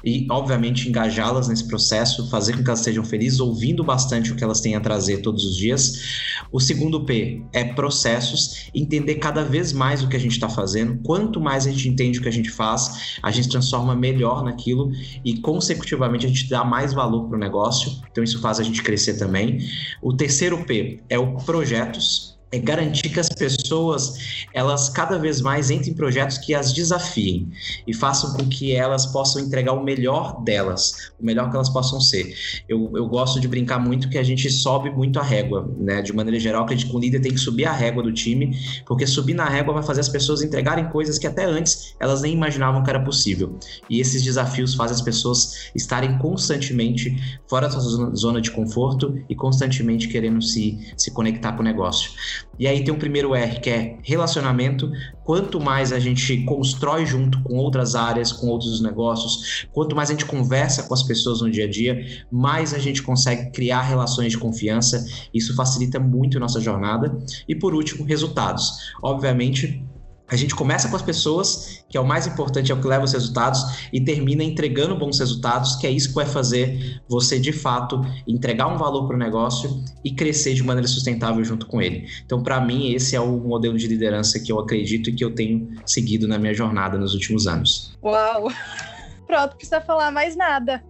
E, 0.07 0.25
obviamente, 0.31 0.88
engajá-las 0.88 1.49
nesse 1.49 1.66
processo, 1.66 2.31
fazer 2.31 2.57
com 2.57 2.62
que 2.62 2.71
elas 2.71 2.79
estejam 2.79 3.05
felizes, 3.05 3.40
ouvindo 3.40 3.83
bastante 3.83 4.31
o 4.31 4.37
que 4.37 4.45
elas 4.45 4.61
têm 4.61 4.77
a 4.77 4.81
trazer 4.81 5.19
todos 5.19 5.45
os 5.45 5.57
dias. 5.57 6.37
O 6.53 6.61
segundo 6.61 7.05
P 7.05 7.42
é 7.53 7.64
processos, 7.64 8.71
entender 8.73 9.16
cada 9.16 9.42
vez 9.42 9.73
mais 9.73 10.05
o 10.05 10.09
que 10.09 10.14
a 10.14 10.21
gente 10.21 10.31
está 10.31 10.49
fazendo. 10.49 11.01
Quanto 11.03 11.40
mais 11.40 11.66
a 11.66 11.73
gente 11.73 11.88
entende 11.88 12.21
o 12.21 12.23
que 12.23 12.29
a 12.29 12.33
gente 12.33 12.51
faz, 12.51 13.19
a 13.21 13.33
gente 13.33 13.49
transforma 13.49 13.97
melhor 13.97 14.45
naquilo 14.45 14.92
e, 15.25 15.38
consecutivamente, 15.38 16.25
a 16.25 16.29
gente 16.29 16.49
dá 16.49 16.64
mais 16.64 16.95
valor 16.95 17.27
para 17.27 17.37
o 17.37 17.40
negócio. 17.40 17.90
Então, 18.09 18.23
isso 18.23 18.40
faz 18.40 18.61
a 18.61 18.62
gente 18.62 18.85
crescer 18.85 19.19
também. 19.19 19.59
O 20.01 20.12
terceiro 20.12 20.64
P 20.64 21.01
é 21.09 21.19
o 21.19 21.35
projetos 21.38 22.36
é 22.57 22.59
garantir 22.59 23.11
que 23.11 23.21
as 23.21 23.29
pessoas 23.29 24.47
elas 24.53 24.88
cada 24.88 25.19
vez 25.19 25.40
mais 25.40 25.71
entrem 25.71 25.92
em 25.92 25.95
projetos 25.95 26.38
que 26.38 26.55
as 26.55 26.73
desafiem 26.73 27.51
e 27.87 27.95
façam 27.95 28.33
com 28.33 28.49
que 28.49 28.73
elas 28.73 29.07
possam 29.07 29.42
entregar 29.42 29.73
o 29.73 29.85
melhor 29.85 30.42
delas, 30.42 31.12
o 31.21 31.25
melhor 31.25 31.51
que 31.51 31.57
elas 31.57 31.69
possam 31.69 32.01
ser. 32.01 32.35
Eu, 32.69 32.90
eu 32.95 33.07
gosto 33.07 33.38
de 33.38 33.47
brincar 33.47 33.79
muito 33.79 34.09
que 34.09 34.19
a 34.19 34.23
gente 34.23 34.51
sobe 34.51 34.90
muito 34.90 35.19
a 35.19 35.23
régua, 35.23 35.71
né? 35.79 36.01
De 36.03 36.12
maneira 36.12 36.40
geral, 36.40 36.64
acredito 36.64 36.90
que 36.90 36.97
o 36.97 36.99
líder 36.99 37.21
tem 37.21 37.33
que 37.33 37.38
subir 37.38 37.66
a 37.66 37.73
régua 37.73 38.03
do 38.03 38.12
time, 38.12 38.57
porque 38.87 39.07
subir 39.07 39.35
na 39.35 39.49
régua 39.49 39.75
vai 39.75 39.83
fazer 39.83 40.01
as 40.01 40.09
pessoas 40.09 40.42
entregarem 40.42 40.88
coisas 40.88 41.19
que 41.19 41.27
até 41.27 41.45
antes 41.45 41.95
elas 42.01 42.23
nem 42.23 42.33
imaginavam 42.33 42.83
que 42.83 42.90
era 42.90 43.01
possível. 43.01 43.59
E 43.90 44.01
esses 44.01 44.23
desafios 44.23 44.75
fazem 44.75 44.95
as 44.95 45.03
pessoas 45.03 45.71
estarem 45.75 46.19
constantemente 46.19 47.16
fora 47.49 47.69
da 47.69 47.79
sua 47.79 48.14
zona 48.14 48.40
de 48.40 48.51
conforto 48.51 49.19
e 49.29 49.35
constantemente 49.35 50.09
querendo 50.09 50.40
se, 50.40 50.79
se 50.97 51.11
conectar 51.11 51.53
com 51.53 51.61
o 51.61 51.64
negócio. 51.64 52.11
E 52.59 52.66
aí 52.66 52.82
tem 52.82 52.92
o 52.92 52.98
primeiro 52.98 53.35
R, 53.35 53.61
que 53.61 53.68
é 53.68 53.98
relacionamento. 54.02 54.90
Quanto 55.24 55.61
mais 55.61 55.92
a 55.92 55.98
gente 55.98 56.42
constrói 56.44 57.04
junto 57.04 57.42
com 57.42 57.56
outras 57.56 57.94
áreas, 57.94 58.32
com 58.32 58.46
outros 58.46 58.80
negócios, 58.80 59.66
quanto 59.72 59.94
mais 59.94 60.09
a 60.09 60.12
gente 60.12 60.24
conversa 60.24 60.85
com 60.85 60.94
as 60.94 61.02
pessoas 61.02 61.42
no 61.42 61.50
dia 61.50 61.64
a 61.64 61.70
dia, 61.70 62.24
mais 62.30 62.72
a 62.72 62.78
gente 62.78 63.02
consegue 63.02 63.50
criar 63.50 63.82
relações 63.82 64.32
de 64.32 64.38
confiança. 64.38 65.04
Isso 65.35 65.54
facilita 65.54 66.00
muito 66.00 66.40
nossa 66.40 66.61
jornada. 66.61 67.18
E 67.46 67.54
por 67.54 67.74
último, 67.74 68.04
resultados. 68.04 68.92
Obviamente, 69.02 69.85
a 70.28 70.36
gente 70.36 70.54
começa 70.54 70.88
com 70.88 70.96
as 70.96 71.02
pessoas, 71.02 71.84
que 71.88 71.96
é 71.96 72.00
o 72.00 72.04
mais 72.04 72.26
importante, 72.26 72.72
é 72.72 72.74
o 72.74 72.80
que 72.80 72.86
leva 72.86 73.04
os 73.04 73.12
resultados, 73.12 73.88
e 73.92 74.00
termina 74.00 74.42
entregando 74.42 74.96
bons 74.96 75.18
resultados, 75.18 75.76
que 75.76 75.86
é 75.86 75.90
isso 75.90 76.08
que 76.08 76.14
vai 76.14 76.26
fazer 76.26 77.00
você, 77.08 77.38
de 77.38 77.52
fato, 77.52 78.00
entregar 78.26 78.66
um 78.66 78.76
valor 78.76 79.06
para 79.06 79.16
o 79.16 79.18
negócio 79.18 79.82
e 80.04 80.12
crescer 80.14 80.54
de 80.54 80.62
maneira 80.62 80.88
sustentável 80.88 81.44
junto 81.44 81.66
com 81.66 81.80
ele. 81.80 82.06
Então, 82.24 82.42
para 82.42 82.60
mim, 82.60 82.92
esse 82.92 83.14
é 83.14 83.20
o 83.20 83.38
modelo 83.38 83.76
de 83.76 83.86
liderança 83.86 84.40
que 84.40 84.50
eu 84.50 84.58
acredito 84.58 85.10
e 85.10 85.12
que 85.14 85.24
eu 85.24 85.34
tenho 85.34 85.68
seguido 85.86 86.26
na 86.26 86.38
minha 86.38 86.54
jornada 86.54 86.98
nos 86.98 87.14
últimos 87.14 87.46
anos. 87.46 87.96
Uau! 88.02 88.48
Pronto, 89.26 89.56
precisa 89.56 89.80
falar 89.80 90.10
mais 90.10 90.36
nada. 90.36 90.82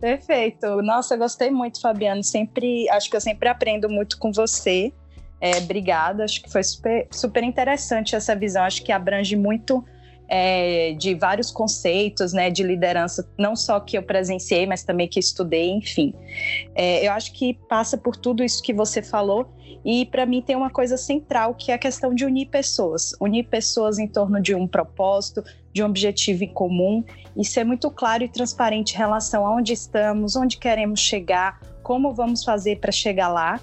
Perfeito. 0.00 0.82
Nossa, 0.82 1.14
eu 1.14 1.18
gostei 1.18 1.50
muito, 1.50 1.80
Fabiano. 1.80 2.24
Sempre, 2.24 2.88
acho 2.88 3.10
que 3.10 3.16
eu 3.16 3.20
sempre 3.20 3.48
aprendo 3.48 3.88
muito 3.88 4.18
com 4.18 4.32
você. 4.32 4.92
É, 5.40 5.56
obrigada, 5.58 6.24
acho 6.24 6.42
que 6.42 6.50
foi 6.50 6.62
super, 6.62 7.08
super 7.10 7.42
interessante 7.42 8.14
essa 8.14 8.36
visão, 8.36 8.62
acho 8.62 8.82
que 8.82 8.92
abrange 8.92 9.36
muito 9.36 9.82
é, 10.30 10.92
de 10.92 11.14
vários 11.14 11.50
conceitos 11.50 12.32
né, 12.32 12.50
de 12.50 12.62
liderança, 12.62 13.28
não 13.36 13.56
só 13.56 13.80
que 13.80 13.98
eu 13.98 14.02
presenciei, 14.02 14.64
mas 14.64 14.84
também 14.84 15.08
que 15.08 15.18
estudei, 15.18 15.70
enfim. 15.70 16.14
É, 16.74 17.04
eu 17.06 17.12
acho 17.12 17.32
que 17.32 17.54
passa 17.68 17.98
por 17.98 18.16
tudo 18.16 18.44
isso 18.44 18.62
que 18.62 18.72
você 18.72 19.02
falou, 19.02 19.52
e 19.84 20.06
para 20.06 20.24
mim 20.24 20.40
tem 20.40 20.54
uma 20.54 20.70
coisa 20.70 20.96
central 20.96 21.54
que 21.54 21.72
é 21.72 21.74
a 21.74 21.78
questão 21.78 22.14
de 22.14 22.24
unir 22.24 22.46
pessoas. 22.46 23.12
Unir 23.20 23.48
pessoas 23.48 23.98
em 23.98 24.06
torno 24.06 24.40
de 24.40 24.54
um 24.54 24.68
propósito, 24.68 25.42
de 25.72 25.82
um 25.82 25.86
objetivo 25.86 26.44
em 26.44 26.52
comum, 26.52 27.02
e 27.36 27.44
ser 27.44 27.64
muito 27.64 27.90
claro 27.90 28.22
e 28.22 28.28
transparente 28.28 28.94
em 28.94 28.98
relação 28.98 29.44
a 29.44 29.56
onde 29.56 29.72
estamos, 29.72 30.36
onde 30.36 30.58
queremos 30.58 31.00
chegar, 31.00 31.58
como 31.82 32.14
vamos 32.14 32.44
fazer 32.44 32.78
para 32.78 32.92
chegar 32.92 33.28
lá 33.28 33.58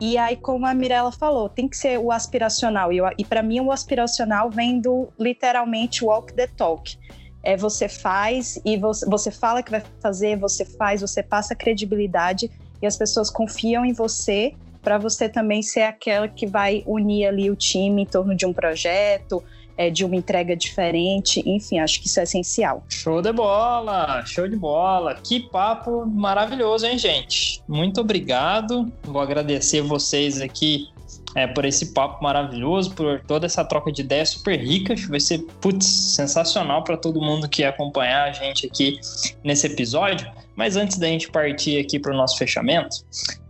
e 0.00 0.16
aí, 0.16 0.34
como 0.34 0.64
a 0.64 0.72
Mirella 0.72 1.12
falou, 1.12 1.48
tem 1.48 1.68
que 1.68 1.76
ser 1.76 1.98
o 1.98 2.10
aspiracional. 2.10 2.90
E, 2.90 3.00
e 3.18 3.24
para 3.24 3.42
mim, 3.42 3.60
o 3.60 3.70
aspiracional 3.70 4.50
vem 4.50 4.80
do 4.80 5.08
literalmente 5.18 6.02
walk 6.02 6.32
the 6.32 6.46
talk. 6.46 6.96
É 7.42 7.54
você 7.56 7.88
faz 7.88 8.58
e 8.64 8.78
você, 8.78 9.04
você 9.06 9.30
fala 9.30 9.62
que 9.62 9.70
vai 9.70 9.82
fazer, 10.00 10.38
você 10.38 10.64
faz, 10.64 11.02
você 11.02 11.22
passa 11.22 11.54
credibilidade 11.54 12.50
e 12.80 12.86
as 12.86 12.96
pessoas 12.96 13.28
confiam 13.30 13.84
em 13.84 13.92
você 13.92 14.54
para 14.82 14.96
você 14.96 15.28
também 15.28 15.62
ser 15.62 15.82
aquela 15.82 16.26
que 16.26 16.46
vai 16.46 16.82
unir 16.86 17.26
ali 17.26 17.50
o 17.50 17.56
time 17.56 18.02
em 18.02 18.06
torno 18.06 18.34
de 18.34 18.46
um 18.46 18.52
projeto, 18.52 19.44
é, 19.80 19.88
de 19.88 20.04
uma 20.04 20.14
entrega 20.14 20.54
diferente, 20.54 21.42
enfim, 21.46 21.78
acho 21.78 22.02
que 22.02 22.06
isso 22.06 22.20
é 22.20 22.24
essencial. 22.24 22.84
Show 22.86 23.22
de 23.22 23.32
bola, 23.32 24.22
show 24.26 24.46
de 24.46 24.54
bola. 24.54 25.14
Que 25.14 25.40
papo 25.40 26.04
maravilhoso, 26.04 26.84
hein, 26.84 26.98
gente? 26.98 27.62
Muito 27.66 27.98
obrigado. 27.98 28.92
Vou 29.02 29.22
agradecer 29.22 29.80
vocês 29.80 30.38
aqui 30.38 30.90
é, 31.34 31.46
por 31.46 31.64
esse 31.64 31.94
papo 31.94 32.22
maravilhoso, 32.22 32.90
por 32.90 33.20
toda 33.20 33.46
essa 33.46 33.64
troca 33.64 33.90
de 33.90 34.02
ideias 34.02 34.28
super 34.28 34.60
rica. 34.60 34.94
Vai 35.08 35.18
ser, 35.18 35.38
putz, 35.62 35.86
sensacional 35.86 36.84
para 36.84 36.98
todo 36.98 37.18
mundo 37.18 37.48
que 37.48 37.64
acompanhar 37.64 38.28
a 38.28 38.32
gente 38.32 38.66
aqui 38.66 39.00
nesse 39.42 39.66
episódio. 39.66 40.30
Mas 40.54 40.76
antes 40.76 40.98
da 40.98 41.06
gente 41.06 41.30
partir 41.30 41.80
aqui 41.80 41.98
para 41.98 42.12
o 42.12 42.16
nosso 42.16 42.36
fechamento, 42.36 42.96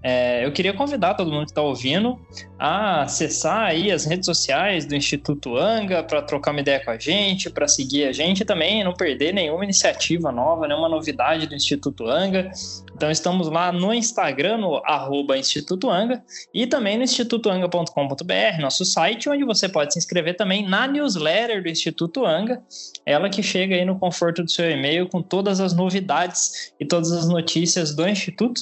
é, 0.02 0.44
eu 0.44 0.52
queria 0.52 0.72
convidar 0.72 1.14
todo 1.14 1.30
mundo 1.30 1.44
que 1.44 1.50
está 1.50 1.60
ouvindo 1.60 2.18
a 2.58 3.02
acessar 3.02 3.62
aí 3.62 3.90
as 3.90 4.04
redes 4.04 4.26
sociais 4.26 4.86
do 4.86 4.94
Instituto 4.94 5.56
Anga 5.56 6.02
para 6.02 6.22
trocar 6.22 6.52
uma 6.52 6.60
ideia 6.60 6.82
com 6.82 6.90
a 6.90 6.98
gente, 6.98 7.50
para 7.50 7.68
seguir 7.68 8.04
a 8.04 8.12
gente 8.12 8.40
e 8.40 8.44
também 8.44 8.82
não 8.82 8.94
perder 8.94 9.32
nenhuma 9.32 9.64
iniciativa 9.64 10.32
nova, 10.32 10.66
nenhuma 10.66 10.88
novidade 10.88 11.46
do 11.46 11.54
Instituto 11.54 12.06
Anga. 12.08 12.50
Então 12.94 13.10
estamos 13.10 13.48
lá 13.48 13.72
no 13.72 13.94
Instagram, 13.94 14.58
no 14.58 14.76
arroba 14.84 15.38
Instituto 15.38 15.88
Anga, 15.88 16.22
e 16.52 16.66
também 16.66 16.98
no 16.98 17.04
institutoanga.com.br, 17.04 18.60
nosso 18.60 18.84
site, 18.84 19.28
onde 19.28 19.42
você 19.44 19.70
pode 19.70 19.94
se 19.94 19.98
inscrever 19.98 20.36
também 20.36 20.68
na 20.68 20.86
newsletter 20.86 21.62
do 21.62 21.68
Instituto 21.70 22.26
Anga, 22.26 22.62
ela 23.06 23.30
que 23.30 23.42
chega 23.42 23.74
aí 23.74 23.86
no 23.86 23.98
conforto 23.98 24.42
do 24.42 24.50
seu 24.50 24.70
e-mail 24.70 25.08
com 25.08 25.22
todas 25.22 25.60
as 25.60 25.74
novidades 25.74 26.72
e 26.78 26.84
todas 26.84 27.10
as 27.10 27.26
notícias 27.26 27.94
do 27.94 28.06
Instituto. 28.06 28.60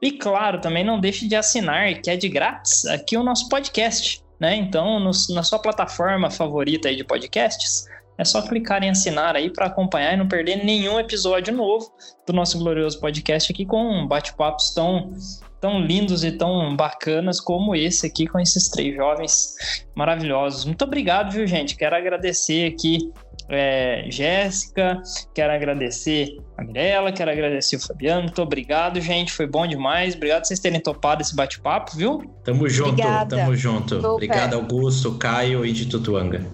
E 0.00 0.12
claro, 0.12 0.60
também 0.60 0.79
não 0.84 1.00
deixe 1.00 1.26
de 1.26 1.36
assinar, 1.36 2.00
que 2.00 2.10
é 2.10 2.16
de 2.16 2.28
grátis, 2.28 2.84
aqui 2.86 3.16
o 3.16 3.22
nosso 3.22 3.48
podcast. 3.48 4.22
Né? 4.38 4.56
Então, 4.56 4.98
no, 4.98 5.10
na 5.30 5.42
sua 5.42 5.58
plataforma 5.58 6.30
favorita 6.30 6.94
de 6.94 7.04
podcasts, 7.04 7.86
é 8.20 8.24
só 8.24 8.42
clicar 8.42 8.82
em 8.82 8.90
assinar 8.90 9.34
aí 9.34 9.50
para 9.50 9.66
acompanhar 9.66 10.12
e 10.12 10.16
não 10.16 10.28
perder 10.28 10.62
nenhum 10.64 11.00
episódio 11.00 11.54
novo 11.54 11.90
do 12.26 12.34
nosso 12.34 12.58
glorioso 12.58 13.00
podcast 13.00 13.50
aqui 13.50 13.64
com 13.64 14.06
bate-papos 14.06 14.74
tão, 14.74 15.14
tão 15.58 15.80
lindos 15.80 16.22
e 16.22 16.32
tão 16.32 16.76
bacanas 16.76 17.40
como 17.40 17.74
esse 17.74 18.06
aqui 18.06 18.26
com 18.26 18.38
esses 18.38 18.68
três 18.68 18.94
jovens 18.94 19.54
maravilhosos. 19.94 20.66
Muito 20.66 20.84
obrigado, 20.84 21.32
viu, 21.32 21.46
gente? 21.46 21.76
Quero 21.76 21.96
agradecer 21.96 22.66
aqui 22.66 23.10
é, 23.50 24.04
Jéssica, 24.08 25.02
quero 25.34 25.52
agradecer 25.52 26.38
a 26.56 26.62
Mirella, 26.62 27.10
quero 27.10 27.30
agradecer 27.30 27.76
o 27.76 27.80
Fabiano. 27.80 28.22
Muito 28.22 28.40
obrigado, 28.40 29.00
gente. 29.00 29.32
Foi 29.32 29.46
bom 29.46 29.66
demais. 29.66 30.14
Obrigado 30.14 30.42
por 30.42 30.46
vocês 30.46 30.60
terem 30.60 30.80
topado 30.80 31.20
esse 31.20 31.34
bate-papo, 31.34 31.96
viu? 31.96 32.22
Tamo 32.44 32.68
junto, 32.68 32.90
Obrigada. 32.90 33.36
tamo 33.36 33.56
junto. 33.56 33.96
Super. 33.96 34.08
Obrigado, 34.08 34.54
Augusto, 34.54 35.14
Caio 35.14 35.66
e 35.66 35.72
de 35.72 35.86
Tutuanga. 35.86 36.46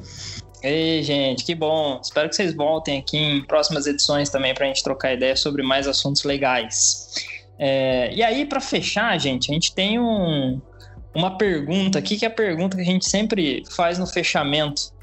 Ei, 0.63 1.03
gente, 1.03 1.45
que 1.45 1.55
bom. 1.55 2.01
Espero 2.03 2.31
que 2.31 2.35
vocês 2.35 2.55
voltem 2.55 2.99
aqui 2.99 3.19
em 3.19 3.45
próximas 3.45 3.87
edições 3.87 4.31
também 4.31 4.55
para 4.55 4.65
a 4.65 4.69
gente 4.69 4.83
trocar 4.83 5.13
ideia 5.13 5.37
sobre 5.37 5.63
mais 5.63 5.87
assuntos 5.87 6.25
legais. 6.25 7.15
É, 7.59 8.13
e 8.15 8.23
aí, 8.23 8.47
para 8.47 8.61
fechar, 8.61 9.19
gente, 9.21 9.51
a 9.51 9.55
gente 9.55 9.75
tem 9.75 9.99
um, 9.99 10.61
uma 11.15 11.37
pergunta 11.37 11.99
aqui, 11.99 12.17
que 12.17 12.25
é 12.25 12.29
a 12.29 12.31
pergunta 12.31 12.75
que 12.75 12.83
a 12.83 12.87
gente 12.87 13.09
sempre 13.09 13.65
faz 13.71 13.99
no 13.99 14.07
fechamento 14.07 14.96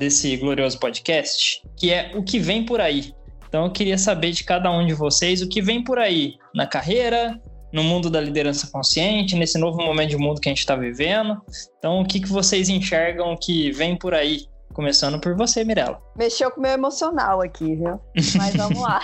desse 0.00 0.34
glorioso 0.38 0.80
podcast, 0.80 1.62
que 1.76 1.92
é 1.92 2.12
o 2.14 2.22
que 2.22 2.38
vem 2.38 2.64
por 2.64 2.80
aí. 2.80 3.12
Então 3.46 3.66
eu 3.66 3.70
queria 3.70 3.98
saber 3.98 4.30
de 4.30 4.42
cada 4.44 4.70
um 4.72 4.86
de 4.86 4.94
vocês 4.94 5.42
o 5.42 5.48
que 5.48 5.60
vem 5.60 5.84
por 5.84 5.98
aí 5.98 6.36
na 6.54 6.66
carreira, 6.66 7.38
no 7.70 7.84
mundo 7.84 8.08
da 8.08 8.18
liderança 8.18 8.66
consciente, 8.72 9.36
nesse 9.36 9.58
novo 9.58 9.76
momento 9.82 10.08
de 10.08 10.16
mundo 10.16 10.40
que 10.40 10.48
a 10.48 10.52
gente 10.52 10.60
está 10.60 10.74
vivendo. 10.74 11.36
Então 11.78 12.00
o 12.00 12.06
que, 12.06 12.18
que 12.18 12.28
vocês 12.28 12.70
enxergam 12.70 13.36
que 13.36 13.70
vem 13.72 13.94
por 13.94 14.14
aí? 14.14 14.46
Começando 14.72 15.20
por 15.20 15.36
você, 15.36 15.64
Mirella. 15.64 16.00
Mexeu 16.16 16.50
com 16.50 16.60
o 16.60 16.62
meu 16.62 16.72
emocional 16.72 17.42
aqui, 17.42 17.74
viu? 17.74 18.00
Mas 18.36 18.54
vamos 18.54 18.80
lá. 18.80 19.00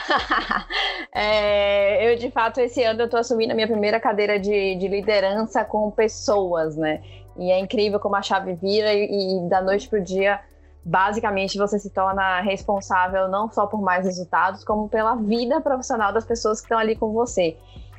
é, 1.13 2.11
eu, 2.11 2.17
de 2.17 2.31
fato, 2.31 2.61
esse 2.61 2.83
ano 2.85 3.03
eu 3.03 3.11
tô 3.11 3.17
assumindo 3.17 3.53
a 3.53 3.55
minha 3.55 3.67
primeira 3.67 4.01
cadeira 4.01 4.39
de, 4.39 4.77
de 4.77 4.89
liderança 4.89 5.65
com 5.65 5.91
pessoas, 5.91 6.77
né? 6.77 7.03
E 7.37 7.51
é 7.51 7.59
incrível 7.59 7.99
como 7.99 8.15
a 8.15 8.23
chave 8.23 8.55
vira 8.55 8.95
e, 8.95 9.05
e 9.45 9.49
da 9.49 9.61
noite 9.61 9.89
pro 9.89 10.01
dia 10.01 10.41
basicamente 10.87 11.59
você 11.59 11.79
se 11.79 11.91
torna 11.91 12.41
responsável 12.41 13.29
não 13.29 13.51
só 13.51 13.67
por 13.67 13.83
mais 13.83 14.05
resultados, 14.05 14.65
como 14.65 14.89
pela 14.89 15.17
vida 15.17 15.61
profissional 15.61 16.13
das 16.13 16.25
pessoas 16.25 16.61
que 16.61 16.67
estão 16.67 16.79
ali 16.79 16.95
com 16.95 17.13
você. 17.13 17.57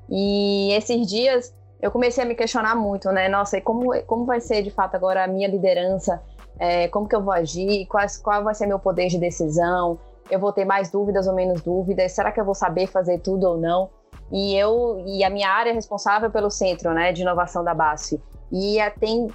E 0.09 0.71
esses 0.71 1.05
dias 1.05 1.53
eu 1.81 1.91
comecei 1.91 2.23
a 2.23 2.27
me 2.27 2.33
questionar 2.33 2.75
muito, 2.75 3.11
né? 3.11 3.27
Nossa, 3.27 3.57
e 3.57 3.61
como, 3.61 3.91
como 4.03 4.25
vai 4.25 4.39
ser 4.39 4.63
de 4.63 4.71
fato 4.71 4.95
agora 4.95 5.25
a 5.25 5.27
minha 5.27 5.47
liderança? 5.47 6.23
É, 6.57 6.87
como 6.87 7.07
que 7.07 7.15
eu 7.15 7.21
vou 7.21 7.33
agir? 7.33 7.85
Quais, 7.87 8.17
qual 8.17 8.43
vai 8.43 8.55
ser 8.55 8.65
meu 8.65 8.79
poder 8.79 9.09
de 9.09 9.19
decisão? 9.19 9.99
eu 10.29 10.39
vou 10.39 10.51
ter 10.51 10.65
mais 10.65 10.91
dúvidas 10.91 11.27
ou 11.27 11.33
menos 11.33 11.61
dúvidas? 11.61 12.11
Será 12.11 12.31
que 12.31 12.39
eu 12.39 12.45
vou 12.45 12.55
saber 12.55 12.87
fazer 12.87 13.19
tudo 13.19 13.45
ou 13.45 13.57
não? 13.57 13.89
E 14.31 14.55
eu 14.55 15.03
e 15.05 15.23
a 15.23 15.29
minha 15.29 15.49
área 15.49 15.69
é 15.69 15.73
responsável 15.73 16.29
pelo 16.29 16.49
centro, 16.49 16.93
né, 16.93 17.13
de 17.13 17.21
inovação 17.21 17.63
da 17.63 17.73
BASF. 17.73 18.21
E 18.51 18.77
tem 18.99 19.27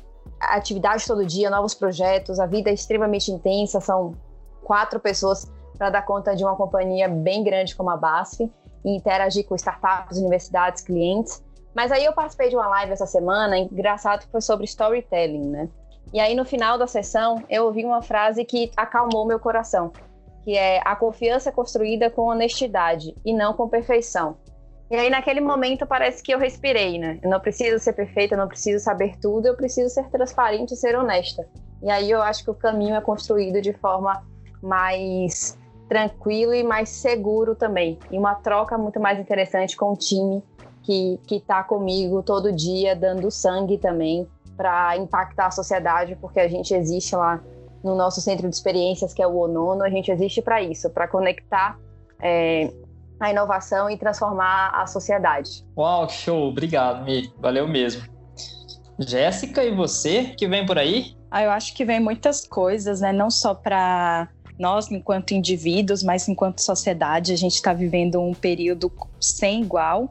atividade 0.42 1.06
todo 1.06 1.24
dia, 1.24 1.50
novos 1.50 1.74
projetos, 1.74 2.38
a 2.38 2.46
vida 2.46 2.70
é 2.70 2.74
extremamente 2.74 3.30
intensa, 3.30 3.80
são 3.80 4.14
quatro 4.62 5.00
pessoas 5.00 5.50
para 5.76 5.90
dar 5.90 6.02
conta 6.02 6.34
de 6.34 6.44
uma 6.44 6.56
companhia 6.56 7.08
bem 7.08 7.42
grande 7.42 7.74
como 7.74 7.90
a 7.90 7.96
BASF 7.96 8.50
e 8.84 8.96
interagir 8.96 9.46
com 9.46 9.54
startups, 9.54 10.18
universidades, 10.18 10.82
clientes. 10.82 11.42
Mas 11.74 11.90
aí 11.90 12.04
eu 12.04 12.12
participei 12.12 12.48
de 12.48 12.56
uma 12.56 12.66
live 12.68 12.92
essa 12.92 13.06
semana, 13.06 13.58
engraçado 13.58 14.20
que 14.20 14.30
foi 14.30 14.40
sobre 14.40 14.64
storytelling, 14.64 15.48
né? 15.48 15.68
E 16.12 16.20
aí 16.20 16.34
no 16.34 16.44
final 16.44 16.76
da 16.76 16.86
sessão 16.86 17.42
eu 17.48 17.64
ouvi 17.64 17.84
uma 17.84 18.02
frase 18.02 18.44
que 18.44 18.70
acalmou 18.76 19.26
meu 19.26 19.40
coração, 19.40 19.92
que 20.44 20.56
é 20.56 20.80
a 20.84 20.94
confiança 20.94 21.48
é 21.48 21.52
construída 21.52 22.10
com 22.10 22.22
honestidade 22.22 23.14
e 23.24 23.32
não 23.32 23.54
com 23.54 23.68
perfeição. 23.68 24.36
E 24.92 24.94
aí 24.94 25.08
naquele 25.08 25.40
momento 25.40 25.86
parece 25.86 26.22
que 26.22 26.34
eu 26.34 26.38
respirei, 26.38 26.98
né? 26.98 27.18
Eu 27.22 27.30
não 27.30 27.40
preciso 27.40 27.82
ser 27.82 27.94
perfeita, 27.94 28.34
eu 28.34 28.38
não 28.38 28.46
preciso 28.46 28.84
saber 28.84 29.18
tudo, 29.18 29.46
eu 29.46 29.56
preciso 29.56 29.88
ser 29.88 30.06
transparente 30.10 30.74
e 30.74 30.76
ser 30.76 30.94
honesta. 30.94 31.48
E 31.82 31.90
aí 31.90 32.10
eu 32.10 32.20
acho 32.20 32.44
que 32.44 32.50
o 32.50 32.54
caminho 32.54 32.94
é 32.94 33.00
construído 33.00 33.62
de 33.62 33.72
forma 33.72 34.22
mais 34.62 35.58
tranquilo 35.88 36.52
e 36.52 36.62
mais 36.62 36.90
seguro 36.90 37.54
também. 37.54 37.98
E 38.10 38.18
uma 38.18 38.34
troca 38.34 38.76
muito 38.76 39.00
mais 39.00 39.18
interessante 39.18 39.78
com 39.78 39.94
o 39.94 39.96
time 39.96 40.44
que 40.82 41.18
está 41.30 41.62
comigo 41.62 42.22
todo 42.22 42.52
dia, 42.52 42.94
dando 42.94 43.30
sangue 43.30 43.78
também 43.78 44.28
para 44.58 44.94
impactar 44.98 45.46
a 45.46 45.50
sociedade, 45.50 46.18
porque 46.20 46.38
a 46.38 46.48
gente 46.48 46.74
existe 46.74 47.16
lá 47.16 47.42
no 47.82 47.94
nosso 47.94 48.20
centro 48.20 48.46
de 48.46 48.54
experiências, 48.54 49.14
que 49.14 49.22
é 49.22 49.26
o 49.26 49.36
ONONO, 49.36 49.82
a 49.82 49.88
gente 49.88 50.10
existe 50.10 50.42
para 50.42 50.60
isso, 50.60 50.90
para 50.90 51.08
conectar 51.08 51.78
é, 52.20 52.70
a 53.26 53.30
inovação 53.30 53.88
e 53.88 53.96
transformar 53.96 54.70
a 54.74 54.86
sociedade. 54.86 55.64
Uau, 55.76 56.06
que 56.06 56.14
show! 56.14 56.48
Obrigado, 56.48 57.04
Mi. 57.04 57.32
Valeu 57.38 57.68
mesmo. 57.68 58.02
Jéssica, 58.98 59.64
e 59.64 59.74
você 59.74 60.34
que 60.36 60.46
vem 60.48 60.66
por 60.66 60.78
aí? 60.78 61.16
Ah, 61.30 61.42
eu 61.42 61.50
acho 61.50 61.74
que 61.74 61.84
vem 61.84 62.00
muitas 62.00 62.46
coisas, 62.46 63.00
né? 63.00 63.12
Não 63.12 63.30
só 63.30 63.54
para 63.54 64.28
nós, 64.58 64.90
enquanto 64.90 65.32
indivíduos, 65.32 66.02
mas 66.02 66.28
enquanto 66.28 66.60
sociedade, 66.60 67.32
a 67.32 67.36
gente 67.36 67.54
está 67.54 67.72
vivendo 67.72 68.20
um 68.20 68.34
período 68.34 68.92
sem 69.20 69.62
igual. 69.62 70.08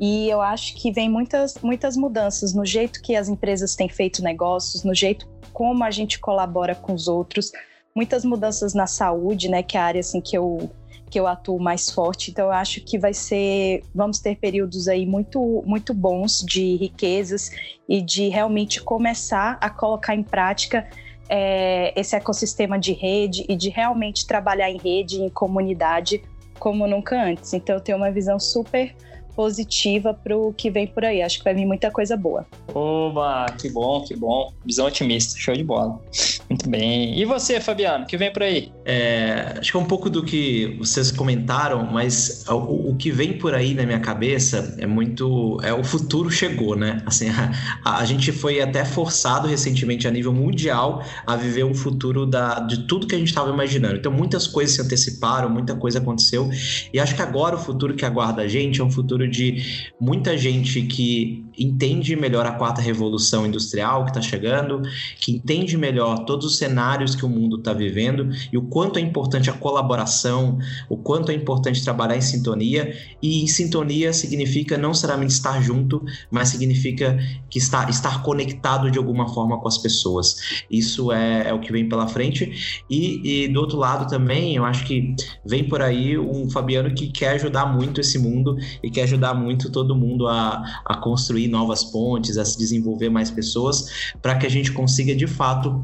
E 0.00 0.28
eu 0.28 0.40
acho 0.40 0.76
que 0.76 0.92
vem 0.92 1.08
muitas, 1.08 1.58
muitas 1.62 1.96
mudanças 1.96 2.54
no 2.54 2.64
jeito 2.64 3.02
que 3.02 3.16
as 3.16 3.28
empresas 3.28 3.74
têm 3.74 3.88
feito 3.88 4.22
negócios, 4.22 4.84
no 4.84 4.94
jeito 4.94 5.26
como 5.52 5.82
a 5.82 5.90
gente 5.90 6.20
colabora 6.20 6.74
com 6.74 6.94
os 6.94 7.08
outros, 7.08 7.50
muitas 7.94 8.24
mudanças 8.24 8.74
na 8.74 8.86
saúde, 8.86 9.48
né, 9.48 9.60
que 9.60 9.76
é 9.76 9.80
a 9.80 9.84
área 9.84 10.00
assim 10.00 10.20
que 10.20 10.38
eu 10.38 10.70
que 11.10 11.18
eu 11.18 11.26
atuo 11.26 11.60
mais 11.60 11.90
forte. 11.90 12.30
Então 12.30 12.46
eu 12.46 12.52
acho 12.52 12.80
que 12.80 12.98
vai 12.98 13.14
ser, 13.14 13.82
vamos 13.94 14.18
ter 14.18 14.36
períodos 14.36 14.88
aí 14.88 15.06
muito 15.06 15.62
muito 15.66 15.94
bons 15.94 16.44
de 16.46 16.76
riquezas 16.76 17.50
e 17.88 18.00
de 18.02 18.28
realmente 18.28 18.82
começar 18.82 19.58
a 19.60 19.70
colocar 19.70 20.14
em 20.14 20.22
prática 20.22 20.86
é, 21.28 21.92
esse 21.98 22.16
ecossistema 22.16 22.78
de 22.78 22.92
rede 22.92 23.44
e 23.48 23.54
de 23.54 23.68
realmente 23.68 24.26
trabalhar 24.26 24.70
em 24.70 24.78
rede, 24.78 25.20
em 25.20 25.28
comunidade, 25.28 26.22
como 26.58 26.86
nunca 26.86 27.22
antes. 27.22 27.52
Então, 27.52 27.76
eu 27.76 27.80
tenho 27.80 27.98
uma 27.98 28.10
visão 28.10 28.40
super 28.40 28.94
positiva 29.36 30.12
para 30.12 30.36
o 30.36 30.52
que 30.52 30.70
vem 30.70 30.86
por 30.86 31.04
aí. 31.04 31.22
Acho 31.22 31.38
que 31.38 31.44
vai 31.44 31.54
vir 31.54 31.66
muita 31.66 31.90
coisa 31.90 32.16
boa. 32.16 32.46
Oba, 32.74 33.46
que 33.60 33.70
bom, 33.70 34.02
que 34.02 34.16
bom. 34.16 34.52
Visão 34.64 34.86
otimista, 34.86 35.38
show 35.38 35.54
de 35.54 35.62
bola. 35.62 36.00
Muito 36.48 36.68
bem. 36.70 37.18
E 37.18 37.24
você, 37.26 37.60
Fabiano, 37.60 38.06
que 38.06 38.16
vem 38.16 38.32
por 38.32 38.42
aí? 38.42 38.72
É, 38.84 39.56
acho 39.58 39.70
que 39.70 39.76
é 39.76 39.80
um 39.80 39.84
pouco 39.84 40.08
do 40.08 40.24
que 40.24 40.76
vocês 40.78 41.12
comentaram, 41.12 41.84
mas 41.84 42.46
o, 42.48 42.90
o, 42.90 42.96
que 42.96 43.10
vem 43.10 43.36
por 43.36 43.54
aí 43.54 43.74
na 43.74 43.84
minha 43.84 44.00
cabeça 44.00 44.74
é 44.78 44.86
muito. 44.86 45.60
É 45.62 45.74
o 45.74 45.84
futuro 45.84 46.30
chegou, 46.30 46.74
né? 46.74 47.02
Assim, 47.04 47.28
a, 47.84 47.98
a 47.98 48.04
gente 48.06 48.32
foi 48.32 48.62
até 48.62 48.82
forçado 48.82 49.46
recentemente 49.46 50.08
a 50.08 50.10
nível 50.10 50.32
mundial 50.32 51.04
a 51.26 51.36
viver 51.36 51.64
um 51.64 51.74
futuro 51.74 52.24
da, 52.24 52.60
de 52.60 52.86
tudo 52.86 53.06
que 53.06 53.14
a 53.14 53.18
gente 53.18 53.28
estava 53.28 53.50
imaginando. 53.50 53.96
Então, 53.96 54.10
muitas 54.10 54.46
coisas 54.46 54.74
se 54.74 54.80
anteciparam, 54.80 55.50
muita 55.50 55.74
coisa 55.74 55.98
aconteceu. 55.98 56.48
E 56.94 56.98
acho 56.98 57.14
que 57.14 57.20
agora 57.20 57.56
o 57.56 57.58
futuro 57.58 57.94
que 57.94 58.06
aguarda 58.06 58.40
a 58.40 58.48
gente 58.48 58.80
é 58.80 58.84
um 58.84 58.90
futuro 58.90 59.28
de 59.28 59.90
muita 60.00 60.36
gente 60.38 60.80
que 60.82 61.44
entende 61.58 62.14
melhor 62.14 62.46
a 62.46 62.52
quarta 62.52 62.80
revolução 62.80 63.46
industrial 63.46 64.04
que 64.04 64.10
está 64.10 64.20
chegando, 64.20 64.82
que 65.20 65.32
entende 65.32 65.76
melhor 65.76 66.24
todos 66.24 66.46
os 66.46 66.58
cenários 66.58 67.14
que 67.14 67.24
o 67.24 67.28
mundo 67.28 67.56
está 67.56 67.72
vivendo 67.72 68.28
e 68.52 68.56
o 68.56 68.62
quanto 68.62 68.98
é 68.98 69.02
importante 69.02 69.50
a 69.50 69.52
colaboração, 69.52 70.58
o 70.88 70.96
quanto 70.96 71.30
é 71.32 71.34
importante 71.34 71.82
trabalhar 71.82 72.16
em 72.16 72.20
sintonia. 72.20 72.96
E 73.22 73.42
em 73.42 73.46
sintonia 73.46 74.12
significa 74.12 74.78
não 74.78 74.90
necessariamente 74.90 75.32
estar 75.32 75.60
junto, 75.62 76.04
mas 76.30 76.48
significa 76.48 77.18
que 77.50 77.58
está, 77.58 77.88
estar 77.88 78.22
conectado 78.22 78.90
de 78.90 78.98
alguma 78.98 79.28
forma 79.28 79.58
com 79.58 79.68
as 79.68 79.78
pessoas. 79.78 80.64
Isso 80.70 81.12
é, 81.12 81.48
é 81.48 81.54
o 81.54 81.60
que 81.60 81.72
vem 81.72 81.88
pela 81.88 82.06
frente. 82.06 82.82
E, 82.88 83.44
e 83.44 83.48
do 83.48 83.60
outro 83.60 83.78
lado 83.78 84.08
também, 84.08 84.54
eu 84.56 84.64
acho 84.64 84.84
que 84.84 85.14
vem 85.44 85.64
por 85.68 85.82
aí 85.82 86.18
um 86.18 86.48
Fabiano 86.50 86.94
que 86.94 87.08
quer 87.08 87.30
ajudar 87.30 87.66
muito 87.66 88.00
esse 88.00 88.18
mundo 88.18 88.56
e 88.82 88.90
quer 88.90 89.02
ajudar 89.02 89.34
muito 89.34 89.70
todo 89.70 89.94
mundo 89.94 90.26
a, 90.26 90.62
a 90.84 90.96
construir 90.96 91.47
novas 91.48 91.84
pontes, 91.84 92.38
a 92.38 92.44
se 92.44 92.58
desenvolver 92.58 93.08
mais 93.08 93.30
pessoas, 93.30 94.12
para 94.20 94.36
que 94.36 94.46
a 94.46 94.50
gente 94.50 94.72
consiga 94.72 95.14
de 95.14 95.26
fato 95.26 95.82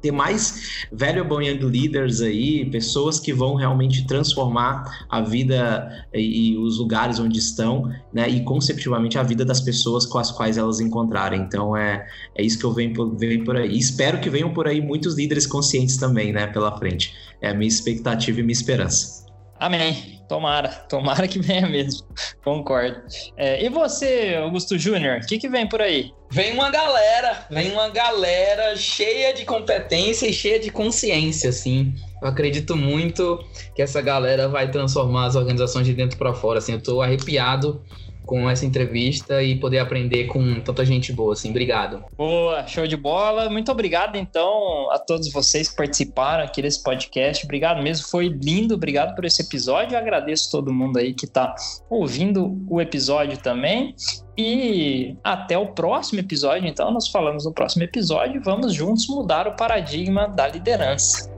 ter 0.00 0.12
mais 0.12 0.86
valuable 0.92 1.46
young 1.46 1.60
leaders 1.60 2.20
aí, 2.20 2.64
pessoas 2.70 3.18
que 3.18 3.32
vão 3.32 3.54
realmente 3.54 4.06
transformar 4.06 5.06
a 5.08 5.20
vida 5.20 6.06
e, 6.14 6.56
os 6.56 6.78
lugares 6.78 7.18
onde 7.18 7.38
estão, 7.38 7.90
né, 8.12 8.28
e 8.28 8.42
conceptivamente 8.44 9.18
a 9.18 9.22
vida 9.22 9.44
das 9.44 9.60
pessoas 9.60 10.06
com 10.06 10.18
as 10.18 10.30
quais 10.30 10.56
elas 10.56 10.80
encontrarem. 10.80 11.40
Então 11.40 11.76
é, 11.76 12.06
é 12.36 12.42
isso 12.42 12.58
que 12.58 12.64
eu 12.64 12.72
venho 12.72 12.94
por, 12.94 13.16
venho 13.16 13.44
por 13.44 13.56
aí. 13.56 13.76
Espero 13.76 14.20
que 14.20 14.30
venham 14.30 14.52
por 14.52 14.66
aí 14.66 14.80
muitos 14.80 15.16
líderes 15.16 15.46
conscientes 15.46 15.96
também, 15.96 16.32
né, 16.32 16.46
pela 16.46 16.76
frente. 16.78 17.14
É 17.40 17.50
a 17.50 17.54
minha 17.54 17.68
expectativa 17.68 18.40
e 18.40 18.42
minha 18.42 18.52
esperança. 18.52 19.26
Amém. 19.58 20.17
Tomara, 20.28 20.68
tomara 20.88 21.26
que 21.26 21.38
venha 21.38 21.66
mesmo. 21.66 22.06
Concordo. 22.44 23.00
É, 23.36 23.64
e 23.64 23.68
você, 23.70 24.38
Augusto 24.40 24.78
Júnior, 24.78 25.20
o 25.22 25.26
que, 25.26 25.38
que 25.38 25.48
vem 25.48 25.66
por 25.66 25.80
aí? 25.80 26.12
Vem 26.30 26.52
uma 26.52 26.70
galera, 26.70 27.46
vem 27.50 27.72
uma 27.72 27.88
galera 27.88 28.76
cheia 28.76 29.32
de 29.32 29.46
competência 29.46 30.26
e 30.26 30.32
cheia 30.32 30.60
de 30.60 30.70
consciência, 30.70 31.48
assim. 31.48 31.94
Eu 32.20 32.28
acredito 32.28 32.76
muito 32.76 33.42
que 33.74 33.80
essa 33.80 34.02
galera 34.02 34.48
vai 34.48 34.70
transformar 34.70 35.26
as 35.26 35.36
organizações 35.36 35.86
de 35.86 35.94
dentro 35.94 36.18
para 36.18 36.34
fora, 36.34 36.58
assim. 36.58 36.72
Eu 36.72 36.82
tô 36.82 37.00
arrepiado 37.00 37.82
com 38.28 38.48
essa 38.48 38.66
entrevista 38.66 39.42
e 39.42 39.56
poder 39.56 39.78
aprender 39.78 40.26
com 40.26 40.60
tanta 40.60 40.84
gente 40.84 41.14
boa, 41.14 41.32
assim. 41.32 41.48
Obrigado. 41.48 42.04
Boa, 42.14 42.66
show 42.66 42.86
de 42.86 42.96
bola. 42.96 43.48
Muito 43.48 43.72
obrigado, 43.72 44.16
então, 44.16 44.90
a 44.90 44.98
todos 44.98 45.32
vocês 45.32 45.70
que 45.70 45.76
participaram 45.76 46.44
aqui 46.44 46.60
desse 46.60 46.82
podcast. 46.82 47.42
Obrigado 47.46 47.82
mesmo, 47.82 48.06
foi 48.06 48.28
lindo. 48.28 48.74
Obrigado 48.74 49.14
por 49.14 49.24
esse 49.24 49.40
episódio. 49.40 49.94
Eu 49.94 49.98
agradeço 49.98 50.50
todo 50.50 50.72
mundo 50.72 50.98
aí 50.98 51.14
que 51.14 51.24
está 51.24 51.54
ouvindo 51.88 52.62
o 52.68 52.82
episódio 52.82 53.38
também. 53.38 53.94
E 54.36 55.16
até 55.24 55.56
o 55.56 55.68
próximo 55.68 56.20
episódio, 56.20 56.68
então, 56.68 56.92
nós 56.92 57.08
falamos 57.08 57.46
no 57.46 57.52
próximo 57.52 57.82
episódio. 57.82 58.42
Vamos 58.44 58.74
juntos 58.74 59.08
mudar 59.08 59.48
o 59.48 59.56
paradigma 59.56 60.28
da 60.28 60.46
liderança. 60.46 61.37